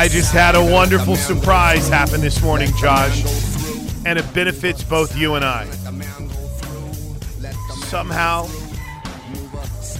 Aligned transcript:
I 0.00 0.08
just 0.08 0.32
had 0.32 0.54
a 0.54 0.64
wonderful 0.64 1.14
surprise 1.14 1.86
happen 1.90 2.22
this 2.22 2.42
morning, 2.42 2.70
Josh, 2.78 3.22
and 4.06 4.18
it 4.18 4.32
benefits 4.32 4.82
both 4.82 5.14
you 5.14 5.34
and 5.34 5.44
I. 5.44 5.66
Somehow, 7.84 8.48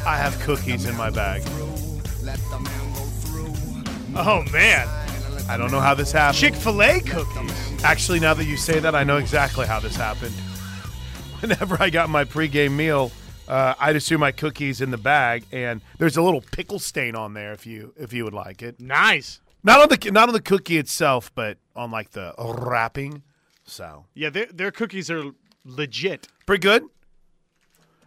I 0.07 0.16
have 0.16 0.41
cookies 0.41 0.86
in 0.86 0.96
my 0.96 1.11
bag. 1.11 1.43
Oh 4.16 4.43
man, 4.50 4.89
I 5.50 5.59
don't 5.59 5.71
know 5.71 5.80
how 5.80 5.93
this 5.93 6.12
happened. 6.12 6.39
Chick 6.39 6.55
Fil 6.55 6.82
A 6.82 7.01
cookies. 7.01 7.85
Actually, 7.85 8.21
now 8.21 8.32
that 8.32 8.46
you 8.46 8.57
say 8.57 8.79
that, 8.79 8.95
I 8.95 9.05
know 9.05 9.19
exactly 9.19 9.67
how 9.67 9.80
this 9.80 9.96
happened. 9.96 10.32
Whenever 11.41 11.77
I 11.79 11.91
got 11.91 12.09
my 12.09 12.25
pregame 12.25 12.73
meal, 12.73 13.12
uh, 13.48 13.75
I'd 13.79 13.96
assume 13.96 14.21
my 14.21 14.32
cookies 14.32 14.80
in 14.80 14.93
the 14.93 14.96
bag, 14.96 15.45
and 15.53 15.82
there's 15.98 16.17
a 16.17 16.23
little 16.23 16.41
pickle 16.41 16.79
stain 16.79 17.14
on 17.14 17.35
there 17.35 17.53
if 17.53 17.67
you 17.67 17.93
if 17.98 18.14
you 18.14 18.24
would 18.24 18.32
like 18.32 18.62
it. 18.62 18.80
Nice. 18.80 19.41
Not 19.62 19.80
on 19.80 19.88
the 19.88 20.10
not 20.10 20.28
on 20.28 20.32
the 20.34 20.41
cookie 20.41 20.78
itself, 20.78 21.30
but 21.34 21.59
on 21.77 21.91
like 21.91 22.10
the 22.10 22.34
wrapping. 22.38 23.23
So 23.64 24.06
Yeah, 24.14 24.30
their 24.30 24.46
their 24.46 24.70
cookies 24.70 25.10
are 25.10 25.24
legit. 25.64 26.28
pretty 26.46 26.62
good. 26.62 26.84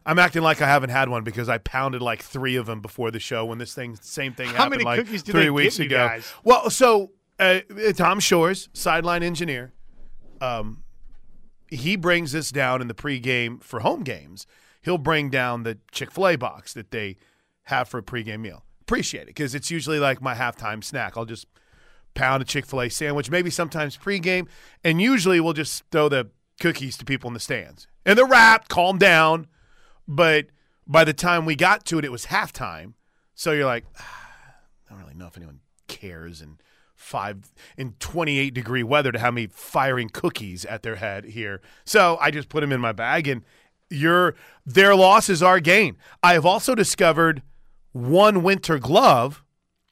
I'm 0.05 0.19
acting 0.19 0.41
like 0.41 0.61
I 0.61 0.67
haven't 0.67 0.89
had 0.89 1.07
one 1.07 1.23
because 1.23 1.47
I 1.47 1.59
pounded 1.59 2.01
like 2.01 2.21
three 2.21 2.57
of 2.57 2.65
them 2.65 2.81
before 2.81 3.09
the 3.11 3.19
show 3.21 3.45
when 3.45 3.57
this 3.57 3.73
thing 3.73 3.95
same 4.01 4.33
thing 4.33 4.47
How 4.49 4.63
happened 4.65 4.83
many 4.83 4.83
like 4.83 5.07
three 5.07 5.43
they 5.43 5.49
weeks 5.49 5.79
ago. 5.79 5.95
guys? 6.07 6.33
Well, 6.43 6.69
so 6.69 7.11
uh, 7.39 7.59
Tom 7.95 8.19
Shores, 8.19 8.67
sideline 8.73 9.23
engineer, 9.23 9.71
um, 10.41 10.83
he 11.69 11.95
brings 11.95 12.33
this 12.33 12.51
down 12.51 12.81
in 12.81 12.87
the 12.87 12.93
pregame 12.93 13.63
for 13.63 13.79
home 13.79 14.03
games. 14.03 14.45
He'll 14.81 14.97
bring 14.97 15.29
down 15.29 15.63
the 15.63 15.77
Chick 15.91 16.11
Fil 16.11 16.27
A 16.27 16.35
box 16.35 16.73
that 16.73 16.91
they 16.91 17.15
have 17.63 17.87
for 17.87 17.97
a 17.99 18.03
pregame 18.03 18.41
meal. 18.41 18.65
Appreciate 18.83 19.23
it 19.23 19.27
because 19.27 19.55
it's 19.55 19.71
usually 19.71 19.97
like 19.97 20.21
my 20.21 20.35
halftime 20.35 20.83
snack. 20.83 21.15
I'll 21.15 21.25
just 21.25 21.47
pound 22.13 22.43
a 22.43 22.45
Chick 22.45 22.65
Fil 22.65 22.81
A 22.81 22.89
sandwich, 22.89 23.31
maybe 23.31 23.49
sometimes 23.49 23.97
pregame, 23.97 24.47
and 24.83 25.01
usually 25.01 25.39
we'll 25.39 25.53
just 25.53 25.83
throw 25.89 26.09
the 26.09 26.29
cookies 26.59 26.97
to 26.97 27.05
people 27.05 27.29
in 27.29 27.33
the 27.33 27.39
stands. 27.39 27.87
And 28.05 28.17
they're 28.17 28.27
wrapped, 28.27 28.67
calm 28.67 28.97
down. 28.97 29.47
But 30.07 30.47
by 30.85 31.05
the 31.05 31.13
time 31.13 31.45
we 31.45 31.55
got 31.55 31.85
to 31.85 31.97
it, 31.97 32.03
it 32.03 32.11
was 32.11 32.25
halftime. 32.25 32.93
So 33.33 33.53
you're 33.53 33.65
like, 33.65 33.85
"Ah, 33.97 34.59
I 34.85 34.89
don't 34.91 35.01
really 35.01 35.15
know 35.15 35.27
if 35.27 35.37
anyone 35.37 35.61
cares 35.87 36.41
in 36.41 36.57
five 36.93 37.53
in 37.77 37.93
28 37.99 38.53
degree 38.53 38.83
weather 38.83 39.11
to 39.11 39.19
have 39.19 39.33
me 39.33 39.47
firing 39.47 40.09
cookies 40.09 40.65
at 40.65 40.83
their 40.83 40.95
head 40.97 41.25
here. 41.25 41.61
So 41.85 42.17
I 42.19 42.31
just 42.31 42.49
put 42.49 42.61
them 42.61 42.71
in 42.71 42.81
my 42.81 42.91
bag, 42.91 43.27
and 43.27 43.43
your 43.89 44.35
their 44.65 44.95
loss 44.95 45.29
is 45.29 45.41
our 45.41 45.59
gain. 45.59 45.97
I 46.21 46.33
have 46.33 46.45
also 46.45 46.75
discovered 46.75 47.41
one 47.93 48.43
winter 48.43 48.77
glove, 48.77 49.43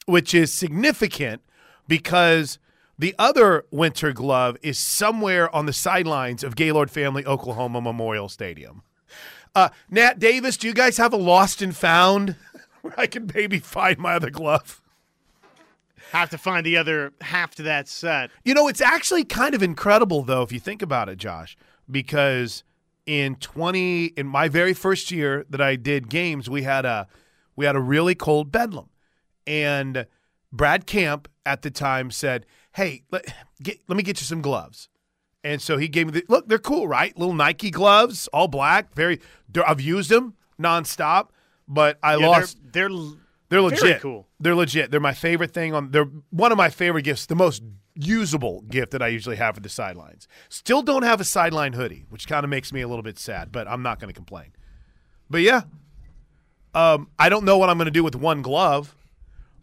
which 0.06 0.34
is 0.34 0.52
significant 0.52 1.42
because 1.88 2.60
the 3.00 3.16
other 3.18 3.66
winter 3.72 4.12
glove 4.12 4.58
is 4.62 4.78
somewhere 4.78 5.54
on 5.56 5.66
the 5.66 5.74
sidelines 5.74 6.44
of 6.44 6.56
Gaylord 6.56 6.92
Family 6.92 7.26
Oklahoma 7.26 7.82
Memorial 7.82 8.28
Stadium. 8.30 8.84
Uh, 9.56 9.70
Nat 9.90 10.20
Davis, 10.20 10.58
do 10.58 10.68
you 10.68 10.74
guys 10.74 10.98
have 10.98 11.14
a 11.14 11.18
lost 11.18 11.62
and 11.62 11.76
found 11.76 12.36
where 12.82 12.94
I 12.98 13.08
can 13.08 13.30
maybe 13.34 13.60
find 13.60 13.98
my 13.98 14.16
other 14.16 14.30
glove? 14.30 14.82
Have 16.12 16.30
to 16.32 16.38
find 16.38 16.66
the 16.66 16.78
other 16.78 17.14
half 17.22 17.56
to 17.56 17.64
that 17.64 17.88
set. 17.88 18.32
You 18.44 18.54
know, 18.54 18.68
it's 18.68 18.82
actually 18.82 19.24
kind 19.24 19.56
of 19.56 19.64
incredible 19.64 20.24
though 20.24 20.42
if 20.42 20.52
you 20.52 20.60
think 20.60 20.82
about 20.82 21.10
it, 21.10 21.18
Josh, 21.18 21.58
because 21.90 22.64
in 23.06 23.36
20 23.36 24.06
in 24.06 24.28
my 24.28 24.48
very 24.48 24.74
first 24.74 25.12
year 25.12 25.46
that 25.50 25.62
I 25.62 25.76
did 25.76 26.10
games, 26.10 26.50
we 26.50 26.64
had 26.64 26.86
a 26.86 27.08
we 27.62 27.66
had 27.68 27.76
a 27.76 27.80
really 27.80 28.16
cold 28.16 28.52
bedlam. 28.52 28.90
And 29.48 30.06
Brad 30.52 30.86
Camp 30.86 31.28
at 31.46 31.62
the 31.62 31.72
time 31.72 32.12
said, 32.12 32.46
"Hey, 32.74 33.04
let, 33.12 33.26
get, 33.64 33.80
let 33.88 33.96
me 33.96 34.04
get 34.04 34.20
you 34.20 34.26
some 34.26 34.42
gloves." 34.42 34.90
And 35.44 35.62
so 35.62 35.78
he 35.78 35.88
gave 35.88 36.08
me 36.08 36.12
the 36.12 36.26
look. 36.28 36.48
They're 36.48 36.60
cool, 36.60 36.88
right? 36.88 37.18
Little 37.18 37.34
Nike 37.34 37.72
gloves, 37.72 38.28
all 38.30 38.48
black. 38.48 38.94
Very. 38.96 39.20
I've 39.66 39.82
used 39.82 40.10
them 40.10 40.36
nonstop, 40.60 41.30
but 41.68 41.98
I 42.04 42.18
Yeah, 42.18 42.28
lost. 42.28 42.58
They're, 42.64 42.90
they're 42.90 42.90
They're 43.50 43.62
legit. 43.62 44.02
cool. 44.02 44.28
They're 44.40 44.56
legit. 44.56 44.92
They're 44.92 45.00
my 45.00 45.14
favorite 45.14 45.52
thing 45.52 45.74
on. 45.74 45.92
They're 45.92 46.10
one 46.30 46.52
of 46.52 46.58
my 46.58 46.70
favorite 46.70 47.04
gifts. 47.04 47.26
The 47.26 47.36
most 47.36 47.64
usable 47.96 48.62
gift 48.62 48.92
that 48.92 49.02
I 49.02 49.08
usually 49.08 49.36
have 49.36 49.56
for 49.56 49.62
the 49.62 49.70
sidelines. 49.70 50.28
Still 50.50 50.82
don't 50.82 51.04
have 51.04 51.20
a 51.20 51.26
sideline 51.26 51.74
hoodie, 51.74 52.06
which 52.10 52.28
kind 52.28 52.44
of 52.44 52.50
makes 52.50 52.72
me 52.72 52.82
a 52.82 52.88
little 52.88 53.04
bit 53.04 53.20
sad, 53.20 53.52
but 53.52 53.68
I'm 53.68 53.82
not 53.84 54.00
going 54.00 54.08
to 54.08 54.14
complain. 54.16 54.54
But 55.30 55.42
yeah, 55.42 55.62
um, 56.74 57.08
I 57.20 57.30
don't 57.30 57.46
know 57.46 57.58
what 57.58 57.70
I'm 57.70 57.78
going 57.78 57.86
to 57.86 57.92
do 57.92 58.04
with 58.04 58.16
one 58.16 58.42
glove. 58.42 58.96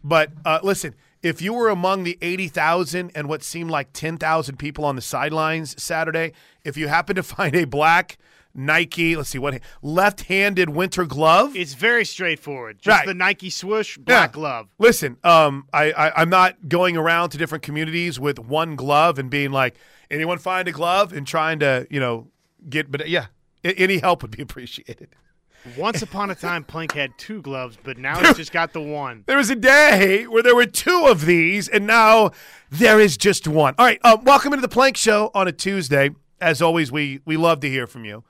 But 0.03 0.31
uh, 0.45 0.59
listen, 0.63 0.95
if 1.21 1.41
you 1.41 1.53
were 1.53 1.69
among 1.69 2.03
the 2.03 2.17
80,000 2.21 3.11
and 3.15 3.27
what 3.27 3.43
seemed 3.43 3.69
like 3.69 3.91
10,000 3.93 4.57
people 4.57 4.85
on 4.85 4.95
the 4.95 5.01
sidelines 5.01 5.81
Saturday, 5.81 6.31
if 6.63 6.77
you 6.77 6.87
happen 6.87 7.15
to 7.17 7.23
find 7.37 7.55
a 7.55 7.65
black 7.65 8.17
Nike, 8.55 9.15
let's 9.15 9.29
see 9.29 9.37
what 9.37 9.59
left-handed 9.81 10.69
winter 10.69 11.05
glove, 11.05 11.55
it's 11.55 11.73
very 11.75 12.03
straightforward. 12.03 12.79
Just 12.79 12.97
Right. 12.99 13.05
the 13.07 13.13
Nike 13.13 13.49
swoosh, 13.49 13.97
black 13.97 14.29
Yeah. 14.31 14.33
glove. 14.33 14.67
Listen, 14.79 15.17
um, 15.23 15.67
I, 15.71 15.91
I 15.91 16.21
I'm 16.21 16.29
not 16.29 16.67
going 16.67 16.97
around 16.97 17.29
to 17.31 17.37
different 17.37 17.63
communities 17.63 18.19
with 18.19 18.39
one 18.39 18.75
glove 18.75 19.19
and 19.19 19.29
being 19.29 19.51
like, 19.51 19.75
anyone 20.09 20.39
find 20.39 20.67
a 20.67 20.71
glove 20.71 21.13
and 21.13 21.27
trying 21.27 21.59
to 21.59 21.85
you 21.91 21.99
know 21.99 22.27
get. 22.69 22.89
But 22.91 23.07
yeah, 23.07 23.27
any 23.63 23.99
help 23.99 24.23
would 24.23 24.31
be 24.31 24.41
appreciated. 24.47 25.09
Once 25.77 26.01
upon 26.01 26.29
a 26.29 26.35
time, 26.35 26.63
Plank 26.69 26.93
had 26.93 27.17
two 27.17 27.41
gloves, 27.41 27.77
but 27.81 27.97
now 27.97 28.19
he's 28.19 28.37
just 28.37 28.51
got 28.51 28.73
the 28.73 28.81
one. 28.81 29.23
There 29.27 29.37
was 29.37 29.49
a 29.49 29.55
day 29.55 30.25
where 30.27 30.43
there 30.43 30.55
were 30.55 30.65
two 30.65 31.05
of 31.07 31.25
these, 31.25 31.67
and 31.67 31.85
now 31.85 32.31
there 32.69 32.99
is 32.99 33.17
just 33.17 33.47
one. 33.47 33.75
All 33.77 33.85
right, 33.85 33.99
um, 34.03 34.23
welcome 34.23 34.53
into 34.53 34.61
the 34.61 34.69
Plank 34.69 34.97
Show 34.97 35.31
on 35.33 35.47
a 35.47 35.51
Tuesday. 35.51 36.11
As 36.41 36.61
always, 36.61 36.91
we 36.91 37.21
we 37.25 37.37
love 37.37 37.59
to 37.61 37.69
hear 37.69 37.87
from 37.87 38.05
you 38.05 38.23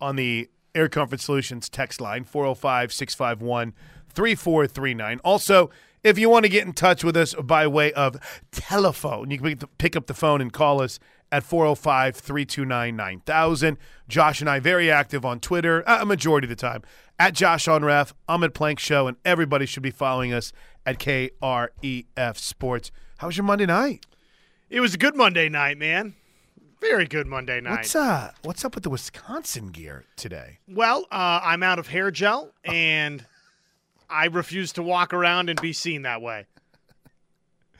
on 0.00 0.16
the 0.16 0.48
Air 0.74 0.88
Comfort 0.88 1.20
Solutions 1.20 1.68
text 1.68 2.00
line 2.00 2.24
405 2.24 2.92
651 2.92 3.74
3439. 4.10 5.20
Also, 5.24 5.70
if 6.04 6.18
you 6.18 6.28
want 6.28 6.44
to 6.44 6.48
get 6.48 6.66
in 6.66 6.72
touch 6.72 7.02
with 7.02 7.16
us 7.16 7.34
by 7.34 7.66
way 7.66 7.92
of 7.92 8.16
telephone, 8.52 9.30
you 9.30 9.38
can 9.38 9.56
pick 9.56 9.78
pick 9.78 9.96
up 9.96 10.06
the 10.06 10.14
phone 10.14 10.40
and 10.40 10.52
call 10.52 10.80
us 10.80 10.98
at 11.30 11.44
405 11.44 12.16
329 12.16 12.96
9000. 12.96 13.78
Josh 14.08 14.40
and 14.40 14.48
I 14.48 14.60
very 14.60 14.90
active 14.90 15.24
on 15.24 15.40
Twitter, 15.40 15.88
uh, 15.88 16.02
a 16.02 16.06
majority 16.06 16.46
of 16.46 16.50
the 16.50 16.56
time, 16.56 16.82
at 17.18 17.34
Josh 17.34 17.68
on 17.68 17.84
Ref. 17.84 18.14
I'm 18.28 18.42
at 18.44 18.54
Plank 18.54 18.78
Show, 18.78 19.06
and 19.06 19.16
everybody 19.24 19.66
should 19.66 19.82
be 19.82 19.90
following 19.90 20.32
us 20.32 20.52
at 20.86 20.98
KREF 20.98 22.36
Sports. 22.36 22.90
How 23.18 23.26
was 23.26 23.36
your 23.36 23.44
Monday 23.44 23.66
night? 23.66 24.06
It 24.70 24.80
was 24.80 24.94
a 24.94 24.98
good 24.98 25.16
Monday 25.16 25.48
night, 25.48 25.78
man. 25.78 26.14
Very 26.80 27.06
good 27.06 27.26
Monday 27.26 27.60
night. 27.60 27.78
What's 27.78 27.96
uh 27.96 28.30
what's 28.42 28.64
up 28.64 28.74
with 28.74 28.84
the 28.84 28.90
Wisconsin 28.90 29.68
gear 29.68 30.04
today? 30.16 30.58
Well, 30.68 31.06
uh, 31.10 31.40
I'm 31.42 31.62
out 31.64 31.80
of 31.80 31.88
hair 31.88 32.12
gel, 32.12 32.52
and 32.64 33.26
I 34.08 34.26
refuse 34.26 34.72
to 34.74 34.82
walk 34.82 35.12
around 35.12 35.50
and 35.50 35.60
be 35.60 35.72
seen 35.72 36.02
that 36.02 36.22
way. 36.22 36.46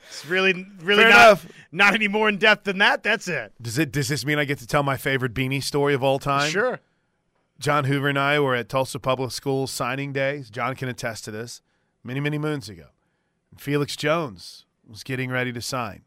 It's 0.09 0.25
really, 0.25 0.65
really 0.81 1.03
Fair 1.03 1.11
not, 1.11 1.27
enough. 1.27 1.47
not 1.71 1.93
any 1.93 2.07
more 2.07 2.27
in 2.27 2.37
depth 2.37 2.65
than 2.65 2.79
that. 2.79 3.03
That's 3.03 3.27
it. 3.27 3.53
Does 3.61 3.77
it 3.77 3.91
does 3.91 4.07
this 4.07 4.25
mean 4.25 4.39
I 4.39 4.45
get 4.45 4.57
to 4.59 4.67
tell 4.67 4.83
my 4.83 4.97
favorite 4.97 5.33
beanie 5.33 5.63
story 5.63 5.93
of 5.93 6.03
all 6.03 6.19
time? 6.19 6.49
Sure. 6.49 6.79
John 7.59 7.85
Hoover 7.85 8.09
and 8.09 8.17
I 8.17 8.39
were 8.39 8.55
at 8.55 8.69
Tulsa 8.69 8.99
Public 8.99 9.31
Schools 9.31 9.69
signing 9.69 10.11
day. 10.13 10.43
John 10.49 10.75
can 10.75 10.89
attest 10.89 11.25
to 11.25 11.31
this. 11.31 11.61
Many, 12.03 12.21
many 12.21 12.37
moons 12.37 12.69
ago. 12.69 12.87
And 13.51 13.61
Felix 13.61 13.95
Jones 13.95 14.65
was 14.87 15.03
getting 15.03 15.29
ready 15.29 15.51
to 15.53 15.61
sign. 15.61 16.03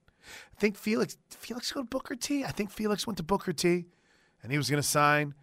I 0.56 0.60
think 0.60 0.76
Felix 0.76 1.16
Felix 1.30 1.70
go 1.70 1.80
to 1.80 1.86
Booker 1.86 2.16
T. 2.16 2.44
I 2.44 2.50
think 2.50 2.70
Felix 2.70 3.06
went 3.06 3.18
to 3.18 3.22
Booker 3.22 3.52
T. 3.52 3.86
And 4.42 4.50
he 4.50 4.58
was 4.58 4.68
going 4.68 4.82
to 4.82 4.88
sign. 4.88 5.34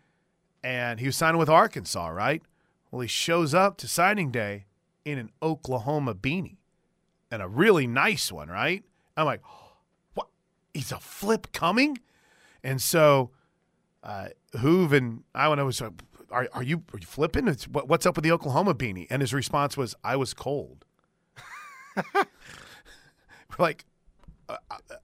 And 0.63 0.99
he 0.99 1.05
was 1.05 1.15
signing 1.15 1.39
with 1.39 1.49
Arkansas, 1.49 2.07
right? 2.09 2.41
Well, 2.91 3.01
he 3.01 3.07
shows 3.07 3.53
up 3.53 3.77
to 3.77 3.87
signing 3.87 4.31
day 4.31 4.65
in 5.05 5.17
an 5.17 5.29
Oklahoma 5.41 6.13
beanie. 6.13 6.57
And 7.31 7.41
a 7.41 7.47
really 7.47 7.87
nice 7.87 8.31
one, 8.31 8.49
right? 8.49 8.83
I'm 9.15 9.25
like, 9.25 9.41
what? 10.13 10.27
He's 10.73 10.91
a 10.91 10.99
flip 10.99 11.51
coming? 11.51 11.99
And 12.63 12.81
so 12.81 13.31
uh, 14.03 14.29
Hoove 14.55 14.93
and 14.93 15.23
I 15.35 15.47
when 15.49 15.59
I 15.59 15.63
was, 15.63 15.81
are, 15.81 15.93
are 16.31 16.63
you 16.63 16.83
are 16.93 16.99
you 16.99 17.05
flipping? 17.05 17.47
It's, 17.47 17.67
what, 17.67 17.87
what's 17.87 18.05
up 18.05 18.15
with 18.15 18.23
the 18.23 18.31
Oklahoma 18.31 18.73
beanie? 18.73 19.07
And 19.09 19.21
his 19.21 19.33
response 19.33 19.77
was, 19.77 19.95
I 20.03 20.15
was 20.15 20.33
cold. 20.33 20.85
We're 22.13 22.25
like, 23.57 23.85
uh, 24.47 24.57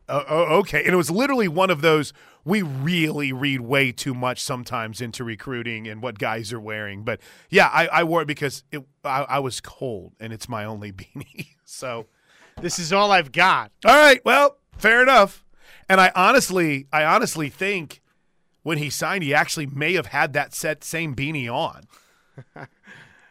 uh, 0.07 0.23
uh, 0.29 0.45
okay. 0.59 0.83
And 0.83 0.93
it 0.93 0.97
was 0.97 1.11
literally 1.11 1.47
one 1.47 1.69
of 1.69 1.81
those. 1.81 2.13
We 2.43 2.61
really 2.61 3.33
read 3.33 3.61
way 3.61 3.91
too 3.91 4.13
much 4.13 4.41
sometimes 4.41 5.01
into 5.01 5.23
recruiting 5.23 5.87
and 5.87 6.01
what 6.01 6.19
guys 6.19 6.53
are 6.53 6.59
wearing. 6.59 7.03
But 7.03 7.19
yeah, 7.49 7.69
I, 7.73 7.87
I 7.87 8.03
wore 8.03 8.21
it 8.21 8.27
because 8.27 8.63
it, 8.71 8.83
I, 9.03 9.23
I 9.23 9.39
was 9.39 9.59
cold 9.61 10.13
and 10.19 10.31
it's 10.31 10.47
my 10.47 10.63
only 10.65 10.91
beanie. 10.93 11.55
so. 11.65 12.07
This 12.61 12.79
is 12.79 12.93
all 12.93 13.11
I've 13.11 13.31
got. 13.31 13.71
All 13.85 13.95
right. 13.95 14.23
Well, 14.23 14.57
fair 14.77 15.01
enough. 15.01 15.43
And 15.89 15.99
I 16.01 16.11
honestly, 16.15 16.87
I 16.91 17.03
honestly 17.03 17.49
think 17.49 18.01
when 18.63 18.77
he 18.77 18.89
signed, 18.89 19.23
he 19.23 19.33
actually 19.33 19.67
may 19.67 19.93
have 19.93 20.07
had 20.07 20.33
that 20.33 20.53
set 20.53 20.83
same 20.83 21.15
beanie 21.15 21.51
on. 21.53 21.83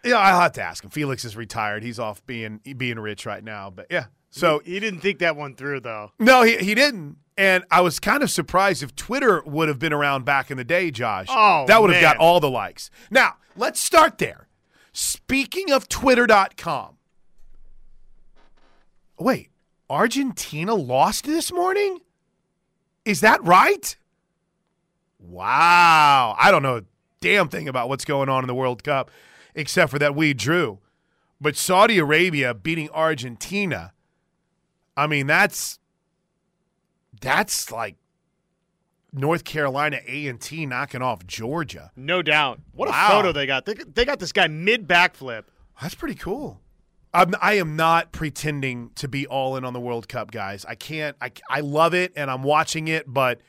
yeah, 0.04 0.18
I'll 0.18 0.40
have 0.40 0.52
to 0.52 0.62
ask 0.62 0.84
him. 0.84 0.90
Felix 0.90 1.24
is 1.24 1.36
retired. 1.36 1.82
He's 1.82 1.98
off 1.98 2.24
being 2.26 2.60
being 2.76 2.98
rich 2.98 3.26
right 3.26 3.42
now. 3.42 3.70
But 3.70 3.86
yeah, 3.90 4.06
So 4.30 4.60
He 4.64 4.78
didn't 4.78 5.00
think 5.00 5.18
that 5.18 5.36
one 5.36 5.54
through, 5.56 5.80
though. 5.80 6.12
no, 6.18 6.42
he 6.42 6.58
he 6.58 6.74
didn't. 6.74 7.16
And 7.36 7.64
I 7.68 7.80
was 7.80 7.98
kind 7.98 8.22
of 8.22 8.30
surprised 8.30 8.84
if 8.84 8.94
Twitter 8.94 9.42
would 9.44 9.66
have 9.66 9.80
been 9.80 9.92
around 9.92 10.24
back 10.24 10.52
in 10.52 10.56
the 10.56 10.62
day, 10.62 10.92
Josh. 10.92 11.26
Oh, 11.28 11.64
that 11.66 11.82
would 11.82 11.92
have 11.92 12.00
got 12.00 12.16
all 12.18 12.38
the 12.38 12.48
likes. 12.50 12.90
Now, 13.10 13.34
let's 13.56 13.80
start 13.80 14.18
there. 14.18 14.46
Speaking 14.92 15.72
of 15.72 15.88
Twitter.com. 15.88 16.93
Wait, 19.18 19.50
Argentina 19.88 20.74
lost 20.74 21.24
this 21.24 21.52
morning? 21.52 22.00
Is 23.04 23.20
that 23.20 23.42
right? 23.44 23.96
Wow. 25.18 26.36
I 26.38 26.50
don't 26.50 26.62
know 26.62 26.78
a 26.78 26.82
damn 27.20 27.48
thing 27.48 27.68
about 27.68 27.88
what's 27.88 28.04
going 28.04 28.28
on 28.28 28.42
in 28.42 28.48
the 28.48 28.54
World 28.54 28.82
Cup 28.84 29.10
except 29.54 29.90
for 29.90 29.98
that 29.98 30.14
we 30.14 30.34
drew. 30.34 30.78
But 31.40 31.56
Saudi 31.56 31.98
Arabia 31.98 32.54
beating 32.54 32.88
Argentina, 32.90 33.92
I 34.96 35.06
mean, 35.06 35.26
that's 35.26 35.78
that's 37.20 37.70
like 37.70 37.96
North 39.12 39.44
Carolina 39.44 40.00
A&T 40.06 40.66
knocking 40.66 41.02
off 41.02 41.26
Georgia. 41.26 41.92
No 41.96 42.22
doubt. 42.22 42.60
What 42.72 42.88
Wow. 42.88 43.06
a 43.06 43.10
photo 43.10 43.32
they 43.32 43.46
got. 43.46 43.64
They, 43.66 43.74
they 43.74 44.04
got 44.04 44.18
this 44.18 44.32
guy 44.32 44.48
mid 44.48 44.88
backflip. 44.88 45.44
That's 45.80 45.94
pretty 45.94 46.14
cool. 46.16 46.60
I'm, 47.14 47.32
I 47.40 47.54
am 47.54 47.76
not 47.76 48.10
pretending 48.10 48.90
to 48.96 49.06
be 49.06 49.26
all 49.26 49.56
in 49.56 49.64
on 49.64 49.72
the 49.72 49.80
World 49.80 50.08
Cup, 50.08 50.32
guys. 50.32 50.64
I 50.64 50.74
can't. 50.74 51.16
I, 51.20 51.30
I 51.48 51.60
love 51.60 51.94
it 51.94 52.12
and 52.16 52.28
I'm 52.28 52.42
watching 52.42 52.88
it, 52.88 53.04
but 53.06 53.40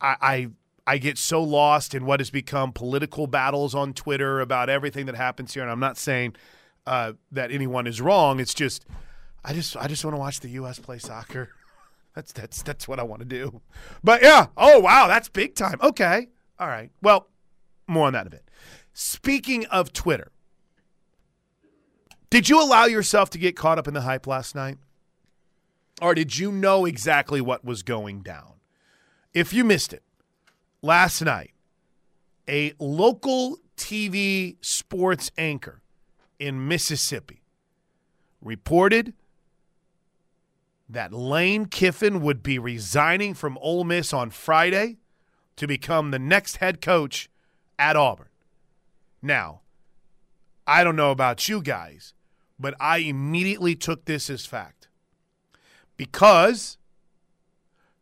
I, 0.00 0.16
I 0.20 0.48
I 0.86 0.98
get 0.98 1.18
so 1.18 1.42
lost 1.42 1.94
in 1.94 2.04
what 2.04 2.20
has 2.20 2.30
become 2.30 2.72
political 2.72 3.26
battles 3.26 3.74
on 3.74 3.94
Twitter 3.94 4.40
about 4.40 4.68
everything 4.68 5.06
that 5.06 5.14
happens 5.14 5.54
here. 5.54 5.62
And 5.62 5.70
I'm 5.70 5.80
not 5.80 5.96
saying 5.96 6.34
uh, 6.86 7.12
that 7.32 7.50
anyone 7.50 7.86
is 7.86 8.00
wrong. 8.00 8.40
It's 8.40 8.54
just 8.54 8.84
I 9.44 9.52
just 9.52 9.76
I 9.76 9.86
just 9.86 10.04
want 10.04 10.14
to 10.14 10.18
watch 10.18 10.40
the 10.40 10.50
U.S. 10.50 10.78
play 10.78 10.98
soccer. 10.98 11.50
That's 12.16 12.32
that's 12.32 12.62
that's 12.62 12.88
what 12.88 12.98
I 12.98 13.04
want 13.04 13.20
to 13.20 13.24
do. 13.24 13.60
But 14.02 14.20
yeah. 14.20 14.48
Oh 14.56 14.80
wow, 14.80 15.06
that's 15.06 15.28
big 15.28 15.54
time. 15.54 15.78
Okay. 15.80 16.26
All 16.58 16.66
right. 16.66 16.90
Well, 17.00 17.28
more 17.86 18.08
on 18.08 18.14
that 18.14 18.26
a 18.26 18.30
bit. 18.30 18.50
Speaking 18.92 19.64
of 19.66 19.92
Twitter. 19.92 20.32
Did 22.30 22.48
you 22.48 22.62
allow 22.62 22.84
yourself 22.84 23.28
to 23.30 23.38
get 23.38 23.56
caught 23.56 23.78
up 23.78 23.88
in 23.88 23.94
the 23.94 24.02
hype 24.02 24.26
last 24.26 24.54
night? 24.54 24.78
Or 26.00 26.14
did 26.14 26.38
you 26.38 26.52
know 26.52 26.86
exactly 26.86 27.40
what 27.40 27.64
was 27.64 27.82
going 27.82 28.22
down? 28.22 28.54
If 29.34 29.52
you 29.52 29.64
missed 29.64 29.92
it, 29.92 30.04
last 30.80 31.20
night, 31.20 31.50
a 32.48 32.72
local 32.78 33.58
TV 33.76 34.56
sports 34.60 35.30
anchor 35.36 35.82
in 36.38 36.68
Mississippi 36.68 37.42
reported 38.40 39.12
that 40.88 41.12
Lane 41.12 41.66
Kiffin 41.66 42.20
would 42.20 42.42
be 42.42 42.58
resigning 42.58 43.34
from 43.34 43.58
Ole 43.58 43.84
Miss 43.84 44.12
on 44.12 44.30
Friday 44.30 44.98
to 45.56 45.66
become 45.66 46.10
the 46.10 46.18
next 46.18 46.56
head 46.56 46.80
coach 46.80 47.28
at 47.78 47.96
Auburn. 47.96 48.28
Now, 49.20 49.60
I 50.66 50.82
don't 50.82 50.96
know 50.96 51.10
about 51.10 51.48
you 51.48 51.60
guys, 51.60 52.14
but 52.60 52.74
I 52.78 52.98
immediately 52.98 53.74
took 53.74 54.04
this 54.04 54.28
as 54.28 54.44
fact 54.44 54.88
because 55.96 56.76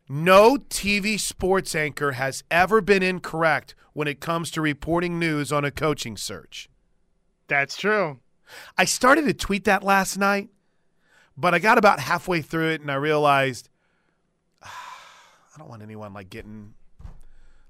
no 0.09 0.57
TV 0.57 1.19
sports 1.19 1.75
anchor 1.75 2.13
has 2.13 2.43
ever 2.51 2.81
been 2.81 3.03
incorrect 3.03 3.75
when 3.93 4.09
it 4.09 4.21
comes 4.21 4.51
to 4.51 4.61
reporting 4.61 5.19
news 5.19 5.53
on 5.53 5.65
a 5.65 5.71
coaching 5.71 6.17
search. 6.17 6.69
That's 7.47 7.77
true. 7.77 8.19
I 8.77 8.85
started 8.85 9.27
to 9.27 9.35
tweet 9.35 9.65
that 9.65 9.85
last 9.85 10.19
night, 10.19 10.49
but 11.37 11.55
I 11.55 11.61
got 11.61 11.79
about 11.79 12.01
halfway 12.01 12.43
through 12.43 12.71
it 12.71 12.81
and 12.81 12.91
I 12.91 12.95
realized 12.97 13.69
I 14.63 15.59
don't 15.59 15.69
want 15.69 15.83
anyone 15.83 16.13
like 16.13 16.31
getting 16.31 16.75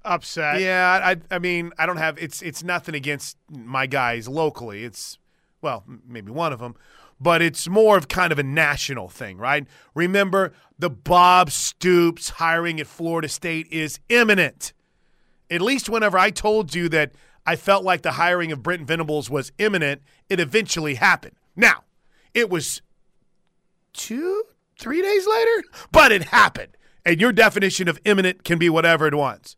Upset. 0.05 0.61
yeah, 0.61 0.99
I, 1.03 1.35
I 1.35 1.39
mean, 1.39 1.71
I 1.77 1.85
don't 1.85 1.97
have 1.97 2.17
it's 2.17 2.41
it's 2.41 2.63
nothing 2.63 2.95
against 2.95 3.37
my 3.51 3.85
guys 3.85 4.29
locally. 4.29 4.85
It's 4.85 5.19
well, 5.61 5.83
maybe 6.07 6.31
one 6.31 6.53
of 6.53 6.59
them, 6.59 6.75
but 7.19 7.41
it's 7.41 7.67
more 7.67 7.97
of 7.97 8.07
kind 8.07 8.31
of 8.31 8.39
a 8.39 8.43
national 8.43 9.09
thing, 9.09 9.37
right? 9.37 9.67
Remember, 9.93 10.53
the 10.77 10.89
Bob 10.89 11.51
Stoops 11.51 12.29
hiring 12.29 12.79
at 12.79 12.87
Florida 12.87 13.27
State 13.27 13.67
is 13.71 13.99
imminent. 14.09 14.73
At 15.51 15.61
least 15.61 15.89
whenever 15.89 16.17
I 16.17 16.29
told 16.29 16.73
you 16.73 16.87
that 16.89 17.11
I 17.45 17.55
felt 17.55 17.83
like 17.83 18.03
the 18.03 18.13
hiring 18.13 18.51
of 18.51 18.63
Brent 18.63 18.87
Venables 18.87 19.29
was 19.29 19.51
imminent, 19.57 20.01
it 20.29 20.39
eventually 20.39 20.95
happened. 20.95 21.35
Now, 21.55 21.83
it 22.33 22.49
was 22.49 22.81
two, 23.91 24.43
three 24.79 25.01
days 25.01 25.27
later, 25.27 25.63
but 25.91 26.11
it 26.11 26.25
happened. 26.25 26.77
And 27.05 27.19
your 27.19 27.31
definition 27.31 27.87
of 27.87 27.99
imminent 28.05 28.43
can 28.43 28.59
be 28.59 28.69
whatever 28.69 29.07
it 29.07 29.15
wants. 29.15 29.55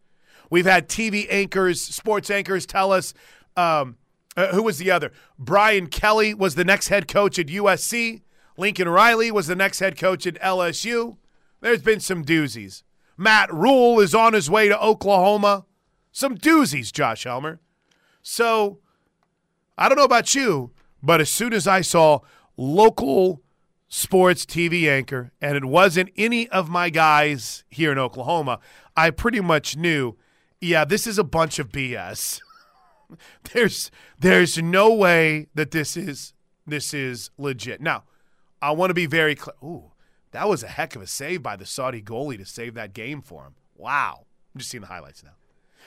We've 0.50 0.66
had 0.66 0.88
TV 0.88 1.28
anchors, 1.30 1.82
sports 1.82 2.30
anchors 2.30 2.66
tell 2.66 2.92
us. 2.92 3.14
Um, 3.58 3.98
uh, 4.38 4.48
who 4.48 4.64
was 4.64 4.78
the 4.78 4.92
other? 4.92 5.12
Brian 5.38 5.88
Kelly 5.88 6.34
was 6.34 6.56
the 6.56 6.64
next 6.64 6.88
head 6.88 7.08
coach 7.08 7.38
at 7.38 7.48
USC. 7.48 8.22
Lincoln 8.58 8.90
Riley 8.90 9.32
was 9.32 9.48
the 9.48 9.56
next 9.56 9.80
head 9.80 9.98
coach 9.98 10.26
at 10.28 10.40
LSU. 10.42 11.18
There's 11.62 11.82
been 11.82 12.00
some 12.00 12.24
doozies. 12.24 12.84
Matt 13.18 13.54
Rhule 13.54 14.00
is 14.00 14.16
on 14.16 14.34
his 14.34 14.50
way 14.50 14.68
to 14.68 14.82
Oklahoma. 14.82 15.66
Some 16.12 16.38
doozies, 16.38 16.92
Josh 16.92 17.24
Helmer. 17.24 17.60
So 18.22 18.80
I 19.78 19.90
don't 19.90 19.98
know 19.98 20.04
about 20.04 20.36
you, 20.36 20.72
but 21.02 21.22
as 21.22 21.30
soon 21.30 21.54
as 21.54 21.68
I 21.68 21.82
saw 21.82 22.20
local 22.58 23.42
sports 23.88 24.46
TV 24.46 24.88
anchor 24.88 25.32
and 25.42 25.58
it 25.58 25.66
wasn't 25.66 26.10
any 26.18 26.48
of 26.50 26.70
my 26.70 26.90
guys 26.90 27.64
here 27.70 27.92
in 27.92 27.98
Oklahoma, 27.98 28.60
I 28.96 29.10
pretty 29.12 29.42
much 29.42 29.76
knew, 29.76 30.16
yeah, 30.60 30.86
this 30.86 31.08
is 31.08 31.18
a 31.18 31.24
bunch 31.24 31.60
of 31.60 31.70
BS. 31.70 32.42
there's 33.54 33.92
there's 34.20 34.58
no 34.58 34.94
way 34.94 35.48
that 35.56 35.72
this 35.72 35.96
is 35.98 36.34
this 36.66 36.94
is 36.94 37.30
legit. 37.38 37.82
Now, 37.82 38.04
I 38.62 38.72
want 38.72 38.90
to 38.90 38.96
be 38.96 39.06
very 39.06 39.36
clear. 39.36 39.56
Ooh, 39.64 39.92
that 40.32 40.48
was 40.48 40.64
a 40.64 40.68
heck 40.68 40.96
of 40.96 41.02
a 41.02 41.08
save 41.08 41.44
by 41.44 41.56
the 41.56 41.66
Saudi 41.66 42.02
goalie 42.02 42.38
to 42.38 42.46
save 42.46 42.74
that 42.76 42.94
game 42.94 43.22
for 43.22 43.44
him. 43.44 43.56
Wow. 43.76 44.26
I'm 44.54 44.60
just 44.60 44.70
seeing 44.70 44.82
the 44.82 44.88
highlights 44.88 45.24
now. 45.24 45.32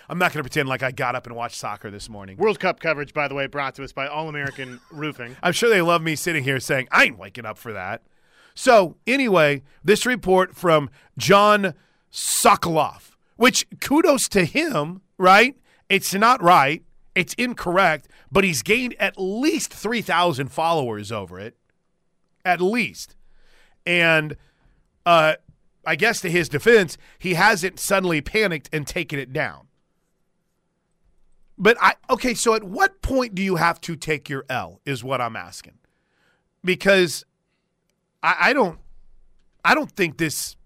I'm 0.08 0.18
not 0.18 0.32
going 0.32 0.40
to 0.40 0.48
pretend 0.48 0.68
like 0.68 0.82
I 0.82 0.90
got 0.90 1.14
up 1.14 1.26
and 1.26 1.34
watched 1.34 1.56
soccer 1.56 1.90
this 1.90 2.08
morning. 2.08 2.36
World 2.36 2.60
Cup 2.60 2.80
coverage, 2.80 3.14
by 3.14 3.28
the 3.28 3.34
way, 3.34 3.46
brought 3.46 3.74
to 3.76 3.84
us 3.84 3.92
by 3.92 4.06
All 4.06 4.28
American 4.28 4.80
Roofing. 4.90 5.36
I'm 5.42 5.52
sure 5.52 5.70
they 5.70 5.80
love 5.80 6.02
me 6.02 6.16
sitting 6.16 6.44
here 6.44 6.60
saying, 6.60 6.88
I 6.90 7.04
ain't 7.04 7.18
waking 7.18 7.46
up 7.46 7.56
for 7.56 7.72
that. 7.72 8.02
So, 8.54 8.96
anyway, 9.06 9.62
this 9.82 10.04
report 10.06 10.54
from 10.54 10.90
John 11.18 11.74
Sokoloff, 12.12 13.12
which 13.36 13.66
kudos 13.80 14.28
to 14.30 14.44
him, 14.44 15.00
right? 15.18 15.56
It's 15.88 16.14
not 16.14 16.42
right. 16.42 16.82
It's 17.14 17.34
incorrect, 17.34 18.08
but 18.30 18.44
he's 18.44 18.62
gained 18.62 18.94
at 18.98 19.14
least 19.16 19.72
3,000 19.72 20.48
followers 20.48 21.12
over 21.12 21.38
it. 21.38 21.56
At 22.44 22.60
least. 22.60 23.16
And 23.86 24.36
uh, 25.06 25.34
I 25.86 25.96
guess 25.96 26.20
to 26.22 26.30
his 26.30 26.48
defense, 26.48 26.98
he 27.18 27.34
hasn't 27.34 27.78
suddenly 27.78 28.20
panicked 28.20 28.68
and 28.72 28.86
taken 28.86 29.18
it 29.18 29.32
down. 29.32 29.68
But 31.56 31.76
I 31.80 31.94
okay, 32.10 32.34
so 32.34 32.54
at 32.54 32.64
what 32.64 33.00
point 33.00 33.34
do 33.34 33.42
you 33.42 33.56
have 33.56 33.80
to 33.82 33.94
take 33.94 34.28
your 34.28 34.44
L 34.48 34.80
is 34.84 35.04
what 35.04 35.20
I'm 35.20 35.36
asking. 35.36 35.74
Because 36.64 37.24
I, 38.22 38.36
I 38.40 38.52
don't 38.52 38.80
I 39.64 39.74
don't 39.74 39.90
think 39.92 40.18
this 40.18 40.56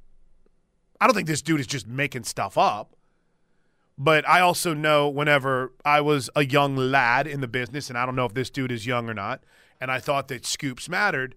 I 1.01 1.07
don't 1.07 1.15
think 1.15 1.29
this 1.29 1.43
dude 1.43 1.61
is 1.61 1.67
just 1.67 1.87
making 1.87 2.25
stuff 2.25 2.57
up. 2.57 2.97
But 3.99 4.27
I 4.29 4.41
also 4.41 4.75
know 4.75 5.09
whenever 5.09 5.73
I 5.85 6.01
was 6.01 6.31
a 6.37 6.45
young 6.45 6.77
lad 6.77 7.27
in 7.27 7.41
the 7.41 7.49
business, 7.49 7.89
and 7.89 7.99
I 7.99 8.07
don't 8.07 8.15
know 8.15 8.27
if 8.27 8.35
this 8.35 8.49
dude 8.49 8.71
is 8.71 8.87
young 8.87 9.11
or 9.11 9.15
not, 9.15 9.43
and 9.81 9.91
I 9.91 9.99
thought 9.99 10.29
that 10.29 10.47
scoops 10.47 10.89
mattered, 10.89 11.35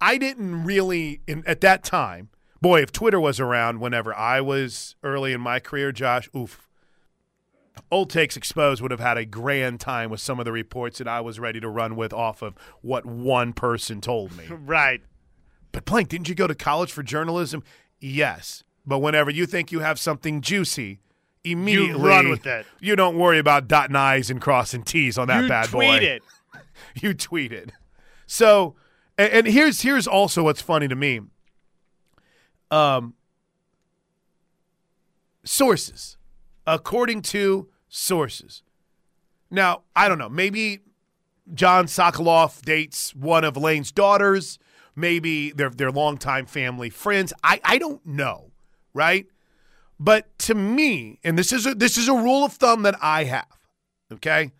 I 0.00 0.18
didn't 0.18 0.64
really 0.64 1.20
in, 1.28 1.44
at 1.46 1.60
that 1.60 1.84
time. 1.84 2.30
Boy, 2.60 2.82
if 2.82 2.90
Twitter 2.90 3.20
was 3.20 3.38
around 3.38 3.80
whenever 3.80 4.12
I 4.14 4.40
was 4.40 4.96
early 5.04 5.32
in 5.32 5.40
my 5.40 5.60
career, 5.60 5.92
Josh, 5.92 6.28
oof. 6.36 6.68
Old 7.90 8.10
Takes 8.10 8.36
Exposed 8.36 8.82
would 8.82 8.90
have 8.90 9.00
had 9.00 9.16
a 9.16 9.24
grand 9.24 9.80
time 9.80 10.10
with 10.10 10.20
some 10.20 10.38
of 10.38 10.44
the 10.44 10.52
reports 10.52 10.98
that 10.98 11.08
I 11.08 11.20
was 11.20 11.38
ready 11.38 11.60
to 11.60 11.68
run 11.68 11.96
with 11.96 12.12
off 12.12 12.42
of 12.42 12.54
what 12.82 13.06
one 13.06 13.52
person 13.52 14.00
told 14.00 14.36
me. 14.36 14.44
right. 14.50 15.00
But 15.72 15.84
Plank, 15.84 16.08
didn't 16.08 16.28
you 16.28 16.34
go 16.34 16.48
to 16.48 16.54
college 16.54 16.92
for 16.92 17.02
journalism? 17.02 17.62
Yes. 18.00 18.64
But 18.84 18.98
whenever 18.98 19.30
you 19.30 19.46
think 19.46 19.70
you 19.70 19.80
have 19.80 19.98
something 19.98 20.40
juicy, 20.40 20.98
immediately 21.44 22.02
run 22.02 22.28
with 22.28 22.46
it. 22.46 22.66
You 22.80 22.96
don't 22.96 23.16
worry 23.16 23.38
about 23.38 23.68
dotting 23.68 23.96
I's 23.96 24.30
and 24.30 24.40
crossing 24.40 24.82
T's 24.82 25.16
on 25.18 25.28
that 25.28 25.42
you 25.42 25.48
bad 25.48 25.66
tweet 25.68 26.00
boy. 26.00 26.04
it. 26.06 26.22
You 27.00 27.14
tweeted. 27.14 27.70
So, 28.26 28.74
and, 29.18 29.32
and 29.32 29.46
here's 29.46 29.82
here's 29.82 30.06
also 30.08 30.42
what's 30.42 30.60
funny 30.62 30.88
to 30.88 30.96
me. 30.96 31.20
Um, 32.70 33.14
sources, 35.44 36.16
according 36.66 37.22
to 37.22 37.68
sources. 37.88 38.62
Now, 39.50 39.82
I 39.96 40.08
don't 40.08 40.18
know. 40.18 40.28
Maybe 40.28 40.80
John 41.54 41.86
Sokoloff 41.86 42.62
dates 42.62 43.14
one 43.14 43.44
of 43.44 43.56
Lane's 43.56 43.90
daughters. 43.92 44.58
maybe 44.96 45.50
they're 45.52 45.70
they're 45.70 45.90
longtime 45.92 46.46
family 46.46 46.90
friends. 46.90 47.32
I 47.42 47.60
I 47.64 47.78
don't 47.78 48.04
know, 48.06 48.50
right? 48.94 49.26
But 50.02 50.38
to 50.40 50.54
me, 50.54 51.20
and 51.22 51.38
this 51.38 51.52
is 51.52 51.66
a, 51.66 51.74
this 51.74 51.98
is 51.98 52.08
a 52.08 52.14
rule 52.14 52.42
of 52.42 52.54
thumb 52.54 52.82
that 52.84 52.96
I 53.02 53.24
have. 53.24 53.46
Okay, 54.10 54.50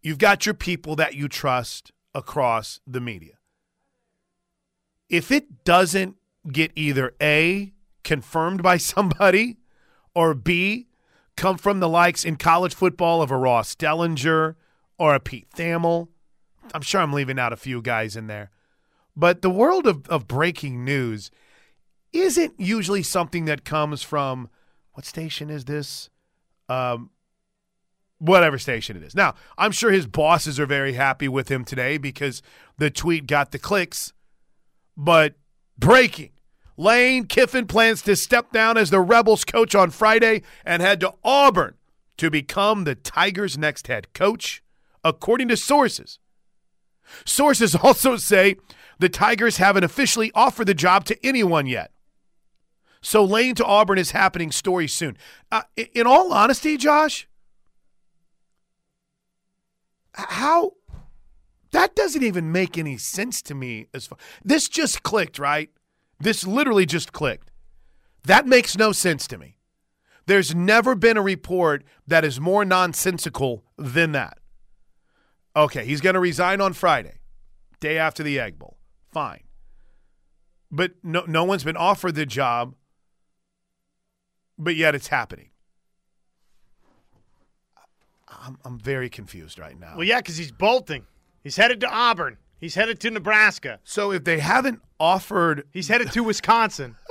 you've 0.00 0.18
got 0.18 0.46
your 0.46 0.54
people 0.54 0.94
that 0.96 1.14
you 1.14 1.28
trust 1.28 1.90
across 2.14 2.78
the 2.86 3.00
media. 3.00 3.34
If 5.08 5.32
it 5.32 5.64
doesn't 5.64 6.16
get 6.50 6.70
either 6.76 7.14
a 7.20 7.72
confirmed 8.04 8.62
by 8.62 8.76
somebody 8.78 9.58
or 10.14 10.34
b 10.34 10.86
come 11.36 11.58
from 11.58 11.80
the 11.80 11.88
likes 11.88 12.24
in 12.24 12.36
college 12.36 12.74
football 12.74 13.22
of 13.22 13.32
a 13.32 13.36
Ross 13.36 13.74
Dellinger 13.74 14.54
or 14.98 15.14
a 15.14 15.20
Pete 15.20 15.48
Thamel. 15.56 16.08
I'm 16.72 16.82
sure 16.82 17.00
I'm 17.00 17.12
leaving 17.12 17.38
out 17.38 17.52
a 17.52 17.56
few 17.56 17.82
guys 17.82 18.14
in 18.14 18.28
there. 18.28 18.50
But 19.16 19.42
the 19.42 19.50
world 19.50 19.86
of, 19.86 20.06
of 20.08 20.28
breaking 20.28 20.84
news 20.84 21.30
isn't 22.12 22.54
usually 22.58 23.02
something 23.02 23.44
that 23.46 23.64
comes 23.64 24.02
from 24.02 24.48
what 24.92 25.04
station 25.04 25.50
is 25.50 25.64
this? 25.64 26.10
Um, 26.68 27.10
whatever 28.18 28.58
station 28.58 28.96
it 28.96 29.02
is. 29.02 29.14
Now, 29.14 29.34
I'm 29.56 29.72
sure 29.72 29.90
his 29.90 30.06
bosses 30.06 30.60
are 30.60 30.66
very 30.66 30.92
happy 30.92 31.28
with 31.28 31.50
him 31.50 31.64
today 31.64 31.98
because 31.98 32.42
the 32.78 32.90
tweet 32.90 33.26
got 33.26 33.50
the 33.50 33.58
clicks. 33.58 34.12
But 34.96 35.34
breaking 35.78 36.30
Lane 36.76 37.26
Kiffin 37.26 37.66
plans 37.66 38.02
to 38.02 38.16
step 38.16 38.52
down 38.52 38.76
as 38.76 38.90
the 38.90 39.00
Rebels 39.00 39.44
coach 39.44 39.74
on 39.74 39.90
Friday 39.90 40.42
and 40.64 40.80
head 40.80 41.00
to 41.00 41.14
Auburn 41.22 41.74
to 42.16 42.30
become 42.30 42.84
the 42.84 42.94
Tigers' 42.94 43.58
next 43.58 43.86
head 43.86 44.12
coach, 44.12 44.62
according 45.02 45.48
to 45.48 45.56
sources. 45.56 46.18
Sources 47.24 47.74
also 47.82 48.16
say 48.16 48.56
the 48.98 49.08
Tigers 49.08 49.56
haven't 49.56 49.84
officially 49.84 50.30
offered 50.34 50.66
the 50.66 50.74
job 50.74 51.04
to 51.06 51.26
anyone 51.26 51.66
yet. 51.66 51.90
So 53.02 53.24
Lane 53.24 53.54
to 53.56 53.64
Auburn 53.64 53.98
is 53.98 54.10
happening 54.10 54.52
story 54.52 54.88
soon. 54.88 55.16
Uh, 55.50 55.62
in 55.76 56.06
all 56.06 56.32
honesty, 56.32 56.76
Josh, 56.76 57.28
how 60.12 60.72
that 61.72 61.94
doesn't 61.94 62.22
even 62.22 62.52
make 62.52 62.76
any 62.76 62.98
sense 62.98 63.40
to 63.42 63.54
me 63.54 63.86
as 63.94 64.06
far 64.06 64.18
this 64.44 64.68
just 64.68 65.02
clicked 65.02 65.38
right 65.38 65.70
this 66.20 66.46
literally 66.46 66.86
just 66.86 67.12
clicked. 67.12 67.50
That 68.24 68.46
makes 68.46 68.76
no 68.76 68.92
sense 68.92 69.26
to 69.28 69.38
me. 69.38 69.56
There's 70.26 70.54
never 70.54 70.94
been 70.94 71.16
a 71.16 71.22
report 71.22 71.82
that 72.06 72.24
is 72.24 72.38
more 72.38 72.64
nonsensical 72.64 73.64
than 73.78 74.12
that. 74.12 74.38
Okay, 75.56 75.84
he's 75.84 76.02
going 76.02 76.14
to 76.14 76.20
resign 76.20 76.60
on 76.60 76.74
Friday, 76.74 77.20
day 77.80 77.98
after 77.98 78.22
the 78.22 78.38
Egg 78.38 78.58
Bowl. 78.58 78.76
Fine. 79.10 79.42
But 80.70 80.92
no, 81.02 81.24
no 81.26 81.42
one's 81.42 81.64
been 81.64 81.76
offered 81.76 82.14
the 82.14 82.26
job, 82.26 82.74
but 84.60 84.76
yet 84.76 84.94
it's 84.94 85.08
happening. 85.08 85.48
I'm, 88.28 88.58
I'm 88.64 88.78
very 88.78 89.10
confused 89.10 89.58
right 89.58 89.78
now. 89.78 89.94
Well, 89.96 90.04
yeah, 90.04 90.18
because 90.18 90.36
he's 90.36 90.52
bolting. 90.52 91.06
He's 91.42 91.56
headed 91.56 91.80
to 91.80 91.90
Auburn. 91.90 92.36
He's 92.58 92.74
headed 92.74 93.00
to 93.00 93.10
Nebraska. 93.10 93.80
So 93.84 94.12
if 94.12 94.24
they 94.24 94.38
haven't 94.38 94.82
offered, 94.98 95.66
he's 95.72 95.88
headed 95.88 96.12
to 96.12 96.22
Wisconsin. 96.22 96.96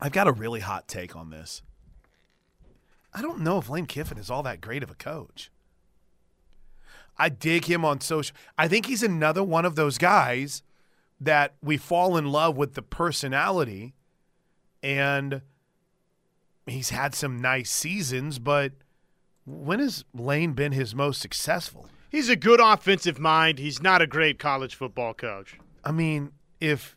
I've 0.00 0.12
got 0.12 0.26
a 0.26 0.32
really 0.32 0.60
hot 0.60 0.88
take 0.88 1.14
on 1.14 1.30
this. 1.30 1.62
I 3.14 3.20
don't 3.20 3.40
know 3.40 3.58
if 3.58 3.68
Lane 3.68 3.86
Kiffin 3.86 4.18
is 4.18 4.30
all 4.30 4.42
that 4.42 4.60
great 4.60 4.82
of 4.82 4.90
a 4.90 4.94
coach. 4.94 5.50
I 7.18 7.28
dig 7.28 7.66
him 7.66 7.84
on 7.84 8.00
social. 8.00 8.34
I 8.56 8.68
think 8.68 8.86
he's 8.86 9.02
another 9.02 9.44
one 9.44 9.66
of 9.66 9.76
those 9.76 9.98
guys 9.98 10.62
that 11.20 11.54
we 11.62 11.76
fall 11.76 12.16
in 12.16 12.32
love 12.32 12.56
with 12.56 12.74
the 12.74 12.82
personality 12.82 13.94
and 14.82 15.42
he's 16.66 16.90
had 16.90 17.14
some 17.14 17.40
nice 17.40 17.70
seasons, 17.70 18.38
but 18.38 18.72
when 19.44 19.80
has 19.80 20.04
Lane 20.14 20.52
been 20.52 20.72
his 20.72 20.94
most 20.94 21.20
successful? 21.20 21.88
He's 22.10 22.28
a 22.28 22.36
good 22.36 22.60
offensive 22.60 23.18
mind. 23.18 23.58
He's 23.58 23.82
not 23.82 24.02
a 24.02 24.06
great 24.06 24.38
college 24.38 24.74
football 24.74 25.14
coach. 25.14 25.58
I 25.84 25.92
mean, 25.92 26.32
if 26.60 26.96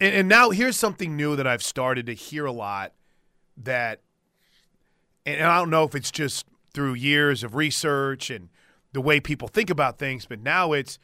and, 0.00 0.14
and 0.14 0.28
now 0.28 0.50
here's 0.50 0.76
something 0.76 1.16
new 1.16 1.36
that 1.36 1.46
I've 1.46 1.62
started 1.62 2.06
to 2.06 2.14
hear 2.14 2.46
a 2.46 2.52
lot 2.52 2.92
that 3.56 4.00
and 5.26 5.42
I 5.42 5.58
don't 5.58 5.70
know 5.70 5.84
if 5.84 5.94
it's 5.94 6.10
just 6.10 6.46
through 6.72 6.94
years 6.94 7.42
of 7.42 7.54
research 7.54 8.30
and 8.30 8.48
the 8.92 9.00
way 9.00 9.20
people 9.20 9.48
think 9.48 9.70
about 9.70 9.98
things, 9.98 10.26
but 10.26 10.40
now 10.40 10.72
it's 10.72 10.98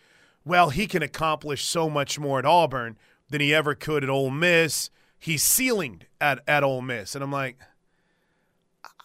well, 0.45 0.71
he 0.71 0.87
can 0.87 1.03
accomplish 1.03 1.65
so 1.65 1.91
much 1.91 2.21
more 2.21 2.39
at 2.39 2.47
Auburn 2.47 2.97
than 3.29 3.41
he 3.41 3.53
ever 3.53 3.75
could 3.75 4.05
at 4.05 4.11
Ole 4.11 4.31
Miss. 4.31 4.91
He's 5.19 5.43
ceilinged 5.43 6.07
at, 6.21 6.41
at 6.47 6.63
Ole 6.63 6.83
Miss. 6.83 7.15
And 7.15 7.25
I'm 7.25 7.33
like, 7.33 7.59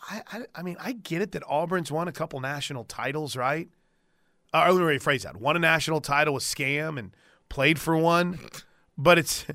I, 0.10 0.22
I, 0.32 0.42
I 0.56 0.62
mean, 0.62 0.78
I 0.80 0.94
get 0.94 1.22
it 1.22 1.32
that 1.32 1.44
Auburn's 1.48 1.92
won 1.92 2.08
a 2.08 2.12
couple 2.12 2.40
national 2.40 2.84
titles, 2.84 3.36
right? 3.36 3.70
Uh, 4.54 4.72
let 4.72 4.80
me 4.80 4.98
rephrase 4.98 5.24
that. 5.24 5.38
Won 5.38 5.56
a 5.56 5.60
national 5.60 6.02
title 6.02 6.34
with 6.34 6.44
scam 6.44 7.00
and 7.00 7.16
played 7.50 7.80
for 7.80 7.96
one, 7.96 8.40
but 8.98 9.18
it's, 9.18 9.46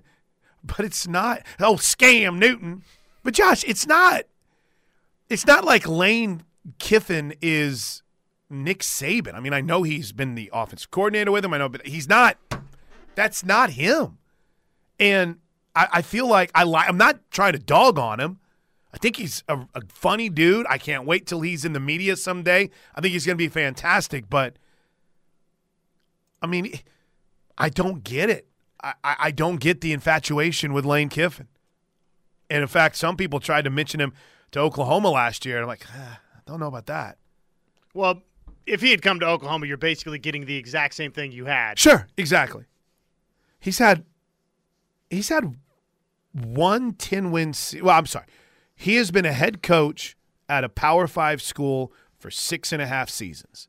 but 0.64 0.80
it's 0.80 1.06
not. 1.06 1.42
Oh, 1.60 1.74
scam 1.74 2.38
Newton. 2.38 2.82
But 3.22 3.34
Josh, 3.34 3.64
it's 3.64 3.86
not. 3.86 4.22
It's 5.28 5.46
not 5.46 5.64
like 5.64 5.86
Lane 5.88 6.44
Kiffin 6.78 7.34
is 7.42 8.02
Nick 8.48 8.80
Saban. 8.80 9.34
I 9.34 9.40
mean, 9.40 9.52
I 9.52 9.60
know 9.60 9.82
he's 9.82 10.12
been 10.12 10.34
the 10.34 10.50
offensive 10.52 10.90
coordinator 10.90 11.32
with 11.32 11.44
him. 11.44 11.52
I 11.52 11.58
know, 11.58 11.68
but 11.68 11.86
he's 11.86 12.08
not. 12.08 12.36
That's 13.14 13.44
not 13.44 13.70
him. 13.70 14.18
And 15.00 15.38
I, 15.76 15.88
I 15.92 16.02
feel 16.02 16.26
like 16.26 16.50
I 16.54 16.64
li- 16.64 16.84
I'm 16.88 16.96
not 16.96 17.20
trying 17.30 17.52
to 17.52 17.58
dog 17.58 17.98
on 17.98 18.18
him. 18.18 18.40
I 18.92 18.98
think 18.98 19.16
he's 19.16 19.44
a, 19.46 19.58
a 19.74 19.82
funny 19.88 20.30
dude. 20.30 20.66
I 20.70 20.78
can't 20.78 21.04
wait 21.04 21.26
till 21.26 21.42
he's 21.42 21.66
in 21.66 21.74
the 21.74 21.80
media 21.80 22.16
someday. 22.16 22.70
I 22.94 23.00
think 23.00 23.12
he's 23.12 23.26
going 23.26 23.36
to 23.36 23.44
be 23.44 23.48
fantastic. 23.48 24.30
But 24.30 24.56
I 26.40 26.46
mean, 26.46 26.72
I 27.58 27.68
don't 27.68 28.02
get 28.02 28.30
it. 28.30 28.48
I, 28.82 28.94
I 29.04 29.30
don't 29.30 29.60
get 29.60 29.82
the 29.82 29.92
infatuation 29.92 30.72
with 30.72 30.86
Lane 30.86 31.10
Kiffin. 31.10 31.48
And 32.48 32.62
in 32.62 32.68
fact, 32.68 32.96
some 32.96 33.16
people 33.16 33.38
tried 33.38 33.62
to 33.64 33.70
mention 33.70 34.00
him 34.00 34.14
to 34.52 34.60
Oklahoma 34.60 35.10
last 35.10 35.44
year. 35.44 35.56
And 35.56 35.64
I'm 35.64 35.68
like, 35.68 35.84
ah, 35.92 36.20
I 36.34 36.40
don't 36.46 36.60
know 36.60 36.68
about 36.68 36.86
that. 36.86 37.18
Well, 37.92 38.22
if 38.66 38.80
he 38.80 38.90
had 38.92 39.02
come 39.02 39.20
to 39.20 39.26
Oklahoma, 39.26 39.66
you're 39.66 39.76
basically 39.76 40.18
getting 40.18 40.46
the 40.46 40.56
exact 40.56 40.94
same 40.94 41.12
thing 41.12 41.32
you 41.32 41.46
had. 41.46 41.78
Sure, 41.78 42.06
exactly. 42.16 42.64
He's 43.60 43.78
had 43.78 44.04
he's 45.10 45.28
had 45.28 45.54
one 46.44 46.92
10 46.92 47.30
win 47.30 47.52
se- 47.52 47.80
well, 47.80 47.96
I'm 47.96 48.06
sorry. 48.06 48.26
He 48.74 48.96
has 48.96 49.10
been 49.10 49.24
a 49.24 49.32
head 49.32 49.62
coach 49.62 50.16
at 50.48 50.64
a 50.64 50.68
Power 50.68 51.06
Five 51.06 51.40
school 51.40 51.92
for 52.18 52.30
six 52.30 52.72
and 52.72 52.82
a 52.82 52.86
half 52.86 53.08
seasons. 53.08 53.68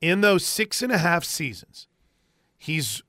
In 0.00 0.20
those 0.20 0.46
six 0.46 0.80
and 0.80 0.92
a 0.92 0.98
half 0.98 1.24
seasons, 1.24 1.88
he's 2.56 3.02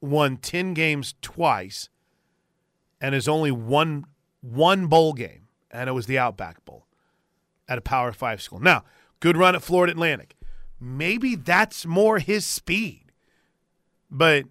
won 0.00 0.36
10 0.38 0.74
games 0.74 1.14
twice 1.20 1.88
and 3.00 3.14
has 3.14 3.28
only 3.28 3.50
won 3.50 4.06
one 4.40 4.86
bowl 4.86 5.12
game, 5.12 5.48
and 5.70 5.88
it 5.88 5.92
was 5.92 6.06
the 6.06 6.18
Outback 6.18 6.64
Bowl 6.64 6.86
at 7.68 7.78
a 7.78 7.82
Power 7.82 8.12
Five 8.12 8.40
school. 8.40 8.60
Now, 8.60 8.84
good 9.20 9.36
run 9.36 9.54
at 9.54 9.62
Florida 9.62 9.92
Atlantic. 9.92 10.34
Maybe 10.80 11.34
that's 11.34 11.84
more 11.86 12.18
his 12.18 12.46
speed, 12.46 13.12
but 14.10 14.44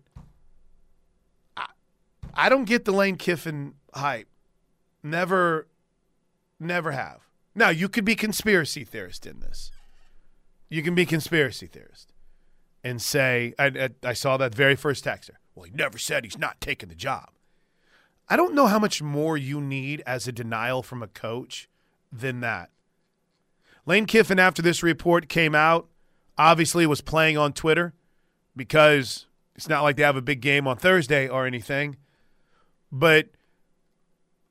I 2.33 2.49
don't 2.49 2.65
get 2.65 2.85
the 2.85 2.91
Lane 2.91 3.17
Kiffin 3.17 3.75
hype. 3.93 4.27
Never, 5.03 5.67
never 6.59 6.91
have. 6.91 7.21
Now, 7.55 7.69
you 7.69 7.89
could 7.89 8.05
be 8.05 8.15
conspiracy 8.15 8.83
theorist 8.83 9.25
in 9.25 9.39
this. 9.39 9.71
You 10.69 10.81
can 10.81 10.95
be 10.95 11.05
conspiracy 11.05 11.67
theorist 11.67 12.13
and 12.83 13.01
say, 13.01 13.53
I, 13.59 13.65
I, 13.65 13.89
I 14.09 14.13
saw 14.13 14.37
that 14.37 14.55
very 14.55 14.75
first 14.75 15.05
texter. 15.05 15.31
Well, 15.53 15.65
he 15.65 15.71
never 15.71 15.97
said 15.97 16.23
he's 16.23 16.37
not 16.37 16.59
taking 16.59 16.89
the 16.89 16.95
job. 16.95 17.29
I 18.27 18.35
don't 18.35 18.55
know 18.55 18.67
how 18.67 18.79
much 18.79 19.01
more 19.01 19.37
you 19.37 19.61
need 19.61 20.01
as 20.07 20.27
a 20.27 20.31
denial 20.31 20.81
from 20.81 21.03
a 21.03 21.07
coach 21.07 21.69
than 22.11 22.39
that. 22.39 22.71
Lane 23.85 24.05
Kiffin, 24.05 24.39
after 24.39 24.61
this 24.61 24.81
report 24.81 25.27
came 25.27 25.53
out, 25.53 25.87
obviously 26.37 26.87
was 26.87 27.01
playing 27.01 27.37
on 27.37 27.53
Twitter 27.53 27.93
because 28.55 29.27
it's 29.55 29.69
not 29.69 29.83
like 29.83 29.97
they 29.97 30.03
have 30.03 30.15
a 30.15 30.21
big 30.21 30.41
game 30.41 30.67
on 30.67 30.77
Thursday 30.77 31.27
or 31.27 31.45
anything. 31.45 31.97
But 32.95 33.29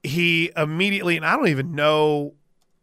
he 0.02 0.50
immediately, 0.56 1.16
and 1.16 1.24
I 1.24 1.36
don't 1.36 1.46
even 1.46 1.76
know, 1.76 2.34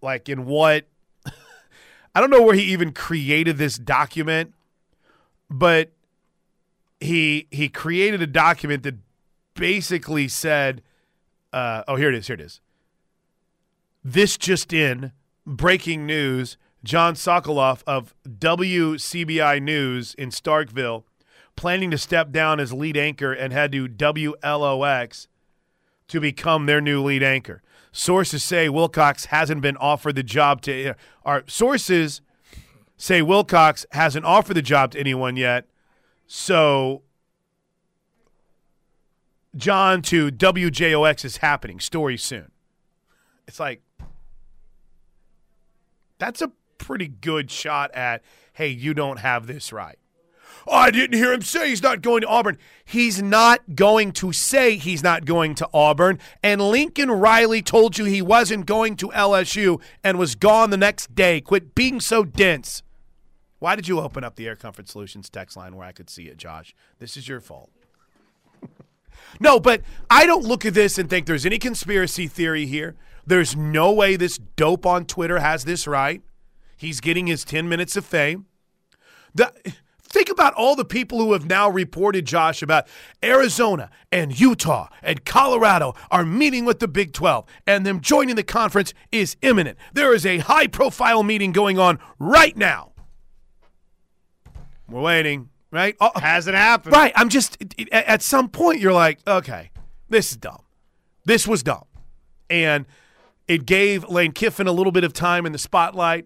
like, 0.01 0.29
in 0.29 0.45
what, 0.45 0.85
I 2.15 2.21
don't 2.21 2.29
know 2.29 2.41
where 2.41 2.55
he 2.55 2.63
even 2.63 2.93
created 2.93 3.57
this 3.57 3.77
document, 3.77 4.53
but 5.49 5.91
he 7.01 7.47
he 7.51 7.67
created 7.67 8.21
a 8.21 8.27
document 8.27 8.83
that 8.83 8.95
basically 9.53 10.29
said, 10.29 10.81
uh, 11.51 11.83
"Oh, 11.89 11.97
here 11.97 12.09
it 12.09 12.15
is. 12.15 12.27
Here 12.27 12.35
it 12.35 12.41
is. 12.41 12.61
This 14.01 14.37
just 14.37 14.71
in: 14.71 15.11
breaking 15.45 16.05
news: 16.05 16.57
John 16.85 17.15
Sokoloff 17.15 17.83
of 17.85 18.15
WCBI 18.25 19.61
News 19.61 20.13
in 20.13 20.29
Starkville 20.29 21.03
planning 21.57 21.91
to 21.91 21.97
step 21.97 22.31
down 22.31 22.61
as 22.61 22.71
lead 22.71 22.95
anchor 22.95 23.33
and 23.33 23.51
head 23.51 23.73
to 23.73 23.89
WLOX 23.89 25.27
to 26.09 26.19
become 26.19 26.65
their 26.65 26.81
new 26.81 27.01
lead 27.01 27.23
anchor. 27.23 27.61
Sources 27.91 28.43
say 28.43 28.67
WLOX 28.67 29.27
hasn't 29.27 29.61
been 29.61 29.77
offered 29.77 30.15
the 30.15 30.23
job 30.23 30.61
to. 30.63 30.93
Our 31.25 31.43
sources 31.47 32.21
say 32.97 33.21
WLOX 33.21 33.85
hasn't 33.91 34.25
offered 34.25 34.55
the 34.55 34.61
job 34.61 34.91
to 34.91 34.99
anyone 34.99 35.37
yet. 35.37 35.65
So, 36.27 37.01
John 39.55 40.01
to 40.03 40.29
WJOX 40.29 41.25
is 41.25 41.37
happening. 41.37 41.79
Story 41.79 42.17
soon. 42.17 42.51
It's 43.47 43.59
like 43.59 43.81
that's 46.19 46.41
a 46.41 46.51
pretty 46.77 47.07
good 47.07 47.49
shot 47.49 47.91
at. 47.95 48.21
Hey, 48.53 48.67
you 48.67 48.93
don't 48.93 49.19
have 49.19 49.47
this 49.47 49.73
right. 49.73 49.97
Oh, 50.67 50.75
I 50.75 50.91
didn't 50.91 51.17
hear 51.17 51.33
him 51.33 51.41
say 51.41 51.69
he's 51.69 51.83
not 51.83 52.01
going 52.01 52.21
to 52.21 52.27
Auburn. 52.27 52.57
He's 52.83 53.21
not 53.21 53.75
going 53.75 54.11
to 54.13 54.33
say 54.33 54.75
he's 54.75 55.03
not 55.03 55.25
going 55.25 55.55
to 55.55 55.69
Auburn. 55.73 56.19
And 56.43 56.61
Lincoln 56.61 57.11
Riley 57.11 57.61
told 57.61 57.97
you 57.97 58.05
he 58.05 58.21
wasn't 58.21 58.65
going 58.65 58.95
to 58.97 59.09
LSU 59.09 59.81
and 60.03 60.19
was 60.19 60.35
gone 60.35 60.69
the 60.69 60.77
next 60.77 61.15
day. 61.15 61.41
Quit 61.41 61.75
being 61.75 61.99
so 61.99 62.23
dense. 62.23 62.83
Why 63.59 63.75
did 63.75 63.87
you 63.87 63.99
open 63.99 64.23
up 64.23 64.35
the 64.35 64.47
Air 64.47 64.55
Comfort 64.55 64.87
Solutions 64.87 65.29
text 65.29 65.57
line 65.57 65.75
where 65.75 65.87
I 65.87 65.91
could 65.91 66.09
see 66.09 66.23
it, 66.23 66.37
Josh? 66.37 66.73
This 66.99 67.17
is 67.17 67.27
your 67.27 67.41
fault. 67.41 67.69
no, 69.39 69.59
but 69.59 69.81
I 70.09 70.25
don't 70.25 70.45
look 70.45 70.65
at 70.65 70.73
this 70.73 70.97
and 70.97 71.09
think 71.09 71.25
there's 71.25 71.45
any 71.45 71.59
conspiracy 71.59 72.27
theory 72.27 72.65
here. 72.65 72.95
There's 73.25 73.55
no 73.55 73.91
way 73.91 74.15
this 74.15 74.37
dope 74.55 74.85
on 74.85 75.05
Twitter 75.05 75.39
has 75.39 75.65
this 75.65 75.85
right. 75.85 76.21
He's 76.77 77.01
getting 77.01 77.27
his 77.27 77.43
10 77.43 77.67
minutes 77.67 77.97
of 77.97 78.05
fame. 78.05 78.45
The 79.35 79.51
Think 80.09 80.29
about 80.29 80.55
all 80.55 80.75
the 80.75 80.85
people 80.85 81.19
who 81.19 81.33
have 81.33 81.45
now 81.45 81.69
reported, 81.69 82.25
Josh, 82.25 82.63
about 82.63 82.87
Arizona 83.23 83.91
and 84.11 84.37
Utah 84.37 84.87
and 85.03 85.23
Colorado 85.23 85.93
are 86.09 86.25
meeting 86.25 86.65
with 86.65 86.79
the 86.79 86.87
Big 86.87 87.13
12, 87.13 87.45
and 87.67 87.85
them 87.85 88.01
joining 88.01 88.35
the 88.35 88.43
conference 88.43 88.93
is 89.11 89.37
imminent. 89.43 89.77
There 89.93 90.13
is 90.15 90.25
a 90.25 90.39
high 90.39 90.65
profile 90.65 91.21
meeting 91.21 91.51
going 91.51 91.77
on 91.77 91.99
right 92.17 92.57
now. 92.57 92.93
We're 94.89 95.01
waiting, 95.01 95.49
right? 95.69 95.95
Oh, 96.01 96.11
Hasn't 96.19 96.55
happened. 96.55 96.93
Right. 96.93 97.13
I'm 97.15 97.29
just, 97.29 97.63
at 97.91 98.23
some 98.23 98.49
point, 98.49 98.79
you're 98.79 98.93
like, 98.93 99.19
okay, 99.27 99.69
this 100.09 100.31
is 100.31 100.37
dumb. 100.37 100.63
This 101.25 101.47
was 101.47 101.61
dumb. 101.61 101.85
And 102.49 102.87
it 103.47 103.67
gave 103.67 104.09
Lane 104.09 104.31
Kiffin 104.31 104.65
a 104.65 104.71
little 104.71 104.91
bit 104.91 105.03
of 105.03 105.13
time 105.13 105.45
in 105.45 105.51
the 105.51 105.59
spotlight. 105.59 106.25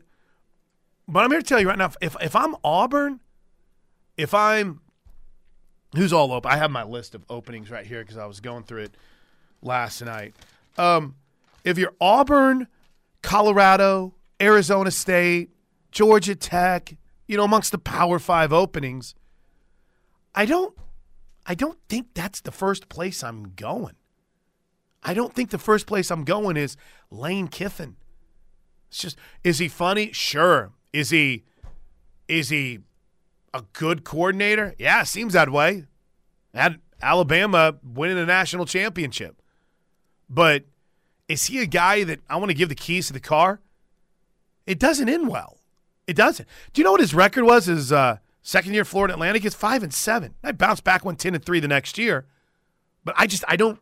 But 1.06 1.26
I'm 1.26 1.32
here 1.32 1.42
to 1.42 1.46
tell 1.46 1.60
you 1.60 1.68
right 1.68 1.78
now 1.78 1.92
if, 2.00 2.16
if 2.22 2.34
I'm 2.34 2.56
Auburn, 2.64 3.20
if 4.18 4.34
I'm 4.34 4.82
who's 5.96 6.14
all 6.14 6.32
open, 6.32 6.52
I 6.52 6.58
have 6.58 6.72
my 6.72 6.84
list 6.84 7.16
of 7.16 7.24
openings 7.30 7.70
right 7.70 7.86
here 7.86 8.02
because 8.02 8.18
I 8.18 8.26
was 8.26 8.40
going 8.40 8.64
through 8.64 8.84
it 8.84 8.98
last 9.62 10.02
night. 10.02 10.36
Um, 10.78 11.16
if 11.64 11.78
you're 11.78 11.94
Auburn, 12.02 12.68
Colorado, 13.22 14.14
Arizona 14.42 14.92
State, 14.92 15.50
Georgia 15.92 16.36
Tech, 16.36 16.96
you 17.28 17.38
know, 17.38 17.44
amongst 17.44 17.72
the 17.72 17.78
Power 17.78 18.20
Five 18.20 18.52
openings, 18.52 19.16
I 20.36 20.46
don't, 20.46 20.76
I 21.46 21.56
don't 21.56 21.78
think 21.90 22.08
that's 22.14 22.42
the 22.42 22.52
first 22.52 22.90
place 22.90 23.24
I'm 23.24 23.54
going. 23.56 23.96
I 25.04 25.14
don't 25.14 25.34
think 25.34 25.50
the 25.50 25.58
first 25.58 25.86
place 25.86 26.10
I'm 26.10 26.24
going 26.24 26.58
is 26.58 26.78
Lane 27.12 27.48
Kiffin. 27.48 27.98
It's 28.90 29.00
just, 29.00 29.18
is 29.44 29.60
he 29.60 29.68
funny? 29.68 30.12
Sure. 30.14 30.72
Is 30.94 31.10
he, 31.10 31.44
is 32.28 32.50
he 32.50 32.80
a 33.54 33.64
good 33.74 34.04
coordinator? 34.04 34.76
Yeah, 34.78 35.04
seems 35.04 35.34
that 35.34 35.52
way. 35.52 35.86
Had 36.54 36.80
Alabama 37.02 37.76
winning 37.84 38.18
a 38.18 38.26
national 38.26 38.66
championship. 38.66 39.42
But 40.30 40.64
is 41.28 41.46
he 41.48 41.62
a 41.62 41.66
guy 41.66 42.04
that 42.04 42.20
I 42.30 42.38
want 42.38 42.50
to 42.50 42.56
give 42.56 42.70
the 42.70 42.76
keys 42.76 43.08
to 43.08 43.14
the 43.14 43.20
car? 43.20 43.60
It 44.66 44.80
doesn't 44.80 45.10
end 45.10 45.28
well. 45.28 45.58
It 46.08 46.16
doesn't. 46.16 46.48
Do 46.74 46.82
you 46.82 46.86
know 46.86 46.92
what 46.92 47.02
his 47.02 47.14
record 47.14 47.44
was? 47.44 47.66
His 47.66 47.92
uh, 47.92 48.18
second 48.42 48.74
year 48.74 48.86
Florida 48.86 49.14
Atlantic 49.14 49.46
is 49.46 49.54
five 49.54 49.84
and 49.84 49.94
seven. 49.94 50.36
I 50.44 50.52
bounced 50.52 50.84
back 50.84 51.06
one 51.06 51.16
ten 51.16 51.36
and 51.36 51.44
three 51.44 51.60
the 51.60 51.68
next 51.68 51.98
year. 51.98 52.26
But 53.06 53.16
I 53.18 53.28
just 53.28 53.44
I 53.48 53.56
don't. 53.56 53.80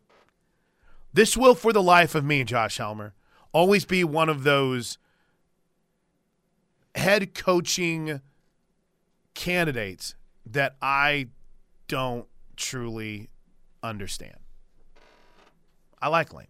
This 1.14 1.36
will, 1.36 1.56
for 1.56 1.74
the 1.74 1.84
life 1.84 2.16
of 2.16 2.24
me, 2.24 2.44
Josh 2.44 2.78
Helmer, 2.78 3.14
always 3.52 3.86
be 3.86 4.04
one 4.04 4.30
of 4.30 4.44
those 4.44 4.98
head 6.96 7.34
coaching 7.34 8.22
candidates 9.34 10.16
that 10.46 10.76
I 10.82 11.28
don't 11.88 12.28
truly 12.56 13.30
understand. 13.84 14.38
I 16.02 16.08
like 16.08 16.34
Lane. 16.34 16.48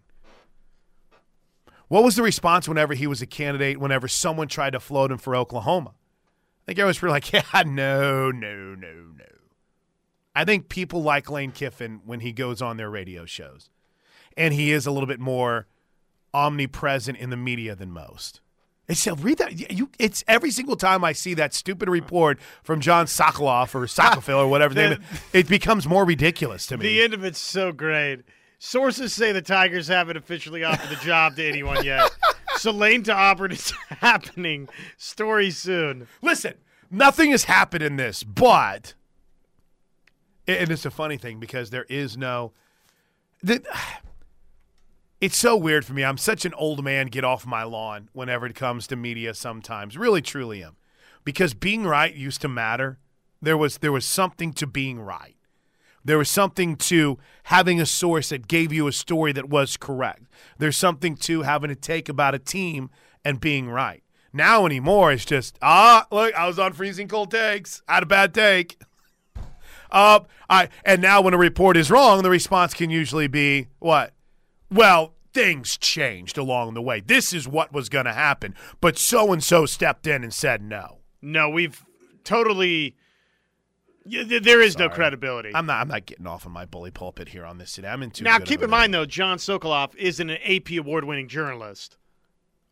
What 1.87 2.03
was 2.03 2.15
the 2.15 2.23
response 2.23 2.69
whenever 2.69 2.93
he 2.93 3.05
was 3.05 3.21
a 3.21 3.25
candidate, 3.25 3.77
whenever 3.77 4.07
someone 4.07 4.47
tried 4.47 4.71
to 4.71 4.79
float 4.79 5.11
him 5.11 5.17
for 5.17 5.35
Oklahoma? 5.35 5.91
I 5.91 6.65
think 6.67 6.79
everyone's 6.79 6.99
pretty 6.99 7.11
like, 7.11 7.33
yeah, 7.53 7.63
no, 7.65 8.31
no, 8.31 8.75
no, 8.75 8.93
no. 9.17 9.25
I 10.33 10.45
think 10.45 10.69
people 10.69 11.03
like 11.03 11.29
Lane 11.29 11.51
Kiffin 11.51 11.99
when 12.05 12.21
he 12.21 12.31
goes 12.31 12.61
on 12.61 12.77
their 12.77 12.89
radio 12.89 13.25
shows. 13.25 13.69
And 14.37 14.53
he 14.53 14.71
is 14.71 14.85
a 14.85 14.91
little 14.91 15.07
bit 15.07 15.19
more 15.19 15.67
omnipresent 16.33 17.17
in 17.17 17.29
the 17.29 17.35
media 17.37 17.75
than 17.75 17.91
most. 17.91 18.39
It's 18.87 19.07
read 19.07 19.37
that. 19.37 19.71
You, 19.71 19.89
it's 19.99 20.23
every 20.27 20.51
single 20.51 20.75
time 20.75 21.03
I 21.03 21.13
see 21.13 21.33
that 21.35 21.53
stupid 21.53 21.87
report 21.87 22.39
from 22.63 22.81
John 22.81 23.05
Sokoloff 23.05 23.73
or 23.73 23.85
Sokofil 23.85 24.37
or 24.37 24.47
whatever 24.47 24.73
the, 24.73 24.89
name. 24.89 25.03
It 25.33 25.47
becomes 25.47 25.87
more 25.87 26.03
ridiculous 26.03 26.65
to 26.67 26.77
me. 26.77 26.83
The 26.83 27.03
end 27.03 27.13
of 27.13 27.23
it's 27.23 27.39
so 27.39 27.71
great. 27.71 28.21
Sources 28.59 29.13
say 29.13 29.31
the 29.31 29.41
Tigers 29.41 29.87
haven't 29.87 30.17
officially 30.17 30.63
offered 30.63 30.89
the 30.89 31.03
job 31.03 31.35
to 31.37 31.47
anyone 31.47 31.83
yet. 31.85 32.11
so 32.57 32.71
Lane 32.71 33.03
to 33.03 33.13
Auburn 33.13 33.51
is 33.51 33.71
happening. 33.89 34.67
Story 34.97 35.51
soon. 35.51 36.07
Listen, 36.21 36.55
nothing 36.89 37.31
has 37.31 37.45
happened 37.45 37.83
in 37.83 37.95
this, 37.95 38.23
but 38.23 38.93
and 40.47 40.69
it's 40.71 40.85
a 40.85 40.91
funny 40.91 41.17
thing 41.17 41.39
because 41.39 41.69
there 41.69 41.85
is 41.89 42.17
no. 42.17 42.51
The, 43.43 43.63
it's 45.21 45.37
so 45.37 45.55
weird 45.55 45.85
for 45.85 45.93
me. 45.93 46.03
I'm 46.03 46.17
such 46.17 46.45
an 46.45 46.53
old 46.55 46.83
man, 46.83 47.07
get 47.07 47.23
off 47.23 47.45
my 47.45 47.63
lawn 47.63 48.09
whenever 48.11 48.47
it 48.47 48.55
comes 48.55 48.87
to 48.87 48.95
media 48.95 49.35
sometimes. 49.35 49.95
Really, 49.95 50.21
truly 50.21 50.63
am. 50.63 50.77
Because 51.23 51.53
being 51.53 51.83
right 51.83 52.13
used 52.13 52.41
to 52.41 52.47
matter. 52.47 52.97
There 53.39 53.57
was 53.57 53.77
there 53.77 53.91
was 53.91 54.05
something 54.05 54.51
to 54.53 54.67
being 54.67 54.99
right. 54.99 55.35
There 56.03 56.17
was 56.17 56.29
something 56.29 56.75
to 56.77 57.19
having 57.43 57.79
a 57.79 57.85
source 57.85 58.29
that 58.29 58.47
gave 58.47 58.73
you 58.73 58.87
a 58.87 58.91
story 58.91 59.31
that 59.33 59.49
was 59.49 59.77
correct. 59.77 60.23
There's 60.57 60.77
something 60.77 61.15
to 61.17 61.43
having 61.43 61.69
a 61.69 61.75
take 61.75 62.09
about 62.09 62.35
a 62.35 62.39
team 62.39 62.89
and 63.23 63.39
being 63.39 63.69
right. 63.69 64.03
Now 64.33 64.65
anymore, 64.65 65.11
it's 65.11 65.25
just 65.25 65.57
ah, 65.61 66.07
look, 66.11 66.33
I 66.33 66.47
was 66.47 66.57
on 66.57 66.73
freezing 66.73 67.07
cold 67.07 67.29
takes. 67.29 67.83
I 67.87 67.95
had 67.95 68.03
a 68.03 68.07
bad 68.07 68.33
take. 68.33 68.81
Uh, 69.93 70.21
I 70.49 70.69
and 70.85 71.01
now 71.01 71.19
when 71.19 71.33
a 71.33 71.37
report 71.37 71.75
is 71.75 71.91
wrong, 71.91 72.23
the 72.23 72.29
response 72.29 72.73
can 72.73 72.89
usually 72.89 73.27
be 73.27 73.67
what? 73.79 74.13
Well, 74.71 75.13
things 75.33 75.77
changed 75.77 76.37
along 76.37 76.73
the 76.73 76.81
way. 76.81 76.99
This 76.99 77.33
is 77.33 77.47
what 77.47 77.73
was 77.73 77.89
going 77.89 78.05
to 78.05 78.13
happen, 78.13 78.55
but 78.79 78.97
so 78.97 79.31
and 79.31 79.43
so 79.43 79.65
stepped 79.65 80.07
in 80.07 80.23
and 80.23 80.33
said 80.33 80.61
no. 80.61 80.99
No, 81.21 81.49
we've 81.49 81.83
totally. 82.23 82.95
There 84.03 84.61
is 84.61 84.73
Sorry. 84.73 84.87
no 84.87 84.93
credibility. 84.93 85.51
I'm 85.53 85.67
not. 85.67 85.81
I'm 85.81 85.87
not 85.87 86.07
getting 86.07 86.25
off 86.25 86.45
of 86.45 86.51
my 86.51 86.65
bully 86.65 86.89
pulpit 86.89 87.29
here 87.29 87.45
on 87.45 87.59
this 87.59 87.73
today. 87.73 87.87
I'm 87.89 88.01
into 88.01 88.23
now. 88.23 88.39
Keep 88.39 88.63
in 88.63 88.69
mind 88.69 88.93
though, 88.93 89.05
John 89.05 89.37
Sokoloff 89.37 89.95
isn't 89.95 90.27
an 90.27 90.39
AP 90.43 90.71
award-winning 90.79 91.27
journalist. 91.27 91.97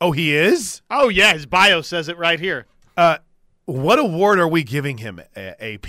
Oh, 0.01 0.11
he 0.11 0.33
is. 0.33 0.81
Oh 0.89 1.09
yeah, 1.09 1.33
his 1.33 1.45
bio 1.45 1.81
says 1.81 2.09
it 2.09 2.17
right 2.17 2.39
here. 2.39 2.65
Uh, 2.97 3.17
what 3.65 3.99
award 3.99 4.39
are 4.39 4.47
we 4.47 4.63
giving 4.63 4.97
him, 4.97 5.21
AP? 5.35 5.87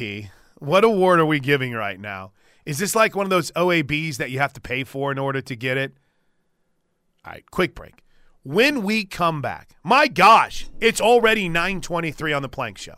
What 0.58 0.84
award 0.84 1.20
are 1.20 1.26
we 1.26 1.40
giving 1.40 1.72
right 1.72 1.98
now? 1.98 2.32
Is 2.66 2.78
this 2.78 2.94
like 2.94 3.16
one 3.16 3.26
of 3.26 3.30
those 3.30 3.50
OABs 3.52 4.16
that 4.16 4.30
you 4.30 4.38
have 4.38 4.52
to 4.54 4.60
pay 4.60 4.84
for 4.84 5.10
in 5.10 5.18
order 5.18 5.40
to 5.40 5.56
get 5.56 5.76
it? 5.76 5.94
All 7.24 7.32
right, 7.32 7.50
quick 7.50 7.74
break. 7.74 8.02
When 8.42 8.82
we 8.82 9.04
come 9.04 9.42
back, 9.42 9.76
my 9.82 10.08
gosh, 10.08 10.68
it's 10.80 11.00
already 11.00 11.48
9:23 11.48 12.34
on 12.34 12.42
the 12.42 12.48
Plank 12.48 12.78
Show. 12.78 12.94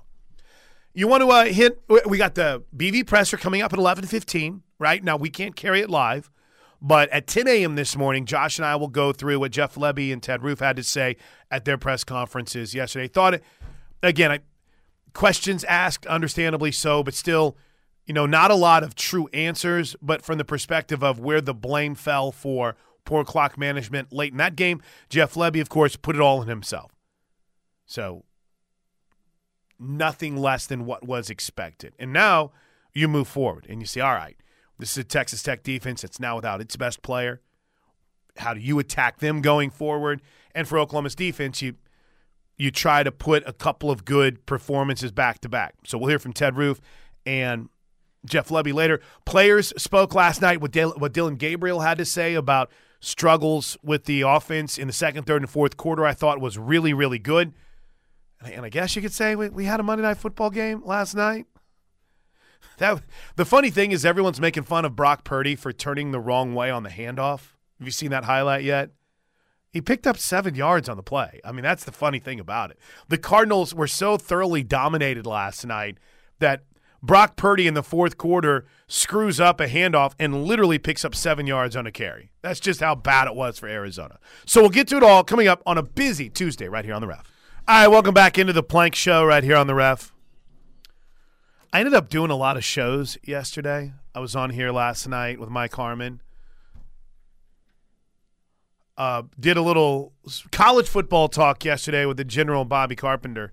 You 0.94 1.08
want 1.08 1.22
to 1.22 1.28
uh, 1.28 1.44
hit? 1.46 1.82
We 2.06 2.18
got 2.18 2.34
the 2.34 2.62
BV 2.76 3.06
presser 3.06 3.36
coming 3.36 3.62
up 3.62 3.72
at 3.72 3.78
11:15. 3.78 4.60
Right 4.78 5.02
now, 5.02 5.16
we 5.16 5.30
can't 5.30 5.56
carry 5.56 5.80
it 5.80 5.90
live, 5.90 6.30
but 6.80 7.08
at 7.10 7.26
10 7.26 7.48
a.m. 7.48 7.76
this 7.76 7.96
morning, 7.96 8.26
Josh 8.26 8.58
and 8.58 8.66
I 8.66 8.76
will 8.76 8.88
go 8.88 9.12
through 9.12 9.40
what 9.40 9.52
Jeff 9.52 9.76
Lebby 9.76 10.12
and 10.12 10.22
Ted 10.22 10.42
Roof 10.42 10.58
had 10.58 10.76
to 10.76 10.82
say 10.82 11.16
at 11.50 11.64
their 11.64 11.78
press 11.78 12.04
conferences 12.04 12.74
yesterday. 12.74 13.08
Thought 13.08 13.34
it 13.34 13.44
again. 14.02 14.32
I, 14.32 14.40
questions 15.12 15.64
asked, 15.64 16.06
understandably 16.06 16.72
so, 16.72 17.02
but 17.02 17.14
still, 17.14 17.56
you 18.06 18.14
know, 18.14 18.26
not 18.26 18.50
a 18.50 18.56
lot 18.56 18.82
of 18.82 18.94
true 18.94 19.28
answers. 19.32 19.96
But 20.02 20.22
from 20.22 20.38
the 20.38 20.44
perspective 20.44 21.02
of 21.02 21.20
where 21.20 21.40
the 21.40 21.54
blame 21.54 21.94
fell 21.94 22.32
for 22.32 22.76
poor 23.04 23.24
clock 23.24 23.58
management 23.58 24.12
late 24.12 24.32
in 24.32 24.38
that 24.38 24.56
game. 24.56 24.80
Jeff 25.08 25.34
Lebby, 25.34 25.60
of 25.60 25.68
course, 25.68 25.96
put 25.96 26.16
it 26.16 26.22
all 26.22 26.42
in 26.42 26.48
himself. 26.48 26.92
So 27.86 28.24
nothing 29.78 30.36
less 30.36 30.66
than 30.66 30.86
what 30.86 31.06
was 31.06 31.30
expected. 31.30 31.94
And 31.98 32.12
now 32.12 32.52
you 32.92 33.08
move 33.08 33.28
forward 33.28 33.66
and 33.68 33.80
you 33.80 33.86
say, 33.86 34.00
all 34.00 34.14
right, 34.14 34.36
this 34.78 34.92
is 34.92 34.98
a 34.98 35.04
Texas 35.04 35.42
Tech 35.42 35.62
defense 35.62 36.02
that's 36.02 36.20
now 36.20 36.36
without 36.36 36.60
its 36.60 36.76
best 36.76 37.02
player. 37.02 37.40
How 38.38 38.54
do 38.54 38.60
you 38.60 38.78
attack 38.78 39.18
them 39.18 39.42
going 39.42 39.70
forward? 39.70 40.22
And 40.54 40.66
for 40.66 40.78
Oklahoma's 40.78 41.14
defense, 41.14 41.60
you 41.60 41.74
you 42.58 42.70
try 42.70 43.02
to 43.02 43.10
put 43.10 43.42
a 43.46 43.52
couple 43.52 43.90
of 43.90 44.04
good 44.04 44.44
performances 44.46 45.10
back 45.10 45.40
to 45.40 45.48
back. 45.48 45.74
So 45.84 45.98
we'll 45.98 46.10
hear 46.10 46.18
from 46.18 46.32
Ted 46.32 46.56
Roof 46.56 46.80
and 47.26 47.68
Jeff 48.24 48.48
Lebby 48.48 48.72
later. 48.72 49.00
Players 49.24 49.72
spoke 49.76 50.14
last 50.14 50.40
night 50.40 50.60
what, 50.60 50.70
Dil- 50.70 50.94
what 50.96 51.12
Dillon 51.12 51.36
Gabriel 51.36 51.80
had 51.80 51.98
to 51.98 52.04
say 52.04 52.34
about 52.34 52.70
struggles 53.00 53.76
with 53.82 54.04
the 54.04 54.22
offense 54.22 54.78
in 54.78 54.86
the 54.86 54.92
second, 54.92 55.24
third, 55.24 55.42
and 55.42 55.50
fourth 55.50 55.76
quarter. 55.76 56.06
I 56.06 56.14
thought 56.14 56.40
was 56.40 56.56
really, 56.56 56.94
really 56.94 57.18
good. 57.18 57.52
And 58.44 58.64
I 58.64 58.68
guess 58.68 58.96
you 58.96 59.02
could 59.02 59.12
say 59.12 59.34
we, 59.36 59.48
we 59.48 59.64
had 59.64 59.80
a 59.80 59.82
Monday 59.82 60.02
night 60.02 60.18
football 60.18 60.50
game 60.50 60.82
last 60.84 61.14
night. 61.14 61.46
That 62.78 63.02
the 63.36 63.44
funny 63.44 63.70
thing 63.70 63.92
is 63.92 64.04
everyone's 64.04 64.40
making 64.40 64.64
fun 64.64 64.84
of 64.84 64.96
Brock 64.96 65.24
Purdy 65.24 65.56
for 65.56 65.72
turning 65.72 66.10
the 66.10 66.20
wrong 66.20 66.54
way 66.54 66.70
on 66.70 66.82
the 66.82 66.90
handoff. 66.90 67.52
Have 67.78 67.86
you 67.86 67.90
seen 67.90 68.10
that 68.10 68.24
highlight 68.24 68.64
yet? 68.64 68.90
He 69.72 69.80
picked 69.80 70.06
up 70.06 70.18
seven 70.18 70.54
yards 70.54 70.88
on 70.88 70.96
the 70.96 71.02
play. 71.02 71.40
I 71.44 71.52
mean, 71.52 71.62
that's 71.62 71.84
the 71.84 71.92
funny 71.92 72.18
thing 72.18 72.38
about 72.38 72.70
it. 72.70 72.78
The 73.08 73.18
Cardinals 73.18 73.74
were 73.74 73.86
so 73.86 74.16
thoroughly 74.16 74.62
dominated 74.62 75.26
last 75.26 75.64
night 75.64 75.98
that 76.40 76.64
Brock 77.02 77.36
Purdy 77.36 77.66
in 77.66 77.74
the 77.74 77.82
fourth 77.82 78.16
quarter 78.16 78.64
screws 78.86 79.40
up 79.40 79.60
a 79.60 79.66
handoff 79.66 80.12
and 80.18 80.44
literally 80.44 80.78
picks 80.78 81.04
up 81.04 81.14
seven 81.14 81.46
yards 81.46 81.74
on 81.74 81.86
a 81.86 81.90
carry. 81.90 82.30
That's 82.42 82.60
just 82.60 82.80
how 82.80 82.94
bad 82.94 83.26
it 83.26 83.34
was 83.34 83.58
for 83.58 83.66
Arizona. 83.66 84.18
So 84.46 84.60
we'll 84.60 84.70
get 84.70 84.86
to 84.88 84.96
it 84.98 85.02
all 85.02 85.24
coming 85.24 85.48
up 85.48 85.62
on 85.66 85.78
a 85.78 85.82
busy 85.82 86.28
Tuesday 86.28 86.68
right 86.68 86.84
here 86.84 86.94
on 86.94 87.00
the 87.00 87.08
ref. 87.08 87.30
All 87.66 87.82
right, 87.82 87.88
welcome 87.88 88.14
back 88.14 88.38
into 88.38 88.52
the 88.52 88.62
Plank 88.62 88.94
Show 88.94 89.24
right 89.24 89.42
here 89.42 89.56
on 89.56 89.66
the 89.66 89.74
ref. 89.74 90.12
I 91.72 91.80
ended 91.80 91.94
up 91.94 92.08
doing 92.08 92.30
a 92.30 92.36
lot 92.36 92.56
of 92.56 92.64
shows 92.64 93.18
yesterday. 93.24 93.94
I 94.14 94.20
was 94.20 94.36
on 94.36 94.50
here 94.50 94.70
last 94.70 95.08
night 95.08 95.40
with 95.40 95.48
Mike 95.48 95.74
Harmon. 95.74 96.20
Uh, 98.96 99.22
did 99.40 99.56
a 99.56 99.62
little 99.62 100.12
college 100.52 100.86
football 100.86 101.28
talk 101.28 101.64
yesterday 101.64 102.04
with 102.04 102.18
the 102.18 102.24
general 102.24 102.64
Bobby 102.64 102.94
Carpenter. 102.94 103.52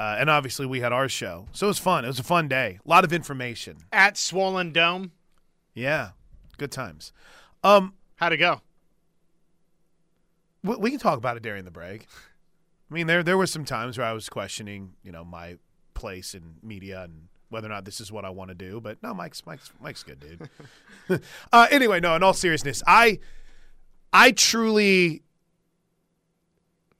Uh, 0.00 0.16
and 0.18 0.30
obviously, 0.30 0.64
we 0.64 0.80
had 0.80 0.94
our 0.94 1.10
show. 1.10 1.46
So 1.52 1.66
it 1.66 1.68
was 1.68 1.78
fun. 1.78 2.06
It 2.06 2.08
was 2.08 2.18
a 2.18 2.22
fun 2.24 2.48
day. 2.48 2.78
A 2.82 2.88
lot 2.88 3.04
of 3.04 3.12
information. 3.12 3.76
At 3.92 4.16
Swollen 4.16 4.72
Dome. 4.72 5.12
Yeah. 5.74 6.12
Good 6.56 6.72
times. 6.72 7.12
Um, 7.62 7.92
How'd 8.16 8.32
it 8.32 8.38
go? 8.38 8.62
we, 10.62 10.76
we 10.76 10.90
can 10.90 10.98
talk 10.98 11.18
about 11.18 11.36
it 11.36 11.42
during 11.42 11.66
the 11.66 11.70
break. 11.70 12.06
I 12.90 12.94
mean, 12.94 13.08
there 13.08 13.22
there 13.22 13.36
were 13.36 13.46
some 13.46 13.66
times 13.66 13.98
where 13.98 14.06
I 14.06 14.14
was 14.14 14.30
questioning, 14.30 14.94
you 15.02 15.12
know, 15.12 15.22
my 15.22 15.56
place 15.92 16.34
in 16.34 16.54
media 16.62 17.02
and 17.02 17.28
whether 17.50 17.66
or 17.66 17.70
not 17.70 17.84
this 17.84 18.00
is 18.00 18.10
what 18.10 18.24
I 18.24 18.30
want 18.30 18.48
to 18.48 18.54
do. 18.54 18.80
But 18.80 19.02
no, 19.02 19.12
Mike's 19.12 19.44
Mike's 19.44 19.70
Mike's 19.82 20.02
good, 20.02 20.18
dude. 20.18 21.20
uh, 21.52 21.66
anyway, 21.70 22.00
no. 22.00 22.16
In 22.16 22.22
all 22.22 22.32
seriousness, 22.32 22.82
I 22.86 23.18
I 24.14 24.32
truly 24.32 25.24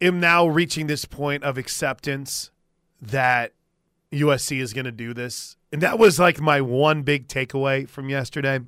am 0.02 0.20
now 0.20 0.46
reaching 0.46 0.86
this 0.86 1.06
point 1.06 1.44
of 1.44 1.56
acceptance 1.56 2.50
that 3.00 3.52
USC 4.12 4.60
is 4.60 4.72
going 4.72 4.84
to 4.84 4.92
do 4.92 5.14
this, 5.14 5.56
and 5.72 5.80
that 5.82 5.98
was 5.98 6.18
like 6.18 6.40
my 6.40 6.60
one 6.60 7.02
big 7.02 7.28
takeaway 7.28 7.88
from 7.88 8.08
yesterday. 8.08 8.60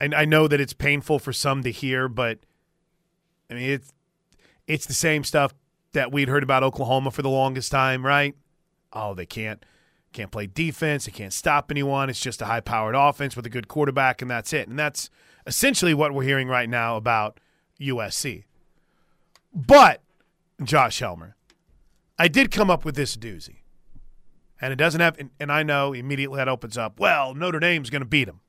And 0.00 0.14
I 0.14 0.24
know 0.24 0.46
that 0.46 0.60
it's 0.60 0.72
painful 0.72 1.18
for 1.18 1.32
some 1.32 1.62
to 1.62 1.72
hear, 1.72 2.08
but 2.08 2.38
I 3.50 3.54
mean 3.54 3.70
it's 3.70 3.92
it's 4.66 4.86
the 4.86 4.94
same 4.94 5.24
stuff 5.24 5.54
that 5.92 6.12
we'd 6.12 6.28
heard 6.28 6.42
about 6.42 6.62
Oklahoma 6.62 7.10
for 7.10 7.22
the 7.22 7.30
longest 7.30 7.72
time, 7.72 8.04
right? 8.04 8.36
Oh, 8.92 9.14
they 9.14 9.26
can't 9.26 9.64
can't 10.12 10.30
play 10.30 10.46
defense, 10.46 11.06
they 11.06 11.12
can't 11.12 11.32
stop 11.32 11.70
anyone. 11.70 12.08
It's 12.08 12.20
just 12.20 12.40
a 12.40 12.46
high-powered 12.46 12.94
offense 12.94 13.36
with 13.36 13.46
a 13.46 13.50
good 13.50 13.68
quarterback 13.68 14.22
and 14.22 14.30
that's 14.30 14.52
it. 14.52 14.68
And 14.68 14.78
that's 14.78 15.10
essentially 15.46 15.94
what 15.94 16.12
we're 16.12 16.22
hearing 16.22 16.48
right 16.48 16.68
now 16.68 16.96
about 16.96 17.40
USC. 17.80 18.44
But 19.54 20.02
Josh 20.62 21.00
Helmer, 21.00 21.36
I 22.18 22.28
did 22.28 22.50
come 22.50 22.70
up 22.70 22.84
with 22.84 22.96
this 22.96 23.16
doozy. 23.16 23.58
And 24.60 24.72
it 24.72 24.76
doesn't 24.76 25.00
have 25.00 25.16
and, 25.38 25.52
I 25.52 25.62
know 25.62 25.92
immediately 25.92 26.38
that 26.38 26.48
opens 26.48 26.76
up, 26.76 26.98
well, 26.98 27.32
Notre 27.32 27.60
Dame's 27.60 27.90
going 27.90 28.02
to 28.02 28.08
beat 28.08 28.24
them. 28.24 28.40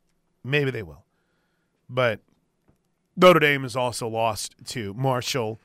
Maybe 0.44 0.72
they 0.72 0.82
will. 0.82 1.06
But 1.88 2.22
Notre 3.16 3.40
Dame 3.40 3.62
has 3.64 3.76
also 3.76 4.08
lost 4.08 4.56
to 4.68 4.94
Marshall 4.96 5.60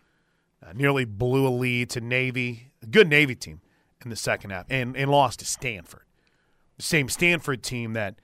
uh, 0.64 0.73
nearly 0.75 1.05
blew 1.05 1.47
a 1.47 1.51
lead 1.51 1.90
to 1.90 2.01
Navy, 2.01 2.73
a 2.83 2.87
good 2.87 3.09
Navy 3.09 3.35
team 3.35 3.61
in 4.03 4.11
the 4.11 4.17
second 4.17 4.51
half, 4.51 4.67
and, 4.71 4.97
and 4.97 5.11
lost 5.11 5.40
to 5.40 5.47
Stanford. 5.47 6.03
The 6.77 6.83
same 6.83 7.09
Stanford 7.09 7.62
team 7.62 7.93
that 7.93 8.17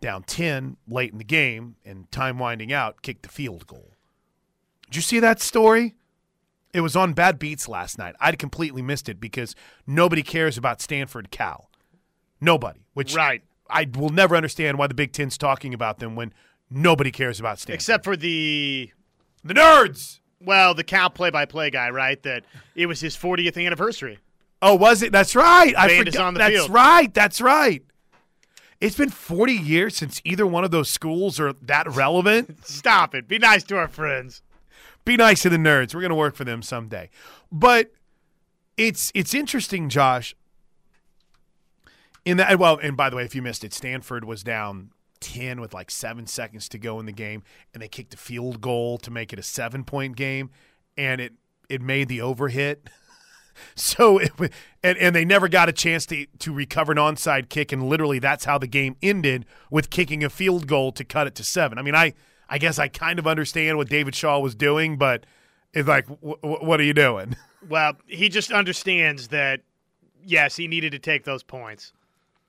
down 0.00 0.24
10 0.24 0.76
late 0.88 1.12
in 1.12 1.18
the 1.18 1.24
game 1.24 1.76
and 1.84 2.10
time 2.10 2.38
winding 2.38 2.72
out 2.72 3.02
kicked 3.02 3.22
the 3.22 3.28
field 3.28 3.66
goal. 3.66 3.92
Did 4.86 4.96
you 4.96 5.02
see 5.02 5.20
that 5.20 5.40
story? 5.40 5.94
It 6.72 6.80
was 6.80 6.96
on 6.96 7.12
Bad 7.12 7.38
Beats 7.38 7.68
last 7.68 7.98
night. 7.98 8.14
I'd 8.20 8.38
completely 8.38 8.80
missed 8.82 9.08
it 9.08 9.20
because 9.20 9.54
nobody 9.86 10.22
cares 10.22 10.56
about 10.56 10.80
Stanford 10.80 11.30
Cal. 11.30 11.68
Nobody. 12.40 12.80
Which 12.94 13.14
Right. 13.14 13.42
I 13.68 13.88
will 13.94 14.08
never 14.10 14.36
understand 14.36 14.78
why 14.78 14.86
the 14.86 14.94
Big 14.94 15.12
Ten's 15.12 15.38
talking 15.38 15.72
about 15.74 15.98
them 15.98 16.14
when 16.16 16.32
nobody 16.70 17.10
cares 17.10 17.40
about 17.40 17.58
Stanford. 17.58 17.74
Except 17.76 18.04
for 18.04 18.16
the 18.16 18.90
the 19.44 19.54
nerds. 19.54 20.20
well, 20.40 20.74
the 20.74 20.84
Cal 20.84 21.10
play-by-play 21.10 21.70
guy, 21.70 21.90
right? 21.90 22.22
That 22.22 22.44
it 22.74 22.86
was 22.86 23.00
his 23.00 23.16
40th 23.16 23.64
anniversary. 23.64 24.18
Oh, 24.60 24.74
was 24.74 25.02
it? 25.02 25.10
That's 25.12 25.34
right. 25.34 25.74
I 25.76 25.88
Band 25.88 26.08
is 26.08 26.14
forgot. 26.14 26.26
on 26.26 26.34
the 26.34 26.38
That's 26.38 26.54
field. 26.54 26.70
right. 26.70 27.12
That's 27.12 27.40
right. 27.40 27.82
It's 28.80 28.96
been 28.96 29.10
40 29.10 29.52
years 29.52 29.96
since 29.96 30.20
either 30.24 30.46
one 30.46 30.64
of 30.64 30.70
those 30.70 30.88
schools 30.90 31.38
are 31.40 31.52
that 31.62 31.86
relevant. 31.94 32.64
Stop 32.66 33.14
it. 33.14 33.28
Be 33.28 33.38
nice 33.38 33.62
to 33.64 33.76
our 33.76 33.88
friends. 33.88 34.42
Be 35.04 35.16
nice 35.16 35.42
to 35.42 35.48
the 35.48 35.56
nerds. 35.56 35.94
We're 35.94 36.00
going 36.00 36.10
to 36.10 36.16
work 36.16 36.36
for 36.36 36.44
them 36.44 36.62
someday. 36.62 37.10
But 37.50 37.92
it's 38.76 39.10
it's 39.14 39.34
interesting, 39.34 39.88
Josh. 39.88 40.34
In 42.24 42.36
that, 42.36 42.56
well, 42.58 42.78
and 42.80 42.96
by 42.96 43.10
the 43.10 43.16
way, 43.16 43.24
if 43.24 43.34
you 43.34 43.42
missed 43.42 43.64
it, 43.64 43.74
Stanford 43.74 44.24
was 44.24 44.44
down 44.44 44.90
10 45.20 45.60
with 45.60 45.74
like 45.74 45.90
seven 45.90 46.26
seconds 46.26 46.68
to 46.68 46.78
go 46.78 47.00
in 47.00 47.06
the 47.06 47.12
game, 47.12 47.42
and 47.74 47.82
they 47.82 47.88
kicked 47.88 48.14
a 48.14 48.16
field 48.16 48.60
goal 48.60 48.98
to 48.98 49.10
make 49.10 49.32
it 49.32 49.38
a 49.38 49.42
seven 49.42 49.82
point 49.82 50.16
game, 50.16 50.50
and 50.96 51.20
it 51.20 51.32
it 51.68 51.80
made 51.80 52.08
the 52.08 52.18
overhit. 52.18 52.76
So 53.74 54.16
it, 54.16 54.32
and 54.82 54.96
and 54.96 55.14
they 55.14 55.26
never 55.26 55.46
got 55.46 55.68
a 55.68 55.72
chance 55.72 56.06
to 56.06 56.26
to 56.38 56.54
recover 56.54 56.90
an 56.92 56.98
onside 56.98 57.50
kick, 57.50 57.70
and 57.70 57.82
literally 57.82 58.18
that's 58.18 58.46
how 58.46 58.56
the 58.56 58.66
game 58.66 58.96
ended 59.02 59.44
with 59.70 59.90
kicking 59.90 60.24
a 60.24 60.30
field 60.30 60.66
goal 60.66 60.90
to 60.92 61.04
cut 61.04 61.26
it 61.26 61.34
to 61.34 61.44
seven. 61.44 61.76
I 61.78 61.82
mean, 61.82 61.94
I 61.94 62.14
I 62.52 62.58
guess 62.58 62.78
I 62.78 62.88
kind 62.88 63.18
of 63.18 63.26
understand 63.26 63.78
what 63.78 63.88
David 63.88 64.14
Shaw 64.14 64.38
was 64.38 64.54
doing, 64.54 64.98
but 64.98 65.24
it's 65.72 65.88
like, 65.88 66.06
w- 66.06 66.36
w- 66.42 66.66
what 66.66 66.78
are 66.80 66.84
you 66.84 66.94
doing? 66.94 67.34
Well, 67.68 67.92
he 68.08 68.28
just 68.28 68.50
understands 68.50 69.28
that. 69.28 69.60
Yes, 70.24 70.56
he 70.56 70.66
needed 70.66 70.90
to 70.92 70.98
take 70.98 71.22
those 71.22 71.44
points. 71.44 71.92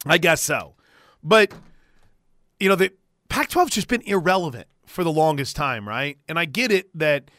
I 0.08 0.18
guess 0.18 0.42
so, 0.42 0.74
but 1.24 1.54
you 2.60 2.68
know 2.68 2.74
the 2.76 2.92
Pac-12's 3.30 3.76
just 3.76 3.88
been 3.88 4.02
irrelevant 4.02 4.66
for 4.88 5.04
the 5.04 5.12
longest 5.12 5.56
time, 5.56 5.88
right? 5.88 6.18
And 6.28 6.40
I 6.40 6.46
get 6.46 6.72
it 6.72 6.90
that 6.98 7.30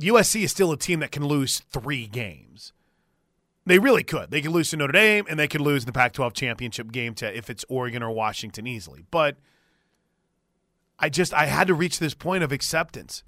USC 0.00 0.44
is 0.44 0.50
still 0.50 0.72
a 0.72 0.78
team 0.78 1.00
that 1.00 1.12
can 1.12 1.26
lose 1.26 1.60
three 1.70 2.06
games. 2.06 2.72
They 3.66 3.78
really 3.78 4.02
could. 4.02 4.30
They 4.30 4.40
could 4.40 4.52
lose 4.52 4.70
to 4.70 4.78
Notre 4.78 4.92
Dame, 4.92 5.26
and 5.28 5.38
they 5.38 5.46
could 5.46 5.60
lose 5.60 5.82
in 5.82 5.86
the 5.86 5.92
Pac-12 5.92 6.32
championship 6.32 6.90
game 6.90 7.14
to 7.16 7.36
if 7.36 7.50
it's 7.50 7.66
Oregon 7.68 8.02
or 8.02 8.10
Washington 8.12 8.66
easily. 8.66 9.04
But 9.10 9.36
I 10.98 11.08
just 11.08 11.34
I 11.34 11.46
had 11.46 11.66
to 11.68 11.74
reach 11.74 11.98
this 11.98 12.14
point 12.14 12.44
of 12.44 12.52
acceptance. 12.52 13.22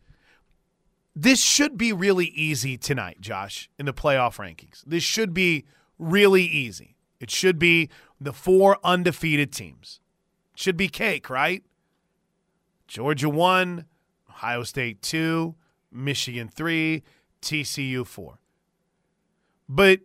This 1.15 1.43
should 1.43 1.79
be 1.79 1.93
really 1.93 2.27
easy 2.27 2.77
tonight, 2.77 3.21
Josh, 3.21 3.71
in 3.79 3.87
the 3.87 3.95
playoff 3.95 4.37
rankings. 4.37 4.83
This 4.87 5.03
should 5.03 5.33
be 5.33 5.65
really 5.99 6.45
easy. 6.45 6.97
It 7.21 7.31
should 7.31 7.59
be 7.59 7.89
the 8.21 8.33
four 8.33 8.79
undefeated 8.85 9.53
teams. 9.53 10.01
It 10.55 10.61
should 10.61 10.77
be 10.77 10.89
cake, 10.89 11.31
right? 11.31 11.65
Georgia 12.87 13.29
1, 13.29 13.87
Ohio 14.29 14.63
State 14.63 15.03
2, 15.03 15.55
Michigan 15.91 16.49
3, 16.49 17.03
TCU 17.41 18.07
4. 18.07 18.39
But 19.69 20.01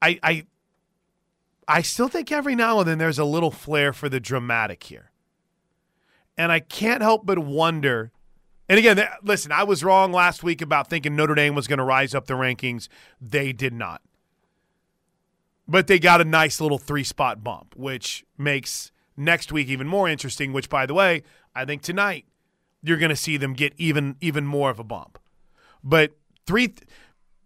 I 0.00 0.18
I 0.22 0.46
I 1.68 1.82
still 1.82 2.08
think 2.08 2.32
every 2.32 2.54
now 2.54 2.80
and 2.80 2.88
then 2.88 2.98
there's 2.98 3.18
a 3.18 3.24
little 3.24 3.50
flair 3.50 3.92
for 3.92 4.08
the 4.08 4.20
dramatic 4.20 4.84
here. 4.84 5.10
And 6.36 6.50
I 6.50 6.60
can't 6.60 7.02
help 7.02 7.24
but 7.24 7.38
wonder 7.38 8.12
and 8.68 8.78
again, 8.78 8.96
th- 8.96 9.08
listen, 9.22 9.52
I 9.52 9.64
was 9.64 9.84
wrong 9.84 10.12
last 10.12 10.42
week 10.42 10.62
about 10.62 10.88
thinking 10.88 11.14
Notre 11.16 11.34
Dame 11.34 11.54
was 11.54 11.66
going 11.66 11.78
to 11.78 11.84
rise 11.84 12.14
up 12.14 12.26
the 12.26 12.34
rankings. 12.34 12.88
They 13.20 13.52
did 13.52 13.74
not. 13.74 14.00
But 15.68 15.86
they 15.86 15.98
got 15.98 16.20
a 16.20 16.24
nice 16.24 16.60
little 16.60 16.78
three 16.78 17.04
spot 17.04 17.42
bump, 17.44 17.74
which 17.76 18.24
makes 18.38 18.90
next 19.16 19.52
week 19.52 19.68
even 19.68 19.86
more 19.86 20.08
interesting, 20.08 20.52
which, 20.52 20.68
by 20.68 20.86
the 20.86 20.94
way, 20.94 21.22
I 21.54 21.64
think 21.64 21.82
tonight 21.82 22.26
you're 22.82 22.98
going 22.98 23.10
to 23.10 23.16
see 23.16 23.36
them 23.36 23.54
get 23.54 23.72
even 23.78 24.16
even 24.20 24.44
more 24.44 24.70
of 24.70 24.78
a 24.78 24.84
bump. 24.84 25.18
But 25.82 26.12
three 26.46 26.74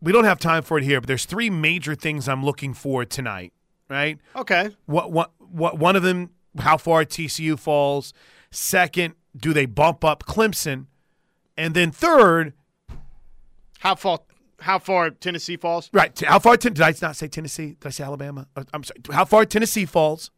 we 0.01 0.13
don't 0.13 0.25
have 0.25 0.39
time 0.39 0.63
for 0.63 0.79
it 0.79 0.85
here, 0.85 1.01
but 1.01 1.07
there's 1.07 1.25
three 1.25 1.51
major 1.51 1.95
things 1.95 2.29
I'm 2.29 2.45
looking 2.45 2.75
for 2.75 3.05
tonight. 3.05 3.53
Right? 3.89 4.19
Okay. 4.35 4.77
What 4.87 5.13
what 5.13 5.31
what? 5.39 5.79
One 5.79 5.95
of 5.95 6.03
them, 6.03 6.31
how 6.59 6.77
far 6.77 7.05
TCU 7.05 7.59
falls. 7.59 8.13
Second, 8.51 9.15
do 9.37 9.53
they 9.53 9.67
bump 9.67 10.05
up 10.05 10.25
Clemson? 10.25 10.87
And 11.57 11.75
then 11.75 11.91
third, 11.91 12.55
How 13.81 13.95
far? 13.95 14.21
How 14.61 14.79
far 14.79 15.11
Tennessee 15.11 15.57
falls? 15.57 15.89
right? 15.93 16.19
How 16.21 16.39
far? 16.41 16.57
Did 16.57 16.81
I 16.81 16.93
not 17.01 17.15
say 17.17 17.29
Tennessee? 17.29 17.77
Did 17.81 17.87
I 17.87 17.91
say 17.91 18.05
Alabama? 18.05 18.49
Uh, 18.57 18.65
I'm 18.73 18.83
sorry. 18.83 19.01
How 19.13 19.25
far 19.25 19.45
Tennessee 19.45 19.87
falls? 19.87 20.31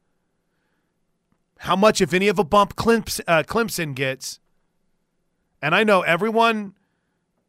How 1.61 1.77
much, 1.77 2.01
if 2.01 2.13
any, 2.15 2.29
of 2.29 2.39
a 2.39 2.45
bump 2.45 2.75
Clemson, 2.77 3.21
uh, 3.27 3.43
Clemson 3.43 3.95
gets? 3.95 4.41
And 5.63 5.75
I 5.75 5.85
know 5.85 6.01
everyone, 6.03 6.75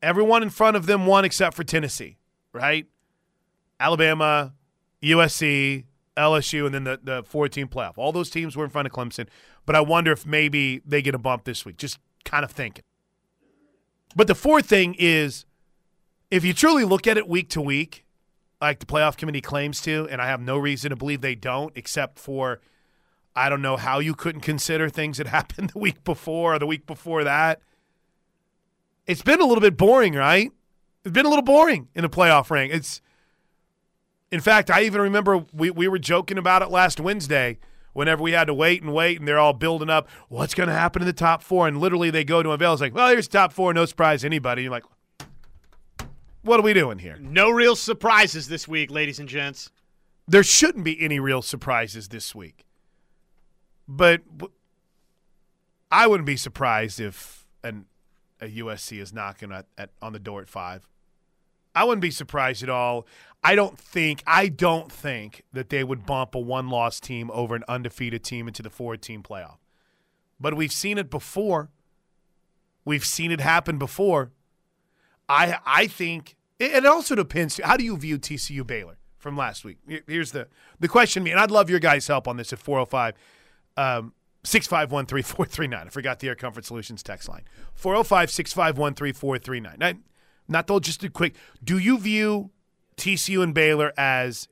everyone 0.02 0.44
in 0.44 0.50
front 0.50 0.76
of 0.78 0.86
them 0.86 1.06
won 1.06 1.24
except 1.24 1.56
for 1.56 1.64
Tennessee, 1.64 2.18
right? 2.54 2.88
Alabama, 3.80 4.54
USC, 5.02 5.86
LSU, 6.18 6.66
and 6.66 6.74
then 6.74 6.84
the 6.84 7.00
the 7.02 7.24
four 7.24 7.48
team 7.48 7.68
playoff. 7.68 7.98
All 7.98 8.12
those 8.12 8.30
teams 8.30 8.56
were 8.56 8.64
in 8.64 8.70
front 8.70 8.86
of 8.86 8.94
Clemson, 8.94 9.28
but 9.66 9.76
I 9.76 9.82
wonder 9.82 10.12
if 10.12 10.26
maybe 10.26 10.82
they 10.86 11.02
get 11.02 11.16
a 11.16 11.20
bump 11.20 11.46
this 11.46 11.66
week. 11.66 11.78
Just 11.78 12.00
kind 12.26 12.44
of 12.44 12.52
thinking. 12.52 12.84
But 14.16 14.28
the 14.28 14.36
fourth 14.36 14.66
thing 14.66 14.96
is, 15.00 15.46
if 16.30 16.44
you 16.44 16.54
truly 16.54 16.84
look 16.84 17.08
at 17.08 17.18
it 17.18 17.28
week 17.28 17.50
to 17.50 17.62
week, 17.62 18.06
like 18.60 18.80
the 18.80 18.86
playoff 18.86 19.18
committee 19.18 19.42
claims 19.42 19.82
to, 19.82 20.08
and 20.12 20.22
I 20.22 20.28
have 20.28 20.42
no 20.42 20.58
reason 20.58 20.90
to 20.90 20.96
believe 20.96 21.22
they 21.22 21.36
don't, 21.36 21.72
except 21.76 22.20
for 22.20 22.60
I 23.36 23.50
don't 23.50 23.62
know 23.62 23.78
how 23.78 24.00
you 24.00 24.14
couldn't 24.14 24.42
consider 24.42 24.90
things 24.90 25.18
that 25.18 25.28
happened 25.40 25.72
the 25.72 25.80
week 25.80 26.04
before 26.04 26.56
or 26.56 26.60
the 26.60 26.68
week 26.68 26.86
before 26.86 27.24
that. 27.24 27.62
It's 29.08 29.22
been 29.22 29.42
a 29.42 29.46
little 29.46 29.62
bit 29.62 29.78
boring, 29.78 30.14
right? 30.14 30.52
It's 31.04 31.14
been 31.14 31.26
a 31.26 31.30
little 31.30 31.44
boring 31.44 31.88
in 31.96 32.04
the 32.04 32.10
playoff 32.10 32.50
rank. 32.52 32.72
It's 32.72 33.02
in 34.32 34.40
fact, 34.40 34.70
I 34.70 34.84
even 34.84 35.02
remember 35.02 35.46
we, 35.54 35.70
we 35.72 35.88
were 35.88 36.00
joking 36.00 36.38
about 36.38 36.62
it 36.62 36.70
last 36.70 37.00
Wednesday 37.00 37.60
whenever 37.94 38.24
we 38.24 38.32
had 38.32 38.46
to 38.46 38.54
wait 38.54 38.82
and 38.82 38.94
wait 38.94 39.20
and 39.20 39.28
they're 39.28 39.40
all 39.40 39.54
building 39.54 39.90
up 39.90 40.08
what's 40.30 40.54
going 40.54 40.70
to 40.70 40.74
happen 40.74 41.02
in 41.02 41.06
the 41.06 41.14
top 41.14 41.44
four. 41.44 41.68
And 41.68 41.80
literally 41.80 42.10
they 42.10 42.24
go 42.24 42.42
to 42.42 42.52
unveil. 42.52 42.74
It's 42.74 42.82
like, 42.82 42.96
well, 42.96 43.10
here's 43.10 43.28
top 43.28 43.52
four, 43.52 43.74
no 43.74 43.86
surprise 43.86 44.22
to 44.22 44.28
anybody. 44.28 44.64
You're 44.64 44.72
like, 44.72 44.86
what 46.44 46.60
are 46.60 46.64
we 46.64 46.74
doing 46.74 47.00
here? 47.00 47.18
No 47.20 47.50
real 47.50 47.76
surprises 47.76 48.48
this 48.48 48.68
week, 48.68 48.90
ladies 48.90 49.20
and 49.20 49.28
gents. 49.28 49.70
There 50.28 50.44
shouldn't 50.44 50.86
be 50.86 51.00
any 51.02 51.20
real 51.20 51.42
surprises 51.42 52.08
this 52.08 52.34
week. 52.34 52.66
But 53.88 54.22
I 55.92 56.08
wouldn't 56.08 56.26
be 56.26 56.38
surprised 56.38 57.00
if 57.00 57.46
an, 57.64 57.86
a 58.40 58.46
USC 58.46 59.00
is 59.02 59.12
knocking 59.12 59.52
at, 59.52 59.66
at 59.78 59.90
on 60.02 60.14
the 60.14 60.20
door 60.20 60.42
at 60.42 60.48
five. 60.48 60.88
I 61.74 61.84
wouldn't 61.84 62.02
be 62.02 62.12
surprised 62.12 62.64
at 62.64 62.70
all. 62.70 63.08
I 63.44 63.56
don't 63.56 63.78
think 63.78 64.24
I 64.28 64.48
don't 64.48 64.92
think 64.92 65.44
that 65.52 65.70
they 65.70 65.84
would 65.84 66.06
bump 66.06 66.36
a 66.36 66.40
one 66.40 66.70
loss 66.70 67.00
team 67.00 67.32
over 67.34 67.56
an 67.56 67.64
undefeated 67.68 68.24
team 68.24 68.48
into 68.48 68.62
the 68.62 68.70
four 68.70 68.98
team 68.98 69.24
playoff. 69.24 69.58
But 70.40 70.56
we've 70.56 70.72
seen 70.72 70.98
it 70.98 71.10
before. 71.10 71.70
We've 72.86 73.06
seen 73.06 73.32
it 73.32 73.40
happen 73.40 73.78
before. 73.78 74.32
I 75.28 75.58
I 75.66 75.88
think 75.88 76.36
it, 76.60 76.86
also 76.86 77.16
depends. 77.16 77.60
How 77.64 77.78
do 77.78 77.84
you 77.84 77.98
view 77.98 78.20
TCU 78.20 78.66
Baylor 78.66 78.98
from 79.18 79.36
last 79.36 79.66
week? 79.66 79.78
Here's 80.08 80.32
the 80.32 80.48
the 80.80 80.88
question, 80.88 81.24
me 81.24 81.32
and 81.32 81.40
I'd 81.40 81.52
love 81.52 81.70
your 81.70 81.80
guys' 81.80 82.08
help 82.08 82.28
on 82.28 82.38
this 82.38 82.54
at 82.54 82.60
405 82.60 83.16
um, 83.78 84.14
651 84.44 85.08
3439. 85.08 85.88
I 85.88 85.90
forgot 85.90 86.20
the 86.20 86.28
Air 86.28 86.36
Comfort 86.36 86.66
Solutions 86.66 87.02
text 87.02 87.28
line 87.28 87.44
405 87.74 88.30
651 88.30 88.94
3439. 88.94 90.04
Not 90.52 90.68
though, 90.68 90.82
just 90.82 91.04
a 91.04 91.10
quick. 91.10 91.36
Do 91.64 91.78
you 91.78 91.98
view 91.98 92.52
TCU 92.98 93.42
and 93.42 93.54
Baylor 93.54 93.94
as 93.98 94.50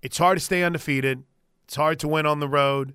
it's 0.00 0.18
hard 0.18 0.38
to 0.38 0.44
stay 0.44 0.62
undefeated? 0.62 1.24
It's 1.64 1.74
hard 1.74 1.98
to 2.00 2.08
win 2.08 2.24
on 2.24 2.38
the 2.38 2.48
road. 2.48 2.94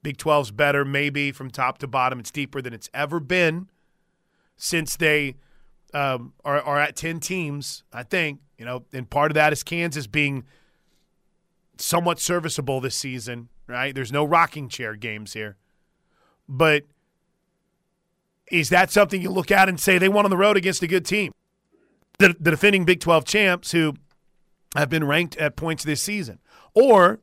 Big 0.00 0.16
12's 0.16 0.52
better, 0.52 0.84
maybe 0.84 1.32
from 1.32 1.50
top 1.50 1.78
to 1.78 1.88
bottom. 1.88 2.20
It's 2.20 2.30
deeper 2.30 2.62
than 2.62 2.72
it's 2.72 2.88
ever 2.94 3.18
been 3.18 3.68
since 4.56 4.96
they 4.96 5.34
um, 5.92 6.34
are, 6.44 6.62
are 6.62 6.78
at 6.78 6.94
10 6.94 7.18
teams, 7.18 7.82
I 7.92 8.04
think. 8.04 8.38
You 8.56 8.64
know, 8.64 8.84
and 8.92 9.10
part 9.10 9.32
of 9.32 9.34
that 9.34 9.52
is 9.52 9.64
Kansas 9.64 10.06
being 10.06 10.44
somewhat 11.78 12.20
serviceable 12.20 12.80
this 12.80 12.94
season, 12.94 13.48
right? 13.66 13.92
There's 13.92 14.12
no 14.12 14.24
rocking 14.24 14.68
chair 14.68 14.94
games 14.94 15.32
here. 15.32 15.56
But 16.48 16.84
is 18.50 18.68
that 18.70 18.90
something 18.90 19.20
you 19.20 19.30
look 19.30 19.50
at 19.50 19.68
and 19.68 19.78
say 19.78 19.98
they 19.98 20.08
won 20.08 20.24
on 20.24 20.30
the 20.30 20.36
road 20.36 20.56
against 20.56 20.82
a 20.82 20.86
good 20.86 21.04
team? 21.04 21.32
The, 22.18 22.34
the 22.40 22.50
defending 22.50 22.84
Big 22.84 23.00
12 23.00 23.24
champs 23.24 23.72
who 23.72 23.94
have 24.74 24.88
been 24.90 25.04
ranked 25.04 25.36
at 25.36 25.56
points 25.56 25.84
this 25.84 26.02
season. 26.02 26.38
Or 26.74 27.20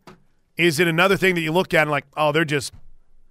is 0.58 0.80
it 0.80 0.88
another 0.88 1.18
thing 1.18 1.36
that 1.36 1.42
you 1.42 1.52
look 1.52 1.74
at 1.74 1.82
and 1.82 1.92
like, 1.92 2.06
oh, 2.16 2.32
they're 2.32 2.46
just 2.46 2.74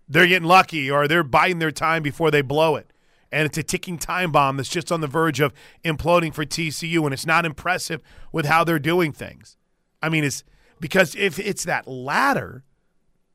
they're 0.08 0.26
getting 0.26 0.48
lucky 0.48 0.90
or 0.90 1.08
they're 1.08 1.22
biding 1.22 1.58
their 1.58 1.70
time 1.70 2.02
before 2.02 2.30
they 2.30 2.42
blow 2.42 2.76
it. 2.76 2.90
And 3.32 3.46
it's 3.46 3.58
a 3.58 3.62
ticking 3.62 3.98
time 3.98 4.30
bomb 4.30 4.56
that's 4.56 4.68
just 4.68 4.92
on 4.92 5.00
the 5.00 5.06
verge 5.06 5.40
of 5.40 5.52
imploding 5.84 6.32
for 6.32 6.44
TCU, 6.44 7.02
and 7.04 7.12
it's 7.12 7.26
not 7.26 7.44
impressive 7.44 8.00
with 8.30 8.46
how 8.46 8.62
they're 8.62 8.78
doing 8.78 9.12
things. 9.12 9.56
I 10.00 10.08
mean, 10.08 10.22
it's 10.22 10.44
because 10.78 11.16
if 11.16 11.38
it's 11.40 11.64
that 11.64 11.88
latter, 11.88 12.62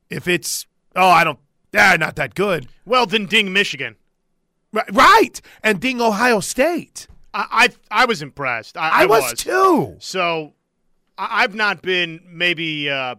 if 0.10 0.28
it's 0.28 0.67
oh, 0.95 1.10
I 1.10 1.24
don't, 1.24 1.39
ah, 1.76 1.98
not 2.00 2.15
that 2.15 2.34
good, 2.34 2.67
Well, 2.86 3.06
then 3.06 3.26
ding 3.26 3.52
Michigan. 3.52 3.98
Right? 4.71 4.93
right. 4.93 5.41
And 5.63 5.79
ding 5.79 6.01
Ohio 6.01 6.39
State, 6.39 7.08
I 7.34 7.69
I, 7.91 8.01
I 8.03 8.05
was 8.05 8.21
impressed. 8.21 8.77
I, 8.77 9.03
I, 9.03 9.05
was, 9.05 9.34
too. 9.34 9.95
So 9.99 10.53
I, 11.17 11.43
I've 11.43 11.55
not 11.55 11.82
been 11.82 12.21
maybe 12.27 12.89
uh, 12.89 13.15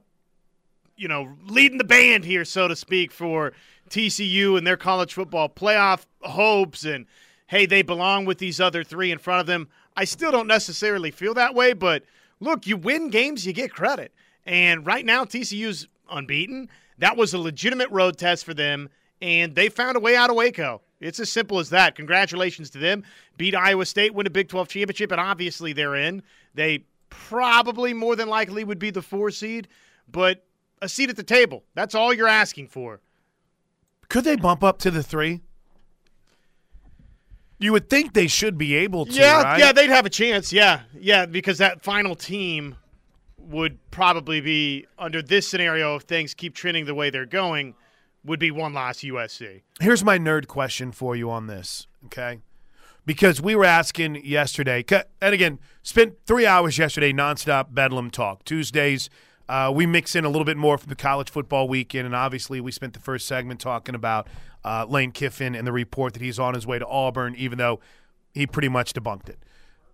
you 0.97 1.09
know 1.09 1.37
leading 1.45 1.79
the 1.79 1.85
band 1.85 2.25
here, 2.25 2.45
so 2.45 2.69
to 2.69 2.77
speak, 2.77 3.13
for 3.13 3.53
TCU 3.89 4.57
and 4.57 4.67
their 4.67 4.77
college 4.77 5.15
football 5.15 5.49
playoff 5.49 6.07
hopes 6.23 6.85
and 6.85 7.07
hey, 7.49 7.67
they 7.67 7.83
belong 7.83 8.25
with 8.25 8.39
these 8.39 8.61
other 8.61 8.85
three 8.85 9.11
in 9.11 9.19
front 9.19 9.41
of 9.41 9.47
them. 9.47 9.69
I 9.97 10.05
still 10.05 10.31
don't 10.31 10.47
necessarily 10.47 11.11
feel 11.11 11.35
that 11.35 11.53
way, 11.53 11.73
but 11.73 12.05
look, 12.39 12.67
you 12.67 12.77
win 12.77 13.11
games, 13.11 13.45
you 13.45 13.53
get 13.53 13.73
credit. 13.73 14.15
And 14.47 14.87
right 14.87 15.05
now, 15.05 15.25
TCU's 15.25 15.89
unbeaten. 16.09 16.71
That 16.99 17.17
was 17.17 17.35
a 17.35 17.39
legitimate 17.39 17.91
road 17.91 18.19
test 18.19 18.45
for 18.45 18.55
them, 18.55 18.89
and 19.21 19.55
they 19.55 19.69
found 19.69 19.97
a 19.97 20.01
way 20.01 20.15
out 20.15 20.31
of 20.31 20.37
Waco. 20.37 20.81
It's 21.01 21.19
as 21.19 21.31
simple 21.31 21.59
as 21.59 21.71
that. 21.71 21.95
Congratulations 21.95 22.71
to 22.71 22.79
them. 22.79 23.05
Beat 23.37 23.55
Iowa 23.55 23.87
State, 23.87 24.15
win 24.15 24.27
a 24.27 24.31
Big 24.31 24.49
12 24.49 24.69
championship, 24.69 25.11
and 25.13 25.21
obviously 25.21 25.73
they're 25.73 25.97
in. 25.97 26.23
They 26.55 26.85
probably 27.09 27.95
more 27.95 28.17
than 28.17 28.29
likely 28.29 28.65
would 28.65 28.79
be 28.79 28.91
the 28.91 29.03
four 29.03 29.31
seed, 29.31 29.69
but 30.11 30.45
a 30.83 30.89
seat 30.89 31.11
at 31.11 31.17
the 31.17 31.23
table. 31.23 31.65
That's 31.75 31.95
all 31.95 32.13
you're 32.13 32.29
asking 32.29 32.69
for. 32.69 33.01
Could 34.09 34.25
they 34.25 34.37
bump 34.37 34.63
up 34.63 34.79
to 34.79 34.91
the 34.91 35.03
three? 35.03 35.41
You 37.59 37.73
would 37.73 37.91
think 37.91 38.15
they 38.15 38.27
should 38.27 38.57
be 38.57 38.75
able 38.75 39.07
to. 39.07 39.13
yeah, 39.13 39.43
right? 39.43 39.59
yeah, 39.59 39.73
they'd 39.73 39.91
have 39.91 40.07
a 40.07 40.11
chance. 40.11 40.53
Yeah, 40.53 40.81
yeah, 40.99 41.27
because 41.27 41.59
that 41.59 41.83
final 41.83 42.15
team 42.15 42.77
would 43.39 43.79
probably 43.91 44.41
be 44.41 44.87
under 44.99 45.21
this 45.21 45.47
scenario 45.47 45.97
if 45.97 46.03
things 46.03 46.35
keep 46.35 46.55
trending 46.55 46.87
the 46.87 46.95
way 46.95 47.11
they're 47.11 47.27
going, 47.27 47.75
would 48.25 48.39
be 48.39 48.51
one 48.51 48.75
loss 48.75 48.99
USC. 48.99 49.63
Here's 49.81 50.05
my 50.05 50.19
nerd 50.19 50.47
question 50.47 50.93
for 50.93 51.17
you 51.17 51.31
on 51.31 51.47
this, 51.47 51.87
okay? 52.07 52.39
Because 53.07 53.41
we 53.41 53.57
were 53.57 53.65
asking 53.65 54.25
yesterday, 54.25 54.85
and 55.21 55.35
again, 55.35 55.59
spent 55.83 56.15
three 56.27 56.47
hours 56.47 56.79
yesterday 56.79 57.13
nonstop 57.13 57.73
Bedlam 57.73 58.11
talk. 58.11 58.45
Tuesdays, 58.45 59.09
uh, 59.49 59.73
we 59.75 59.87
mix 59.87 60.15
in 60.15 60.25
a 60.25 60.29
little 60.29 60.45
bit 60.45 60.57
more 60.57 60.79
from 60.79 60.91
the 60.91 60.97
college 60.97 61.31
football 61.31 61.67
weekend, 61.67 62.07
and 62.07 62.15
obviously, 62.15 62.61
we 62.61 62.71
spent 62.71 62.93
the 62.93 63.01
first 63.01 63.27
segment 63.27 63.59
talking 63.59 63.95
about 63.95 64.29
uh, 64.65 64.85
Lane 64.89 65.13
Kiffin 65.13 65.55
and 65.55 65.67
the 65.67 65.73
report 65.73 66.13
that 66.13 66.23
he's 66.23 66.39
on 66.39 66.55
his 66.55 66.67
way 66.67 66.79
to 66.79 66.87
Auburn, 66.87 67.35
even 67.37 67.59
though 67.59 67.81
he 68.33 68.47
pretty 68.47 68.69
much 68.69 68.93
debunked 68.93 69.29
it. 69.29 69.39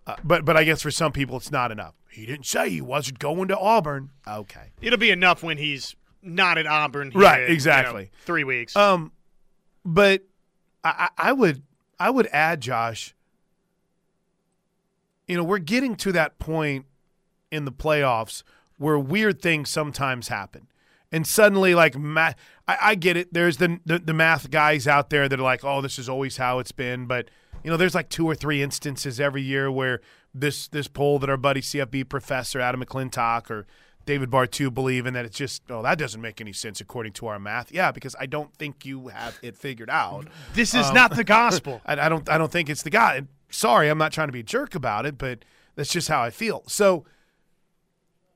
Uh, 0.05 0.15
but 0.23 0.45
but 0.45 0.55
I 0.55 0.63
guess 0.63 0.81
for 0.81 0.91
some 0.91 1.11
people, 1.11 1.37
it's 1.37 1.51
not 1.51 1.71
enough. 1.71 1.95
He 2.09 2.25
didn't 2.25 2.45
say 2.45 2.69
he 2.69 2.81
wasn't 2.81 3.19
going 3.19 3.47
to 3.49 3.57
Auburn. 3.57 4.11
Okay. 4.27 4.71
It'll 4.81 4.99
be 4.99 5.11
enough 5.11 5.43
when 5.43 5.57
he's 5.57 5.95
not 6.21 6.57
at 6.57 6.65
Auburn. 6.67 7.11
here 7.11 7.21
Right, 7.21 7.35
in, 7.37 7.41
you 7.43 7.47
know, 7.49 7.53
exactly. 7.53 8.11
three 8.25 8.43
weeks. 8.43 8.75
Um, 8.75 9.11
but 9.85 10.23
I, 10.83 11.09
I 11.17 11.29
I 11.29 11.33
would 11.33 11.63
I 11.99 12.09
would 12.09 12.27
add, 12.27 12.61
Josh. 12.61 13.13
You 15.27 15.35
know, 15.37 15.43
we're 15.43 15.57
getting 15.59 15.95
to 15.97 16.11
that 16.13 16.39
point 16.39 16.85
in 17.51 17.65
the 17.65 17.71
playoffs 17.71 18.43
where 18.77 18.97
weird 18.97 19.41
things 19.41 19.69
sometimes 19.69 20.27
happen, 20.29 20.67
and 21.11 21.25
suddenly, 21.27 21.75
like, 21.75 21.97
ma- 21.97 22.33
I, 22.67 22.77
I 22.81 22.95
get 22.95 23.17
it. 23.17 23.33
There's 23.33 23.57
the, 23.57 23.79
the 23.85 23.99
the 23.99 24.13
math 24.13 24.49
guys 24.51 24.87
out 24.87 25.09
there 25.09 25.27
that 25.27 25.37
are 25.39 25.43
like, 25.43 25.65
"Oh, 25.65 25.81
this 25.81 25.99
is 25.99 26.07
always 26.07 26.37
how 26.37 26.59
it's 26.59 26.71
been," 26.71 27.07
but 27.07 27.29
you 27.63 27.69
know, 27.71 27.75
there's 27.77 27.95
like 27.95 28.07
two 28.09 28.25
or 28.25 28.35
three 28.35 28.61
instances 28.61 29.19
every 29.19 29.41
year 29.41 29.69
where 29.69 29.99
this 30.33 30.67
this 30.69 30.87
poll 30.87 31.19
that 31.19 31.29
our 31.29 31.37
buddy 31.37 31.59
CFB 31.61 32.07
professor 32.07 32.61
Adam 32.61 32.81
McClintock 32.83 33.49
or 33.49 33.65
David 34.07 34.31
Bartu 34.31 34.73
believe 34.73 35.05
in 35.05 35.13
that 35.13 35.25
it's 35.25 35.37
just 35.37 35.61
oh 35.69 35.83
that 35.83 35.99
doesn't 35.99 36.21
make 36.21 36.39
any 36.39 36.53
sense 36.53 36.79
according 36.79 37.11
to 37.13 37.27
our 37.27 37.37
math. 37.37 37.71
Yeah, 37.73 37.91
because 37.91 38.15
I 38.17 38.25
don't 38.25 38.51
think 38.55 38.85
you 38.85 39.09
have 39.09 39.37
it 39.43 39.55
figured 39.57 39.89
out. 39.89 40.27
this 40.53 40.73
is 40.73 40.87
um, 40.87 40.95
not 40.95 41.15
the 41.15 41.25
gospel. 41.25 41.81
I, 41.85 42.05
I 42.05 42.09
don't 42.09 42.27
I 42.29 42.37
don't 42.37 42.51
think 42.51 42.69
it's 42.69 42.83
the 42.83 42.89
guy. 42.89 43.21
Sorry, 43.49 43.89
I'm 43.89 43.97
not 43.97 44.13
trying 44.13 44.29
to 44.29 44.31
be 44.31 44.39
a 44.39 44.43
jerk 44.43 44.73
about 44.75 45.05
it, 45.05 45.17
but 45.17 45.43
That's 45.75 45.91
just 45.91 46.07
how 46.07 46.23
I 46.23 46.29
feel. 46.29 46.63
So 46.67 47.05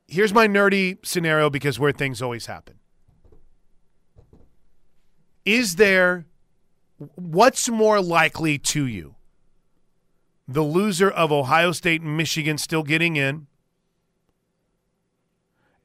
here's 0.06 0.32
my 0.32 0.46
nerdy 0.46 1.04
scenario 1.04 1.48
because 1.48 1.80
where 1.80 1.90
things 1.90 2.20
always 2.22 2.46
happen. 2.46 2.78
Is 5.44 5.76
there 5.76 6.26
what's 7.16 7.68
more 7.70 8.00
likely 8.00 8.58
to 8.58 8.86
you? 8.86 9.16
The 10.46 10.62
loser 10.62 11.10
of 11.10 11.32
Ohio 11.32 11.72
State 11.72 12.02
and 12.02 12.14
Michigan 12.14 12.58
still 12.58 12.82
getting 12.82 13.16
in, 13.16 13.46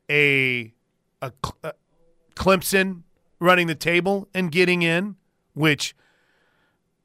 a, 0.10 0.74
a, 1.22 1.32
a 1.63 1.74
Clemson 2.36 3.04
running 3.39 3.67
the 3.67 3.76
table 3.76 4.28
and 4.34 4.52
getting 4.52 4.82
in, 4.82 5.15
which 5.54 5.96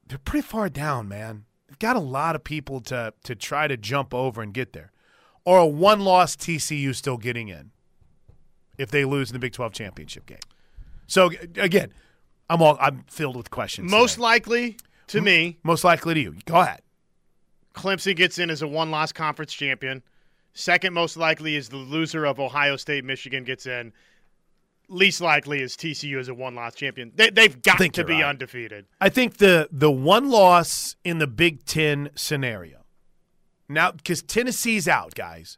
they're 0.07 0.19
pretty 0.19 0.47
far 0.47 0.69
down, 0.69 1.09
man. 1.09 1.45
They've 1.69 1.79
got 1.79 1.97
a 1.97 2.01
lot 2.01 2.37
of 2.37 2.45
people 2.45 2.81
to 2.83 3.15
to 3.25 3.35
try 3.35 3.67
to 3.67 3.77
jump 3.77 4.13
over 4.15 4.43
and 4.43 4.53
get 4.53 4.73
there. 4.73 4.93
Or 5.45 5.59
a 5.59 5.67
one 5.67 6.01
loss 6.01 6.37
TCU 6.37 6.95
still 6.95 7.17
getting 7.17 7.49
in 7.49 7.71
if 8.79 8.91
they 8.91 9.05
lose 9.05 9.31
in 9.31 9.35
the 9.35 9.39
Big 9.41 9.53
12 9.53 9.73
championship 9.73 10.27
game. 10.27 10.39
So 11.07 11.31
again, 11.57 11.93
I'm 12.49 12.63
all 12.63 12.77
I'm 12.81 13.05
filled 13.09 13.37
with 13.37 13.51
questions. 13.51 13.91
Most 13.91 14.15
today. 14.15 14.23
likely 14.23 14.77
to 15.09 15.21
me, 15.21 15.59
most 15.63 15.85
likely 15.85 16.15
to 16.15 16.21
you. 16.21 16.37
Go 16.45 16.57
ahead. 16.57 16.83
Clemson 17.75 18.15
gets 18.17 18.39
in 18.39 18.51
as 18.51 18.63
a 18.63 18.69
one 18.69 18.91
loss 18.91 19.13
conference 19.13 19.53
champion. 19.53 20.03
Second 20.55 20.93
most 20.93 21.17
likely 21.17 21.57
is 21.57 21.69
the 21.69 21.77
loser 21.77 22.25
of 22.25 22.39
Ohio 22.39 22.77
State 22.77 23.05
Michigan 23.05 23.45
gets 23.45 23.67
in. 23.67 23.93
Least 24.89 25.21
likely 25.21 25.63
is 25.63 25.77
TCU 25.77 26.19
as 26.19 26.29
a 26.29 26.35
one 26.35 26.55
loss 26.55 26.75
champion. 26.75 27.13
They, 27.15 27.31
have 27.37 27.63
got 27.63 27.79
to 27.79 28.05
be 28.05 28.15
right. 28.15 28.25
undefeated. 28.25 28.85
I 29.01 29.09
think 29.09 29.39
the 29.39 29.69
the 29.73 29.91
one 29.91 30.29
loss 30.31 30.97
in 31.05 31.19
the 31.19 31.27
Big 31.27 31.65
Ten 31.65 32.11
scenario. 32.15 32.85
Now, 33.69 33.93
because 33.93 34.23
Tennessee's 34.23 34.87
out, 34.87 35.15
guys. 35.15 35.57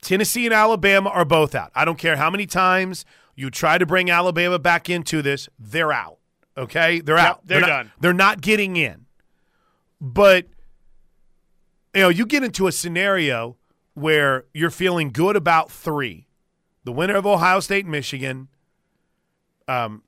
Tennessee 0.00 0.46
and 0.46 0.54
Alabama 0.54 1.10
are 1.10 1.24
both 1.26 1.54
out. 1.54 1.70
I 1.74 1.84
don't 1.84 1.98
care 1.98 2.16
how 2.16 2.30
many 2.30 2.46
times 2.46 3.04
you 3.34 3.50
try 3.50 3.76
to 3.76 3.84
bring 3.84 4.10
Alabama 4.10 4.58
back 4.58 4.88
into 4.88 5.20
this, 5.20 5.48
they're 5.58 5.92
out. 5.92 6.18
Okay? 6.56 7.00
They're 7.00 7.16
Yep, 7.16 7.26
out. 7.26 7.46
they're 7.46 7.60
not, 7.60 7.66
done. 7.66 7.92
They're 8.00 8.12
not 8.12 8.40
getting 8.40 8.76
in. 8.76 9.06
But 10.00 10.46
you 11.94 12.02
know, 12.02 12.08
you 12.08 12.24
get 12.24 12.42
into 12.42 12.66
a 12.66 12.72
scenario 12.72 13.57
where 13.98 14.44
you're 14.54 14.70
feeling 14.70 15.10
good 15.10 15.36
about 15.36 15.70
three. 15.70 16.26
The 16.84 16.92
winner 16.92 17.16
of 17.16 17.26
Ohio 17.26 17.60
State 17.60 17.84
and 17.84 17.92
Michigan, 17.92 18.48
um, 19.66 20.02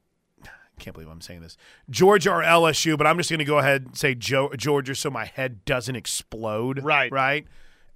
I 0.45 0.49
can't 0.79 0.95
believe 0.95 1.11
I'm 1.11 1.21
saying 1.21 1.43
this. 1.43 1.57
Georgia 1.91 2.31
or 2.31 2.43
LSU, 2.43 2.97
but 2.97 3.07
I'm 3.07 3.19
just 3.19 3.29
going 3.29 3.39
to 3.39 3.45
go 3.45 3.59
ahead 3.59 3.83
and 3.87 3.97
say 3.97 4.15
jo- 4.15 4.53
Georgia 4.57 4.95
so 4.95 5.11
my 5.11 5.27
head 5.27 5.65
doesn't 5.65 5.97
explode. 5.97 6.83
Right. 6.83 7.13
Right. 7.13 7.47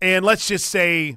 And 0.02 0.24
let's 0.24 0.46
just 0.46 0.66
say 0.66 1.16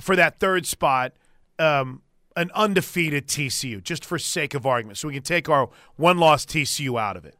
for 0.00 0.16
that 0.16 0.40
third 0.40 0.66
spot, 0.66 1.12
um, 1.58 2.02
an 2.36 2.50
undefeated 2.54 3.28
TCU, 3.28 3.82
just 3.82 4.04
for 4.04 4.18
sake 4.18 4.54
of 4.54 4.66
argument. 4.66 4.98
So 4.98 5.08
we 5.08 5.14
can 5.14 5.22
take 5.22 5.48
our 5.48 5.68
one 5.96 6.18
loss 6.18 6.44
TCU 6.44 7.00
out 7.00 7.16
of 7.16 7.24
it. 7.24 7.36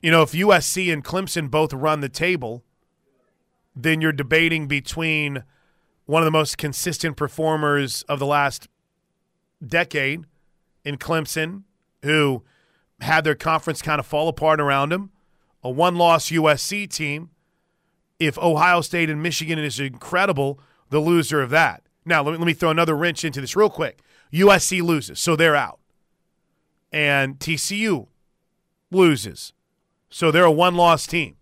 You 0.00 0.10
know, 0.10 0.22
if 0.22 0.32
USC 0.32 0.92
and 0.92 1.04
Clemson 1.04 1.50
both 1.50 1.72
run 1.72 2.00
the 2.00 2.08
table, 2.08 2.62
then 3.74 4.00
you're 4.00 4.12
debating 4.12 4.66
between 4.66 5.44
one 6.06 6.22
of 6.22 6.26
the 6.26 6.30
most 6.30 6.58
consistent 6.58 7.16
performers 7.16 8.02
of 8.08 8.18
the 8.18 8.26
last 8.26 8.68
decade 9.66 10.24
in 10.84 10.96
Clemson, 10.96 11.62
who 12.02 12.42
had 13.00 13.24
their 13.24 13.34
conference 13.34 13.82
kind 13.82 13.98
of 13.98 14.06
fall 14.06 14.28
apart 14.28 14.60
around 14.60 14.92
him, 14.92 15.10
a 15.62 15.70
one 15.70 15.96
loss 15.96 16.30
USC 16.30 16.88
team. 16.88 17.30
If 18.20 18.38
Ohio 18.38 18.80
State 18.80 19.10
and 19.10 19.22
Michigan 19.22 19.58
is 19.58 19.80
incredible, 19.80 20.60
the 20.90 21.00
loser 21.00 21.42
of 21.42 21.50
that. 21.50 21.82
Now, 22.04 22.22
let 22.22 22.32
me, 22.32 22.38
let 22.38 22.46
me 22.46 22.52
throw 22.52 22.70
another 22.70 22.96
wrench 22.96 23.24
into 23.24 23.40
this 23.40 23.56
real 23.56 23.70
quick. 23.70 24.00
USC 24.32 24.82
loses, 24.82 25.18
so 25.18 25.36
they're 25.36 25.56
out. 25.56 25.80
And 26.92 27.38
TCU 27.38 28.06
loses, 28.90 29.52
so 30.10 30.30
they're 30.30 30.44
a 30.44 30.52
one 30.52 30.76
loss 30.76 31.06
team. 31.06 31.36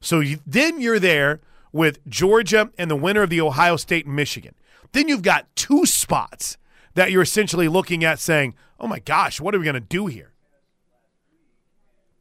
So 0.00 0.20
you, 0.20 0.38
then 0.46 0.80
you're 0.80 0.98
there 0.98 1.40
with 1.76 2.04
Georgia 2.08 2.70
and 2.78 2.90
the 2.90 2.96
winner 2.96 3.22
of 3.22 3.30
the 3.30 3.40
Ohio 3.40 3.76
State 3.76 4.06
Michigan. 4.06 4.54
Then 4.92 5.08
you've 5.08 5.22
got 5.22 5.54
two 5.54 5.84
spots 5.84 6.56
that 6.94 7.10
you're 7.10 7.22
essentially 7.22 7.68
looking 7.68 8.02
at 8.02 8.18
saying, 8.18 8.54
oh 8.80 8.88
my 8.88 8.98
gosh, 8.98 9.40
what 9.40 9.54
are 9.54 9.58
we 9.58 9.64
going 9.64 9.74
to 9.74 9.80
do 9.80 10.06
here? 10.06 10.32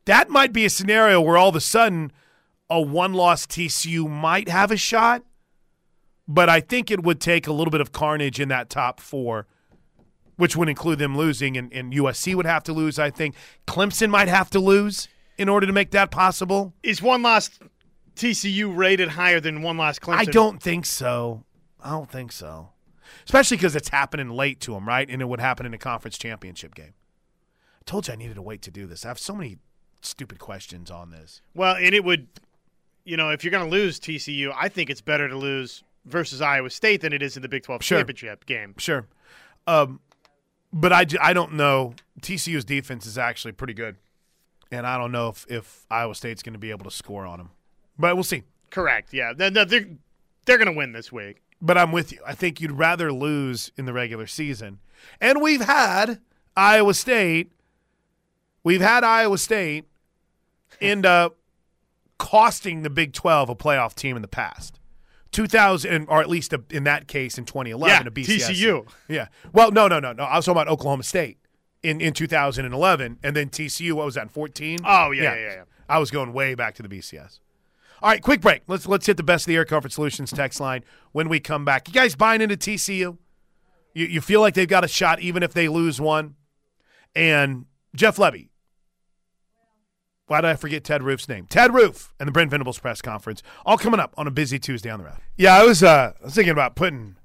That 0.04 0.30
might 0.30 0.52
be 0.52 0.66
a 0.66 0.70
scenario 0.70 1.22
where 1.22 1.38
all 1.38 1.50
of 1.50 1.56
a 1.56 1.62
sudden 1.62 2.12
a 2.70 2.82
one 2.82 3.14
loss 3.14 3.48
TCU 3.48 4.10
might 4.10 4.50
have 4.50 4.72
a 4.72 4.78
shot, 4.78 5.24
but 6.28 6.50
I 6.50 6.60
think 6.60 6.92
it 6.92 7.04
would 7.04 7.22
take 7.22 7.48
a 7.48 7.54
little 7.54 7.72
bit 7.72 7.82
of 7.82 7.92
carnage 7.92 8.40
in 8.40 8.50
that 8.50 8.70
top 8.70 9.00
four, 9.00 9.48
which 10.36 10.56
would 10.56 10.68
include 10.68 11.00
them 11.00 11.18
losing, 11.18 11.56
and, 11.56 11.72
and 11.72 11.94
USC 11.94 12.36
would 12.36 12.46
have 12.46 12.64
to 12.64 12.74
lose, 12.74 13.00
I 13.00 13.10
think. 13.10 13.36
Clemson 13.66 14.10
might 14.10 14.28
have 14.28 14.50
to 14.50 14.60
lose 14.60 15.08
in 15.38 15.48
order 15.48 15.66
to 15.66 15.74
make 15.74 15.92
that 15.92 16.12
possible. 16.12 16.74
Is 16.84 17.02
one 17.02 17.22
loss 17.22 17.50
TCU 18.16 18.76
rated 18.76 19.10
higher 19.10 19.40
than 19.40 19.62
one 19.62 19.78
last 19.78 20.02
Clemson? 20.02 20.16
I 20.18 20.26
don't 20.26 20.62
think 20.62 20.86
so. 20.86 21.44
I 21.84 21.92
don't 21.92 22.10
think 22.10 22.32
so. 22.32 22.70
Especially 23.26 23.58
because 23.58 23.76
it's 23.76 23.90
happening 23.90 24.30
late 24.30 24.60
to 24.62 24.74
them, 24.74 24.88
right? 24.88 25.08
And 25.10 25.22
it 25.22 25.26
would 25.26 25.40
happen 25.40 25.66
in 25.66 25.74
a 25.74 25.78
conference 25.78 26.18
championship 26.18 26.74
game. 26.76 26.94
I 27.80 27.84
told 27.86 28.08
you 28.08 28.14
I 28.14 28.18
needed 28.18 28.36
to 28.36 28.42
wait 28.42 28.62
to 28.64 28.72
do 28.72 28.88
this. 28.88 29.06
I 29.06 29.10
have 29.10 29.20
so 29.20 29.36
many 29.36 29.58
stupid 30.02 30.40
questions 30.40 30.90
on 30.90 31.12
this. 31.12 31.42
Well, 31.54 31.76
and 31.76 31.94
it 31.94 32.04
would, 32.04 32.28
you 33.04 33.18
know, 33.18 33.30
if 33.30 33.44
you're 33.44 33.52
going 33.52 33.66
to 33.66 33.70
lose 33.72 34.00
TCU, 34.00 34.54
I 34.56 34.70
think 34.70 34.90
it's 34.90 35.02
better 35.02 35.28
to 35.28 35.38
lose 35.38 35.84
versus 36.06 36.42
Iowa 36.42 36.70
State 36.70 37.02
than 37.02 37.14
it 37.14 37.22
is 37.22 37.36
in 37.36 37.42
the 37.42 37.50
Big 37.50 37.64
12 37.64 37.84
Sure. 37.84 38.00
championship 38.00 38.46
game. 38.46 38.76
Sure. 38.78 39.08
Um, 39.68 40.00
but 40.72 40.92
I, 40.94 41.06
I 41.22 41.34
don't 41.34 41.54
know. 41.54 41.94
TCU's 42.22 42.66
defense 42.66 43.06
is 43.06 43.18
actually 43.18 43.54
pretty 43.54 43.74
good. 43.74 43.98
And 44.72 44.86
I 44.86 44.98
don't 44.98 45.12
know 45.12 45.30
if, 45.30 45.46
if 45.50 45.86
Iowa 45.90 46.16
State's 46.16 46.44
going 46.44 46.54
to 46.54 46.60
be 46.60 46.72
able 46.72 46.86
to 46.86 46.92
score 46.92 47.26
on 47.26 47.38
them. 47.38 47.50
But 47.98 48.16
we'll 48.16 48.24
see. 48.24 48.44
Correct. 48.70 49.14
Yeah. 49.14 49.34
They're, 49.36 49.50
they're, 49.50 49.66
they're 49.66 50.58
going 50.58 50.72
to 50.72 50.78
win 50.78 50.92
this 50.92 51.12
week. 51.12 51.42
But 51.62 51.78
I'm 51.78 51.92
with 51.92 52.12
you. 52.12 52.20
I 52.26 52.34
think 52.36 52.60
you'd 52.60 52.74
rather 52.74 53.12
lose 53.12 53.72
in 53.78 53.86
the 53.86 53.94
regular 53.94 54.28
season. 54.28 54.80
And 55.22 55.42
we've 55.42 55.62
had 55.62 56.20
Iowa 56.56 56.94
State, 56.94 57.52
we've 58.64 58.82
had 58.82 59.04
Iowa 59.04 59.38
State 59.38 59.86
end 60.82 61.06
up 61.06 61.38
costing 62.18 62.82
the 62.84 62.90
Big 62.90 63.14
12 63.14 63.50
a 63.50 63.56
playoff 63.56 63.96
team 63.96 64.16
in 64.16 64.22
the 64.22 64.28
past. 64.28 64.80
2000, 65.32 66.08
or 66.08 66.22
at 66.22 66.30
least 66.30 66.54
a, 66.54 66.64
in 66.70 66.86
that 66.86 67.08
case 67.08 67.38
in 67.38 67.46
2011, 67.46 67.90
Yeah, 67.90 68.08
a 68.08 68.12
BCS. 68.12 68.50
TCU. 68.52 68.88
Yeah. 69.08 69.28
Well, 69.52 69.72
no, 69.72 69.88
no, 69.88 70.00
no, 70.00 70.14
no. 70.14 70.24
I 70.24 70.38
was 70.38 70.46
talking 70.46 70.62
about 70.62 70.72
Oklahoma 70.72 71.04
State 71.04 71.38
in, 71.84 72.00
in 72.00 72.14
2011, 72.14 73.20
and 73.22 73.36
then 73.36 73.50
TCU, 73.50 73.94
what 73.94 74.06
was 74.06 74.16
that, 74.16 74.24
in 74.24 74.30
14? 74.30 74.80
Oh, 74.86 75.12
yeah, 75.12 75.24
yeah, 75.24 75.36
yeah, 75.36 75.54
yeah. 75.56 75.64
I 75.90 76.00
was 76.00 76.10
going 76.10 76.32
way 76.32 76.56
back 76.56 76.76
to 76.76 76.84
the 76.84 76.90
BCS. 76.90 77.40
All 78.06 78.12
right, 78.12 78.22
quick 78.22 78.40
break. 78.40 78.62
Let's 78.68 78.88
let's 78.88 79.08
hit 79.08 79.18
the 79.18 79.24
best 79.24 79.46
of 79.46 79.48
the 79.48 79.56
Air 79.56 79.66
Comfort 79.66 79.92
Solutions 79.92 80.32
text 80.32 80.60
line 80.60 80.84
when 81.12 81.28
we 81.28 81.40
come 81.40 81.66
back. 81.66 81.88
You 81.88 81.94
guys 81.96 82.14
buying 82.14 82.40
into 82.40 82.56
TCU? 82.56 83.18
You, 83.96 84.06
you 84.06 84.22
feel 84.22 84.42
like 84.42 84.54
they've 84.54 84.68
got 84.68 84.84
a 84.84 84.88
shot 84.88 85.22
even 85.22 85.42
if 85.42 85.54
they 85.54 85.68
lose 85.68 86.00
one? 86.00 86.36
And 87.16 87.66
Jeff 87.96 88.18
Lebby. 88.18 88.50
Why 90.28 90.42
did 90.42 90.52
I 90.52 90.56
forget 90.56 90.84
Ted 90.84 91.02
Roof's 91.02 91.28
name? 91.28 91.48
Ted 91.48 91.74
Roof 91.74 92.14
and 92.20 92.28
the 92.28 92.32
Brent 92.32 92.52
Venables 92.52 92.78
press 92.78 93.02
conference, 93.02 93.42
all 93.66 93.76
coming 93.76 94.00
up 94.00 94.14
on 94.18 94.28
a 94.28 94.32
busy 94.32 94.60
Tuesday 94.60 94.92
on 94.92 95.00
the 95.00 95.06
road. 95.06 95.18
Yeah, 95.36 95.56
I 95.56 95.64
was 95.64 95.82
uh, 95.82 96.14
I 96.22 96.26
was 96.26 96.36
thinking 96.36 96.52
about 96.52 96.76
putting 96.76 97.16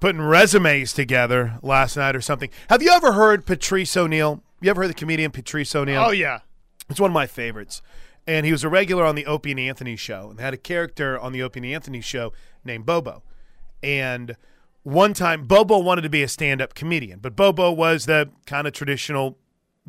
putting 0.00 0.22
resumes 0.22 0.92
together 0.92 1.60
last 1.62 1.96
night 1.96 2.16
or 2.16 2.20
something. 2.20 2.50
Have 2.68 2.82
you 2.82 2.90
ever 2.90 3.12
heard 3.12 3.46
Patrice 3.46 3.96
O'Neill? 3.96 4.42
You 4.60 4.70
ever 4.70 4.82
heard 4.82 4.90
the 4.90 4.94
comedian 4.94 5.30
Patrice 5.30 5.72
O'Neill? 5.76 6.02
Oh, 6.04 6.10
yeah. 6.10 6.40
It's 6.90 6.98
one 6.98 7.12
of 7.12 7.14
my 7.14 7.28
favorites. 7.28 7.80
And 8.26 8.46
he 8.46 8.52
was 8.52 8.62
a 8.62 8.68
regular 8.68 9.04
on 9.04 9.14
the 9.14 9.26
Opie 9.26 9.50
and 9.50 9.60
Anthony 9.60 9.96
show 9.96 10.30
and 10.30 10.38
had 10.40 10.54
a 10.54 10.58
character 10.58 11.18
on 11.18 11.32
the 11.32 11.42
Opie 11.42 11.60
and 11.60 11.66
Anthony 11.66 12.00
show 12.00 12.32
named 12.64 12.86
Bobo. 12.86 13.22
And 13.82 14.36
one 14.84 15.14
time, 15.14 15.44
Bobo 15.46 15.78
wanted 15.78 16.02
to 16.02 16.10
be 16.10 16.22
a 16.22 16.28
stand 16.28 16.60
up 16.62 16.74
comedian, 16.74 17.18
but 17.20 17.34
Bobo 17.36 17.70
was 17.72 18.06
the 18.06 18.30
kind 18.46 18.66
of 18.66 18.72
traditional, 18.72 19.38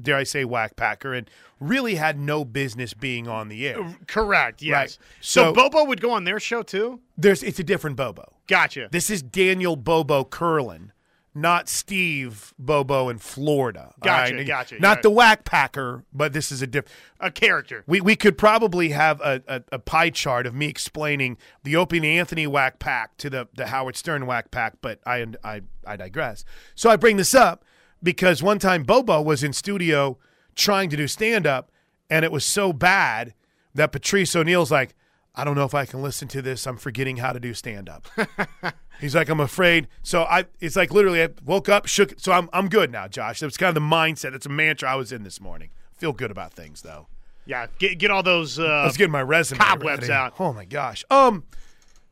dare 0.01 0.17
I 0.17 0.23
say, 0.23 0.45
whack 0.45 0.75
packer 0.75 1.13
and 1.13 1.29
really 1.59 1.95
had 1.95 2.19
no 2.19 2.43
business 2.45 2.93
being 2.93 3.27
on 3.27 3.49
the 3.49 3.67
air. 3.67 3.95
Correct. 4.07 4.61
Yes. 4.61 4.73
Right. 4.73 4.97
So, 5.21 5.43
So- 5.45 5.53
Bobo 5.53 5.84
would 5.86 6.01
go 6.01 6.11
on 6.11 6.23
their 6.23 6.39
show 6.39 6.63
too? 6.63 7.01
There's 7.17 7.43
It's 7.43 7.59
a 7.59 7.63
different 7.63 7.95
Bobo. 7.97 8.34
Gotcha. 8.47 8.89
This 8.91 9.09
is 9.11 9.21
Daniel 9.21 9.75
Bobo 9.75 10.23
Curlin, 10.23 10.91
not 11.36 11.67
Steve 11.67 12.53
Bobo 12.59 13.09
in 13.09 13.17
Florida. 13.17 13.93
Gotcha, 14.01 14.36
right? 14.36 14.47
gotcha, 14.47 14.79
Not 14.79 15.01
the 15.01 15.09
whack 15.09 15.45
packer, 15.45 16.03
but 16.13 16.34
this 16.34 16.51
is 16.51 16.61
a 16.61 16.67
different. 16.67 16.95
A 17.19 17.31
character. 17.31 17.84
We, 17.88 18.01
we 18.01 18.15
could 18.15 18.38
probably 18.38 18.89
have 18.89 19.19
a, 19.21 19.41
a, 19.47 19.63
a 19.73 19.79
pie 19.79 20.11
chart 20.11 20.45
of 20.45 20.53
me 20.53 20.67
explaining 20.67 21.38
the 21.63 21.75
Opie 21.75 22.05
Anthony 22.17 22.45
whack 22.45 22.79
pack 22.79 23.17
to 23.17 23.29
the, 23.29 23.47
the 23.55 23.67
Howard 23.67 23.95
Stern 23.95 24.25
whack 24.25 24.51
pack, 24.51 24.75
but 24.81 24.99
I, 25.05 25.25
I, 25.43 25.61
I 25.86 25.95
digress. 25.95 26.45
So 26.75 26.89
I 26.89 26.97
bring 26.97 27.17
this 27.17 27.34
up 27.34 27.65
because 28.01 28.43
one 28.43 28.59
time 28.59 28.84
Bobo 28.84 29.21
was 29.21 29.43
in 29.43 29.53
studio 29.53 30.17
trying 30.55 30.89
to 30.91 30.97
do 30.97 31.07
stand 31.07 31.47
up, 31.47 31.71
and 32.09 32.23
it 32.23 32.31
was 32.31 32.45
so 32.45 32.73
bad 32.73 33.34
that 33.73 33.91
Patrice 33.91 34.36
O'Neill's 34.36 34.71
like, 34.71 34.93
I 35.36 35.43
don't 35.43 35.55
know 35.55 35.65
if 35.65 35.73
I 35.73 35.86
can 35.86 36.01
listen 36.01 36.27
to 36.29 36.41
this. 36.41 36.67
I'm 36.67 36.77
forgetting 36.77 37.17
how 37.17 37.34
to 37.34 37.39
do 37.39 37.53
stand 37.53 37.89
up. 37.89 38.07
He's 39.01 39.15
like, 39.15 39.29
I'm 39.29 39.39
afraid. 39.39 39.88
So 40.03 40.23
I, 40.23 40.45
it's 40.59 40.75
like 40.75 40.91
literally, 40.91 41.23
I 41.23 41.29
woke 41.43 41.69
up, 41.69 41.88
shook. 41.88 42.13
So 42.17 42.31
I'm, 42.31 42.49
I'm 42.53 42.69
good 42.69 42.91
now, 42.91 43.07
Josh. 43.07 43.39
That's 43.39 43.57
kind 43.57 43.69
of 43.69 43.75
the 43.75 43.88
mindset. 43.88 44.36
It's 44.36 44.45
a 44.45 44.49
mantra 44.49 44.91
I 44.91 44.95
was 44.95 45.11
in 45.11 45.23
this 45.23 45.41
morning. 45.41 45.69
Feel 45.97 46.13
good 46.13 46.29
about 46.31 46.53
things 46.53 46.84
though. 46.84 47.07
Yeah, 47.45 47.67
get 47.79 47.97
get 47.97 48.11
all 48.11 48.23
those. 48.23 48.59
Uh, 48.59 48.63
I 48.63 48.86
was 48.86 48.95
getting 48.95 49.11
my 49.11 49.21
resume 49.23 49.59
cobwebs 49.59 50.01
ready. 50.03 50.13
out. 50.13 50.34
Oh 50.39 50.53
my 50.53 50.65
gosh. 50.65 51.03
Um, 51.09 51.43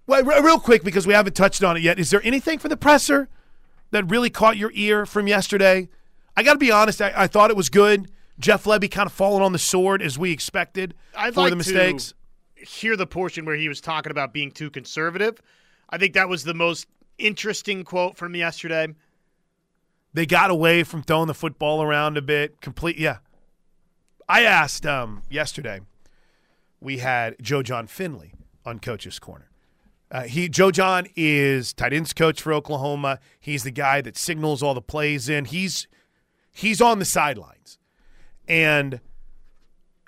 well, 0.07 0.23
re- 0.23 0.41
real 0.41 0.59
quick 0.59 0.83
because 0.83 1.07
we 1.07 1.13
haven't 1.13 1.35
touched 1.35 1.63
on 1.63 1.77
it 1.77 1.83
yet. 1.83 1.99
Is 1.99 2.09
there 2.09 2.21
anything 2.23 2.59
for 2.59 2.67
the 2.67 2.77
presser 2.77 3.29
that 3.91 4.09
really 4.09 4.29
caught 4.29 4.57
your 4.57 4.71
ear 4.73 5.05
from 5.05 5.27
yesterday? 5.27 5.87
I 6.35 6.43
got 6.43 6.53
to 6.53 6.59
be 6.59 6.71
honest. 6.71 7.01
I, 7.01 7.13
I 7.15 7.27
thought 7.27 7.49
it 7.49 7.55
was 7.55 7.69
good. 7.69 8.09
Jeff 8.39 8.63
Lebby 8.63 8.89
kind 8.89 9.05
of 9.05 9.13
falling 9.13 9.43
on 9.43 9.51
the 9.51 9.59
sword 9.59 10.01
as 10.01 10.17
we 10.17 10.31
expected 10.31 10.95
I'd 11.15 11.33
for 11.33 11.41
like 11.41 11.51
the 11.51 11.55
mistakes. 11.55 12.09
to 12.09 12.15
hear 12.65 12.95
the 12.95 13.07
portion 13.07 13.45
where 13.45 13.55
he 13.55 13.69
was 13.69 13.81
talking 13.81 14.11
about 14.11 14.33
being 14.33 14.51
too 14.51 14.69
conservative. 14.69 15.41
I 15.89 15.97
think 15.97 16.13
that 16.13 16.29
was 16.29 16.43
the 16.43 16.53
most 16.53 16.87
interesting 17.17 17.83
quote 17.83 18.17
from 18.17 18.35
yesterday. 18.35 18.87
They 20.13 20.25
got 20.25 20.49
away 20.49 20.83
from 20.83 21.03
throwing 21.03 21.27
the 21.27 21.33
football 21.33 21.81
around 21.81 22.17
a 22.17 22.21
bit. 22.21 22.61
Complete, 22.61 22.97
yeah. 22.97 23.17
I 24.27 24.43
asked 24.43 24.85
um, 24.85 25.23
yesterday. 25.29 25.81
We 26.79 26.97
had 26.97 27.35
Joe 27.41 27.63
Jon 27.63 27.87
Finley 27.87 28.33
on 28.65 28.79
Coach's 28.79 29.19
Corner. 29.19 29.49
Uh, 30.11 30.23
he 30.23 30.49
Joe 30.49 30.71
Jon 30.71 31.07
is 31.15 31.73
tight 31.73 31.93
ends 31.93 32.11
coach 32.11 32.41
for 32.41 32.53
Oklahoma. 32.53 33.19
He's 33.39 33.63
the 33.63 33.71
guy 33.71 34.01
that 34.01 34.17
signals 34.17 34.61
all 34.61 34.73
the 34.73 34.81
plays 34.81 35.29
in. 35.29 35.45
He's 35.45 35.87
he's 36.51 36.81
on 36.81 36.99
the 36.99 37.05
sidelines, 37.05 37.77
and 38.47 38.99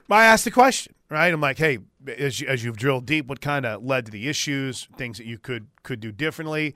I 0.10 0.26
asked 0.26 0.43
the 0.43 0.51
question. 0.51 0.93
Right, 1.10 1.32
I'm 1.32 1.39
like, 1.41 1.58
hey, 1.58 1.78
as 2.08 2.39
you, 2.41 2.47
as 2.47 2.64
you've 2.64 2.78
drilled 2.78 3.06
deep, 3.06 3.28
what 3.28 3.41
kind 3.41 3.66
of 3.66 3.84
led 3.84 4.06
to 4.06 4.12
the 4.12 4.28
issues, 4.28 4.88
things 4.97 5.18
that 5.18 5.26
you 5.26 5.38
could 5.38 5.68
could 5.84 5.99
do 5.99 6.12
differently, 6.12 6.76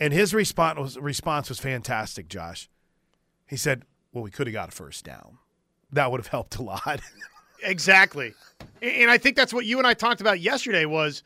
and 0.00 0.12
his 0.12 0.34
response 0.34 0.78
was 0.78 0.98
response 0.98 1.48
was 1.48 1.58
fantastic. 1.58 2.28
Josh, 2.28 2.68
he 3.46 3.56
said, 3.56 3.84
well, 4.12 4.24
we 4.24 4.30
could 4.30 4.46
have 4.46 4.54
got 4.54 4.68
a 4.68 4.72
first 4.72 5.04
down. 5.04 5.38
That 5.92 6.10
would 6.10 6.20
have 6.20 6.28
helped 6.28 6.56
a 6.56 6.62
lot. 6.62 7.00
Exactly, 7.62 8.34
and 8.82 9.10
I 9.10 9.16
think 9.16 9.34
that's 9.34 9.52
what 9.52 9.64
you 9.64 9.78
and 9.78 9.86
I 9.86 9.94
talked 9.94 10.20
about 10.20 10.40
yesterday. 10.40 10.84
Was 10.84 11.22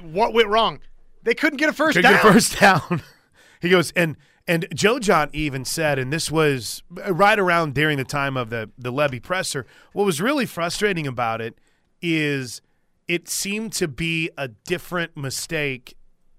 what 0.00 0.32
went 0.32 0.48
wrong? 0.48 0.80
They 1.22 1.34
couldn't 1.34 1.58
get 1.58 1.68
a 1.68 1.72
1st 1.72 1.92
Could 1.92 2.02
down. 2.02 2.12
get 2.12 2.24
a 2.24 2.32
first 2.32 2.58
down. 2.58 3.02
he 3.60 3.68
goes 3.68 3.92
and 3.92 4.16
and 4.48 4.66
Joe 4.74 4.98
Jon 4.98 5.30
even 5.32 5.64
said, 5.64 5.98
and 5.98 6.12
this 6.12 6.30
was 6.30 6.82
uh, 7.04 7.12
right 7.14 7.38
around 7.38 7.74
during 7.74 7.98
the 7.98 8.04
time 8.04 8.36
of 8.36 8.48
the 8.48 8.70
the 8.78 8.90
Lebby 8.92 9.22
presser. 9.22 9.66
What 9.92 10.04
was 10.04 10.22
really 10.22 10.46
frustrating 10.46 11.06
about 11.06 11.42
it 11.42 11.58
is 12.04 12.60
it 13.08 13.28
seemed 13.30 13.72
to 13.72 13.88
be 13.88 14.30
a 14.36 14.48
different 14.48 15.16
mistake 15.16 15.96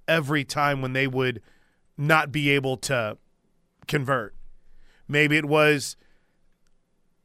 every 0.08 0.44
time 0.44 0.84
when 0.84 0.94
they 0.94 1.08
would 1.08 1.42
not 1.98 2.32
be 2.32 2.52
able 2.52 2.78
to 2.78 3.18
convert. 3.88 4.36
Maybe 5.08 5.38
it 5.38 5.46
was 5.46 5.98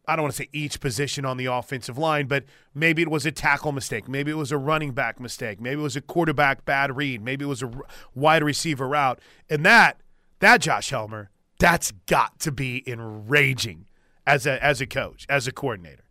I 0.08 0.16
don't 0.16 0.24
want 0.24 0.34
to 0.34 0.42
say 0.42 0.48
each 0.52 0.80
position 0.80 1.24
on 1.24 1.36
the 1.36 1.46
offensive 1.46 1.98
line, 1.98 2.26
but 2.26 2.44
maybe 2.74 3.02
it 3.02 3.10
was 3.10 3.26
a 3.26 3.30
tackle 3.30 3.70
mistake. 3.70 4.08
Maybe 4.08 4.30
it 4.30 4.36
was 4.36 4.50
a 4.50 4.58
running 4.58 4.90
back 4.92 5.20
mistake. 5.20 5.60
Maybe 5.60 5.80
it 5.80 5.84
was 5.84 5.94
a 5.94 6.00
quarterback 6.00 6.64
bad 6.64 6.96
read. 6.96 7.22
Maybe 7.22 7.44
it 7.44 7.48
was 7.48 7.62
a 7.62 7.70
wide 8.14 8.42
receiver 8.42 8.88
route. 8.88 9.20
And 9.48 9.64
that, 9.66 10.00
that 10.40 10.62
Josh 10.62 10.90
Helmer, 10.90 11.30
that's 11.60 11.92
got 12.06 12.40
to 12.40 12.50
be 12.50 12.82
enraging 12.88 13.86
as 14.26 14.46
a 14.46 14.62
as 14.64 14.80
a 14.80 14.86
coach, 14.86 15.26
as 15.28 15.46
a 15.46 15.52
coordinator. 15.52 16.04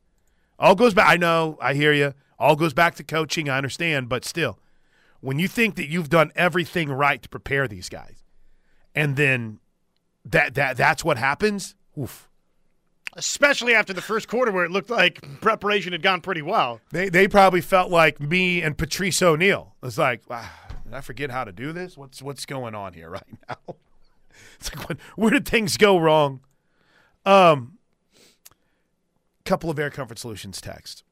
All 0.60 0.76
goes 0.76 0.94
back. 0.94 1.08
I 1.08 1.18
know. 1.18 1.58
I 1.62 1.74
hear 1.74 1.94
you. 1.94 2.14
All 2.38 2.56
goes 2.56 2.74
back 2.74 2.96
to 2.96 3.04
coaching. 3.04 3.50
I 3.50 3.58
understand, 3.58 4.10
but 4.10 4.24
still, 4.26 4.60
when 5.22 5.40
you 5.40 5.48
think 5.48 5.76
that 5.76 5.88
you've 5.88 6.10
done 6.10 6.32
everything 6.36 6.90
right 6.92 7.22
to 7.22 7.30
prepare 7.30 7.68
these 7.68 7.90
guys, 7.90 8.24
and 8.94 9.16
then 9.16 9.60
that 10.26 10.54
that 10.56 10.78
that's 10.78 11.04
what 11.04 11.18
happens. 11.18 11.76
Oof. 11.98 12.30
especially 13.18 13.74
after 13.74 13.92
the 13.92 14.02
first 14.02 14.28
quarter 14.28 14.52
where 14.52 14.64
it 14.64 14.72
looked 14.72 14.90
like 14.90 15.22
preparation 15.42 15.92
had 15.92 16.02
gone 16.04 16.22
pretty 16.22 16.42
well. 16.42 16.80
They 16.92 17.10
they 17.10 17.28
probably 17.28 17.62
felt 17.62 17.90
like 17.92 18.20
me 18.22 18.62
and 18.62 18.78
Patrice 18.78 19.22
O'Neill. 19.22 19.74
It's 19.84 19.98
like, 19.98 20.22
ah, 20.30 20.54
did 20.86 20.94
I 20.94 21.02
forget 21.02 21.32
how 21.32 21.44
to 21.46 21.52
do 21.52 21.74
this? 21.74 21.98
What's 21.98 22.22
what's 22.22 22.46
going 22.46 22.76
on 22.76 22.94
here 22.94 23.10
right 23.10 23.24
now? 23.50 23.76
It's 24.60 24.74
like, 24.76 24.88
what, 24.88 24.98
where 25.16 25.32
did 25.32 25.48
things 25.48 25.76
go 25.78 25.98
wrong? 25.98 26.42
Um, 27.26 27.79
couple 29.50 29.72
of 29.72 29.80
Air 29.80 29.90
Comfort 29.90 30.20
Solutions 30.20 30.62
text. 30.62 31.04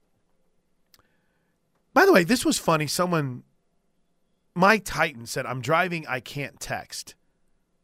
By 1.94 2.06
the 2.06 2.14
way, 2.14 2.24
this 2.24 2.46
was 2.46 2.60
funny. 2.60 2.86
Someone, 2.86 3.42
my 4.54 4.78
Titan 4.78 5.26
said, 5.26 5.48
"I'm 5.48 5.60
driving. 5.60 6.06
I 6.08 6.20
can't 6.20 6.60
text." 6.60 7.16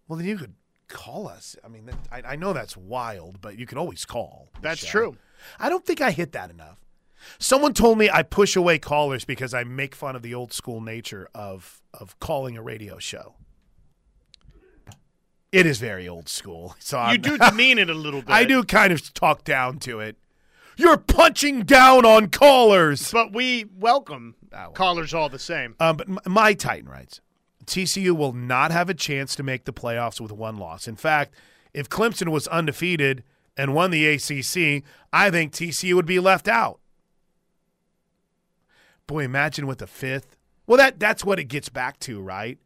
Well, 0.08 0.18
then 0.18 0.28
you 0.28 0.38
could 0.38 0.54
call 0.88 1.28
us. 1.28 1.56
I 1.66 1.70
mean, 1.70 1.88
that, 1.88 1.96
I, 2.12 2.34
I 2.34 2.36
know 2.36 2.54
that's 2.54 2.78
wild, 2.78 3.42
but 3.42 3.58
you 3.58 3.66
can 3.66 3.80
always 3.80 4.06
call. 4.06 4.50
That's 4.62 4.82
show. 4.82 4.92
true. 4.92 5.18
I 5.60 5.70
don't 5.70 5.84
think 5.84 6.02
I 6.02 6.12
hit 6.12 6.34
that 6.34 6.52
enough. 6.52 6.78
Someone 7.40 7.74
told 7.74 7.98
me 7.98 8.10
I 8.12 8.22
push 8.22 8.56
away 8.56 8.78
callers 8.78 9.26
because 9.26 9.56
I 9.56 9.64
make 9.64 9.96
fun 9.96 10.16
of 10.16 10.22
the 10.22 10.36
old 10.36 10.54
school 10.54 10.82
nature 10.82 11.28
of 11.34 11.82
of 11.96 12.20
calling 12.20 12.58
a 12.58 12.62
radio 12.62 13.00
show. 13.00 13.34
It 15.52 15.66
is 15.66 15.80
very 15.80 16.08
old 16.08 16.30
school. 16.30 16.76
So 16.78 16.98
You 16.98 17.04
I'm, 17.04 17.22
do 17.22 17.38
demean 17.50 17.80
it 17.80 17.90
a 17.90 17.94
little 17.96 18.22
bit. 18.22 18.30
I 18.30 18.44
do 18.44 18.64
kind 18.64 18.94
of 18.94 19.14
talk 19.16 19.44
down 19.44 19.80
to 19.80 20.00
it. 20.00 20.18
You're 20.78 20.98
punching 20.98 21.64
down 21.64 22.06
on 22.06 22.30
callers. 22.30 23.12
But 23.12 23.34
we 23.34 23.66
welcome 23.78 24.36
well. 24.52 24.72
callers 24.72 25.14
all 25.14 25.30
the 25.30 25.40
same. 25.40 25.76
Um, 25.80 25.98
but 25.98 26.28
my 26.28 26.54
Titan 26.54 26.90
writes 26.90 27.22
TCU 27.66 28.12
will 28.16 28.34
not 28.34 28.72
have 28.72 28.90
a 28.90 28.94
chance 28.94 29.36
to 29.36 29.44
make 29.44 29.66
the 29.66 29.74
playoffs 29.74 30.20
with 30.20 30.32
one 30.32 30.58
loss. 30.58 30.88
In 30.88 30.96
fact, 30.96 31.34
if 31.74 31.90
Clemson 31.90 32.30
was 32.30 32.48
undefeated 32.48 33.24
and 33.58 33.74
won 33.74 33.92
the 33.92 34.08
ACC, 34.08 34.84
I 35.12 35.30
think 35.30 35.54
TCU 35.54 35.96
would 35.96 36.06
be 36.06 36.20
left 36.20 36.48
out. 36.48 36.80
Boy, 39.08 39.24
imagine 39.24 39.68
with 39.68 39.80
the 39.80 39.88
fifth. 39.88 40.38
Well, 40.66 40.78
that 40.78 41.00
that's 41.00 41.26
what 41.26 41.40
it 41.40 41.46
gets 41.46 41.70
back 41.70 42.00
to, 42.02 42.22
right? 42.22 42.58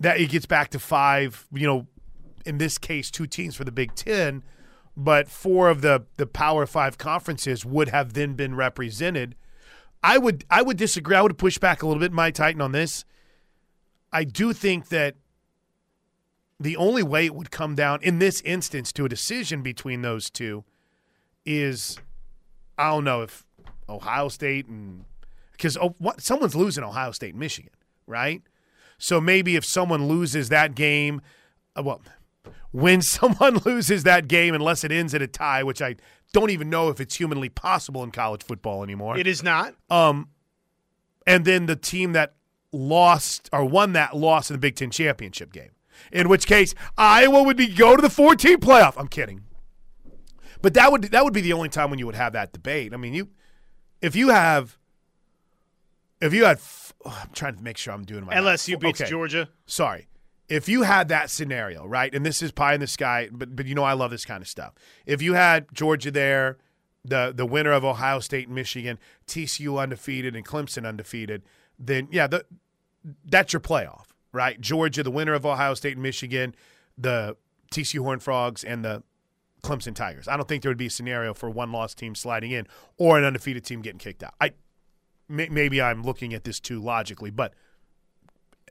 That 0.00 0.20
it 0.20 0.28
gets 0.28 0.46
back 0.46 0.70
to 0.70 0.78
five. 0.78 1.46
You 1.52 1.66
know, 1.66 1.86
in 2.44 2.58
this 2.58 2.76
case, 2.76 3.10
two 3.10 3.26
teams 3.26 3.56
for 3.56 3.64
the 3.64 3.72
Big 3.72 3.94
Ten, 3.94 4.42
but 4.96 5.28
four 5.28 5.68
of 5.68 5.80
the 5.80 6.06
the 6.16 6.26
Power 6.26 6.66
Five 6.66 6.98
conferences 6.98 7.64
would 7.64 7.88
have 7.88 8.12
then 8.12 8.34
been 8.34 8.54
represented. 8.54 9.34
I 10.02 10.18
would 10.18 10.44
I 10.50 10.62
would 10.62 10.76
disagree. 10.76 11.16
I 11.16 11.22
would 11.22 11.38
push 11.38 11.58
back 11.58 11.82
a 11.82 11.86
little 11.86 12.00
bit, 12.00 12.12
my 12.12 12.30
Titan, 12.30 12.60
on 12.60 12.72
this. 12.72 13.04
I 14.12 14.24
do 14.24 14.52
think 14.52 14.88
that 14.88 15.16
the 16.60 16.76
only 16.76 17.02
way 17.02 17.26
it 17.26 17.34
would 17.34 17.50
come 17.50 17.74
down 17.74 18.00
in 18.02 18.18
this 18.18 18.40
instance 18.42 18.92
to 18.92 19.04
a 19.04 19.08
decision 19.08 19.62
between 19.62 20.02
those 20.02 20.30
two 20.30 20.64
is 21.44 21.98
I 22.78 22.90
don't 22.90 23.04
know 23.04 23.22
if 23.22 23.44
Ohio 23.88 24.28
State 24.28 24.66
and 24.66 25.04
because 25.52 25.76
oh, 25.76 25.94
someone's 26.18 26.54
losing 26.54 26.84
Ohio 26.84 27.12
State 27.12 27.34
Michigan, 27.34 27.72
right? 28.06 28.42
So 28.98 29.20
maybe 29.20 29.56
if 29.56 29.64
someone 29.64 30.06
loses 30.06 30.48
that 30.50 30.74
game, 30.74 31.20
uh, 31.76 31.82
well, 31.82 32.00
when 32.74 33.00
someone 33.16 33.58
loses 33.58 34.02
that 34.02 34.26
game, 34.26 34.52
unless 34.52 34.82
it 34.82 34.90
ends 34.90 35.14
at 35.14 35.22
a 35.22 35.28
tie, 35.28 35.62
which 35.62 35.80
I 35.80 35.94
don't 36.32 36.50
even 36.50 36.68
know 36.68 36.88
if 36.88 37.00
it's 37.00 37.14
humanly 37.14 37.48
possible 37.48 38.02
in 38.02 38.10
college 38.10 38.42
football 38.42 38.82
anymore. 38.82 39.16
It 39.16 39.28
is 39.28 39.44
not. 39.44 39.74
Um, 39.88 40.28
and 41.24 41.44
then 41.44 41.66
the 41.66 41.76
team 41.76 42.12
that 42.12 42.34
lost 42.72 43.48
or 43.52 43.64
won 43.64 43.92
that 43.92 44.16
loss 44.16 44.50
in 44.50 44.54
the 44.54 44.58
Big 44.58 44.74
Ten 44.74 44.90
championship 44.90 45.52
game. 45.52 45.70
In 46.10 46.28
which 46.28 46.46
case, 46.46 46.74
Iowa 46.98 47.44
would 47.44 47.56
be 47.56 47.68
go 47.68 47.94
to 47.94 48.02
the 48.02 48.10
14 48.10 48.56
playoff. 48.58 48.94
I'm 48.96 49.06
kidding, 49.06 49.44
but 50.60 50.74
that 50.74 50.90
would 50.90 51.02
that 51.04 51.22
would 51.22 51.32
be 51.32 51.40
the 51.40 51.52
only 51.52 51.68
time 51.68 51.90
when 51.90 52.00
you 52.00 52.06
would 52.06 52.16
have 52.16 52.32
that 52.32 52.52
debate. 52.52 52.92
I 52.92 52.96
mean, 52.96 53.14
you 53.14 53.28
if 54.02 54.16
you 54.16 54.30
have 54.30 54.76
if 56.20 56.34
you 56.34 56.44
had 56.44 56.56
f- 56.56 56.92
oh, 57.04 57.16
I'm 57.22 57.30
trying 57.32 57.54
to 57.54 57.62
make 57.62 57.76
sure 57.76 57.94
I'm 57.94 58.04
doing 58.04 58.26
my 58.26 58.34
LSU 58.34 58.80
beats 58.80 59.00
Okay 59.00 59.08
Georgia. 59.08 59.48
sorry. 59.66 60.08
If 60.48 60.68
you 60.68 60.82
had 60.82 61.08
that 61.08 61.30
scenario, 61.30 61.86
right, 61.86 62.14
and 62.14 62.24
this 62.24 62.42
is 62.42 62.52
pie 62.52 62.74
in 62.74 62.80
the 62.80 62.86
sky, 62.86 63.28
but 63.32 63.56
but 63.56 63.66
you 63.66 63.74
know 63.74 63.84
I 63.84 63.94
love 63.94 64.10
this 64.10 64.24
kind 64.24 64.42
of 64.42 64.48
stuff. 64.48 64.74
If 65.06 65.22
you 65.22 65.34
had 65.34 65.66
Georgia 65.72 66.10
there, 66.10 66.58
the 67.04 67.32
the 67.34 67.46
winner 67.46 67.72
of 67.72 67.84
Ohio 67.84 68.20
State 68.20 68.46
and 68.46 68.54
Michigan, 68.54 68.98
TCU 69.26 69.80
undefeated 69.80 70.36
and 70.36 70.44
Clemson 70.44 70.86
undefeated, 70.86 71.42
then 71.78 72.08
yeah, 72.10 72.26
the, 72.26 72.44
that's 73.24 73.52
your 73.52 73.60
playoff, 73.60 74.06
right? 74.32 74.60
Georgia, 74.60 75.02
the 75.02 75.10
winner 75.10 75.34
of 75.34 75.46
Ohio 75.46 75.74
State 75.74 75.94
and 75.94 76.02
Michigan, 76.02 76.54
the 76.96 77.36
TCU 77.72 78.00
Horned 78.00 78.22
Frogs, 78.22 78.64
and 78.64 78.84
the 78.84 79.02
Clemson 79.62 79.94
Tigers. 79.94 80.28
I 80.28 80.36
don't 80.36 80.46
think 80.46 80.62
there 80.62 80.70
would 80.70 80.78
be 80.78 80.86
a 80.86 80.90
scenario 80.90 81.34
for 81.34 81.50
one 81.50 81.72
loss 81.72 81.94
team 81.94 82.14
sliding 82.14 82.52
in 82.52 82.66
or 82.98 83.18
an 83.18 83.24
undefeated 83.24 83.64
team 83.64 83.82
getting 83.82 83.98
kicked 83.98 84.22
out. 84.22 84.34
I 84.40 84.52
may, 85.28 85.48
maybe 85.48 85.82
I'm 85.82 86.02
looking 86.02 86.34
at 86.34 86.44
this 86.44 86.60
too 86.60 86.80
logically, 86.80 87.30
but 87.30 87.54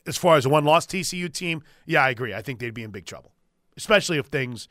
as 0.05 0.17
far 0.17 0.37
as 0.37 0.45
a 0.45 0.49
one 0.49 0.65
loss 0.65 0.85
TCU 0.85 1.31
team, 1.31 1.63
yeah, 1.85 2.03
I 2.03 2.09
agree. 2.09 2.33
I 2.33 2.41
think 2.41 2.59
they'd 2.59 2.73
be 2.73 2.83
in 2.83 2.91
big 2.91 3.05
trouble, 3.05 3.31
especially 3.77 4.17
if 4.17 4.27
things 4.27 4.67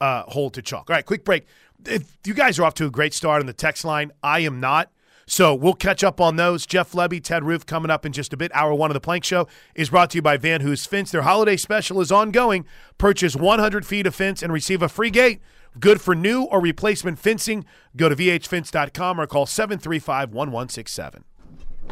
uh, 0.00 0.22
hold 0.22 0.54
to 0.54 0.62
chalk. 0.62 0.90
All 0.90 0.94
right, 0.94 1.04
quick 1.04 1.24
break. 1.24 1.46
If 1.84 2.16
you 2.24 2.34
guys 2.34 2.58
are 2.58 2.64
off 2.64 2.74
to 2.74 2.86
a 2.86 2.90
great 2.90 3.14
start 3.14 3.40
on 3.40 3.46
the 3.46 3.52
text 3.52 3.84
line, 3.84 4.12
I 4.22 4.40
am 4.40 4.60
not. 4.60 4.90
So 5.26 5.54
we'll 5.54 5.74
catch 5.74 6.02
up 6.02 6.20
on 6.20 6.34
those. 6.34 6.66
Jeff 6.66 6.90
Lebby, 6.90 7.22
Ted 7.22 7.44
Roof 7.44 7.64
coming 7.64 7.88
up 7.88 8.04
in 8.04 8.10
just 8.12 8.32
a 8.32 8.36
bit. 8.36 8.50
Hour 8.52 8.74
one 8.74 8.90
of 8.90 8.94
the 8.94 9.00
Plank 9.00 9.22
Show 9.22 9.46
is 9.76 9.90
brought 9.90 10.10
to 10.10 10.18
you 10.18 10.22
by 10.22 10.36
Van 10.36 10.60
Hoos 10.60 10.86
Fence. 10.86 11.12
Their 11.12 11.22
holiday 11.22 11.56
special 11.56 12.00
is 12.00 12.10
ongoing. 12.10 12.64
Purchase 12.98 13.36
100 13.36 13.86
feet 13.86 14.08
of 14.08 14.14
fence 14.14 14.42
and 14.42 14.52
receive 14.52 14.82
a 14.82 14.88
free 14.88 15.10
gate. 15.10 15.40
Good 15.78 16.00
for 16.00 16.16
new 16.16 16.42
or 16.44 16.60
replacement 16.60 17.20
fencing. 17.20 17.64
Go 17.96 18.08
to 18.08 18.16
vhfence.com 18.16 19.20
or 19.20 19.26
call 19.28 19.46
735 19.46 20.30
1167. 20.30 21.24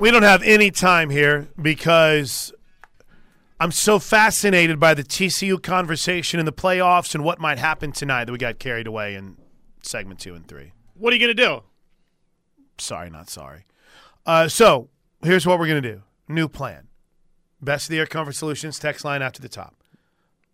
We 0.00 0.10
don't 0.10 0.24
have 0.24 0.42
any 0.42 0.72
time 0.72 1.10
here 1.10 1.46
because 1.62 2.52
I'm 3.60 3.72
so 3.72 3.98
fascinated 3.98 4.78
by 4.78 4.94
the 4.94 5.02
TCU 5.02 5.60
conversation 5.60 6.38
in 6.38 6.46
the 6.46 6.52
playoffs 6.52 7.14
and 7.14 7.24
what 7.24 7.40
might 7.40 7.58
happen 7.58 7.90
tonight 7.90 8.26
that 8.26 8.32
we 8.32 8.38
got 8.38 8.58
carried 8.58 8.86
away 8.86 9.14
in 9.14 9.36
segment 9.82 10.20
two 10.20 10.34
and 10.34 10.46
three. 10.46 10.72
What 10.94 11.12
are 11.12 11.16
you 11.16 11.26
going 11.26 11.36
to 11.36 11.42
do? 11.42 11.62
Sorry, 12.78 13.10
not 13.10 13.28
sorry. 13.28 13.66
Uh, 14.24 14.46
so 14.48 14.90
here's 15.22 15.46
what 15.46 15.58
we're 15.58 15.66
going 15.66 15.82
to 15.82 15.92
do 15.92 16.02
new 16.28 16.48
plan. 16.48 16.86
Best 17.60 17.86
of 17.86 17.90
the 17.90 17.98
Air 17.98 18.06
Comfort 18.06 18.34
Solutions 18.34 18.78
text 18.78 19.04
line 19.04 19.22
after 19.22 19.42
the 19.42 19.48
top. 19.48 19.74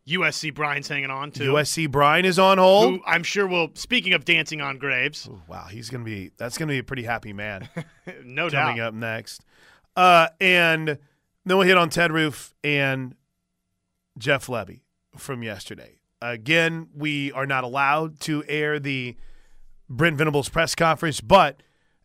USC 0.09 0.55
Brian's 0.55 0.89
hanging 0.89 1.11
on 1.11 1.31
to 1.33 1.53
USC 1.53 1.91
Brian 1.91 2.25
is 2.25 2.39
on 2.39 2.59
hold. 2.59 2.95
Who 2.95 3.01
I'm 3.07 3.23
sure 3.23 3.47
will. 3.47 3.71
Speaking 3.75 4.13
of 4.13 4.25
dancing 4.25 4.61
on 4.61 4.79
graves, 4.79 5.27
Ooh, 5.29 5.41
wow, 5.49 5.67
he's 5.71 5.89
gonna 5.89 6.05
be. 6.05 6.31
That's 6.37 6.59
gonna 6.59 6.73
be 6.73 6.79
a 6.79 6.85
pretty 6.85 7.05
happy 7.05 7.33
man. 7.33 7.69
no 8.25 8.49
coming 8.49 8.51
doubt. 8.51 8.67
Coming 8.69 8.81
up 8.81 8.95
next. 8.95 9.43
Uh, 9.97 10.29
and 10.41 10.99
then 11.45 11.57
we'll 11.57 11.67
hit 11.67 11.77
on 11.77 11.91
Ted 11.91 12.13
Roof 12.13 12.55
and 12.63 13.15
Jeff 14.19 14.47
Lebby 14.47 14.81
from 15.17 15.43
yesterday. 15.43 15.99
Again, 16.23 16.89
we 16.95 17.33
are 17.33 17.47
not 17.47 17.65
allowed 17.65 18.21
to 18.21 18.45
air 18.49 18.79
the 18.79 19.17
Brent 19.89 20.17
Venables 20.17 20.49
press 20.49 20.75
conference, 20.75 21.21
but 21.21 21.63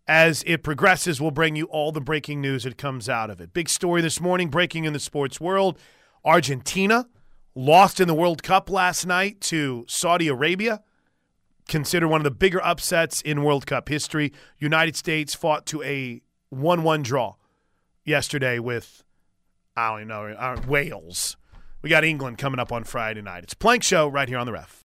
as 0.07 0.43
it 0.45 0.63
progresses, 0.63 1.21
we'll 1.21 1.31
bring 1.31 1.55
you 1.55 1.65
all 1.65 1.91
the 1.91 2.01
breaking 2.01 2.41
news 2.41 2.63
that 2.63 2.77
comes 2.77 3.07
out 3.07 3.29
of 3.29 3.39
it. 3.39 3.53
Big 3.53 3.69
story 3.69 4.01
this 4.01 4.19
morning 4.19 4.49
breaking 4.49 4.85
in 4.85 4.93
the 4.93 4.99
sports 4.99 5.39
world 5.39 5.77
Argentina 6.25 7.07
lost 7.55 7.99
in 7.99 8.07
the 8.07 8.13
World 8.13 8.43
Cup 8.43 8.69
last 8.69 9.05
night 9.05 9.39
to 9.41 9.85
Saudi 9.87 10.27
Arabia 10.27 10.81
considered 11.67 12.07
one 12.07 12.19
of 12.19 12.23
the 12.23 12.31
bigger 12.31 12.63
upsets 12.65 13.21
in 13.21 13.43
World 13.43 13.65
Cup 13.65 13.87
history. 13.87 14.33
United 14.57 14.95
States 14.95 15.35
fought 15.35 15.65
to 15.67 15.81
a 15.83 16.21
1 16.49 16.83
1 16.83 17.03
draw 17.03 17.35
yesterday 18.03 18.59
with, 18.59 19.03
I 19.79 19.89
don't 19.91 19.99
even 19.99 20.07
know, 20.09 20.25
uh, 20.37 20.61
Wales. 20.67 21.37
We 21.81 21.89
got 21.89 22.03
England 22.03 22.37
coming 22.37 22.59
up 22.59 22.73
on 22.73 22.83
Friday 22.83 23.21
night. 23.21 23.43
It's 23.43 23.53
Plank 23.53 23.83
Show 23.83 24.09
right 24.09 24.27
here 24.27 24.37
on 24.37 24.45
the 24.45 24.51
ref. 24.51 24.77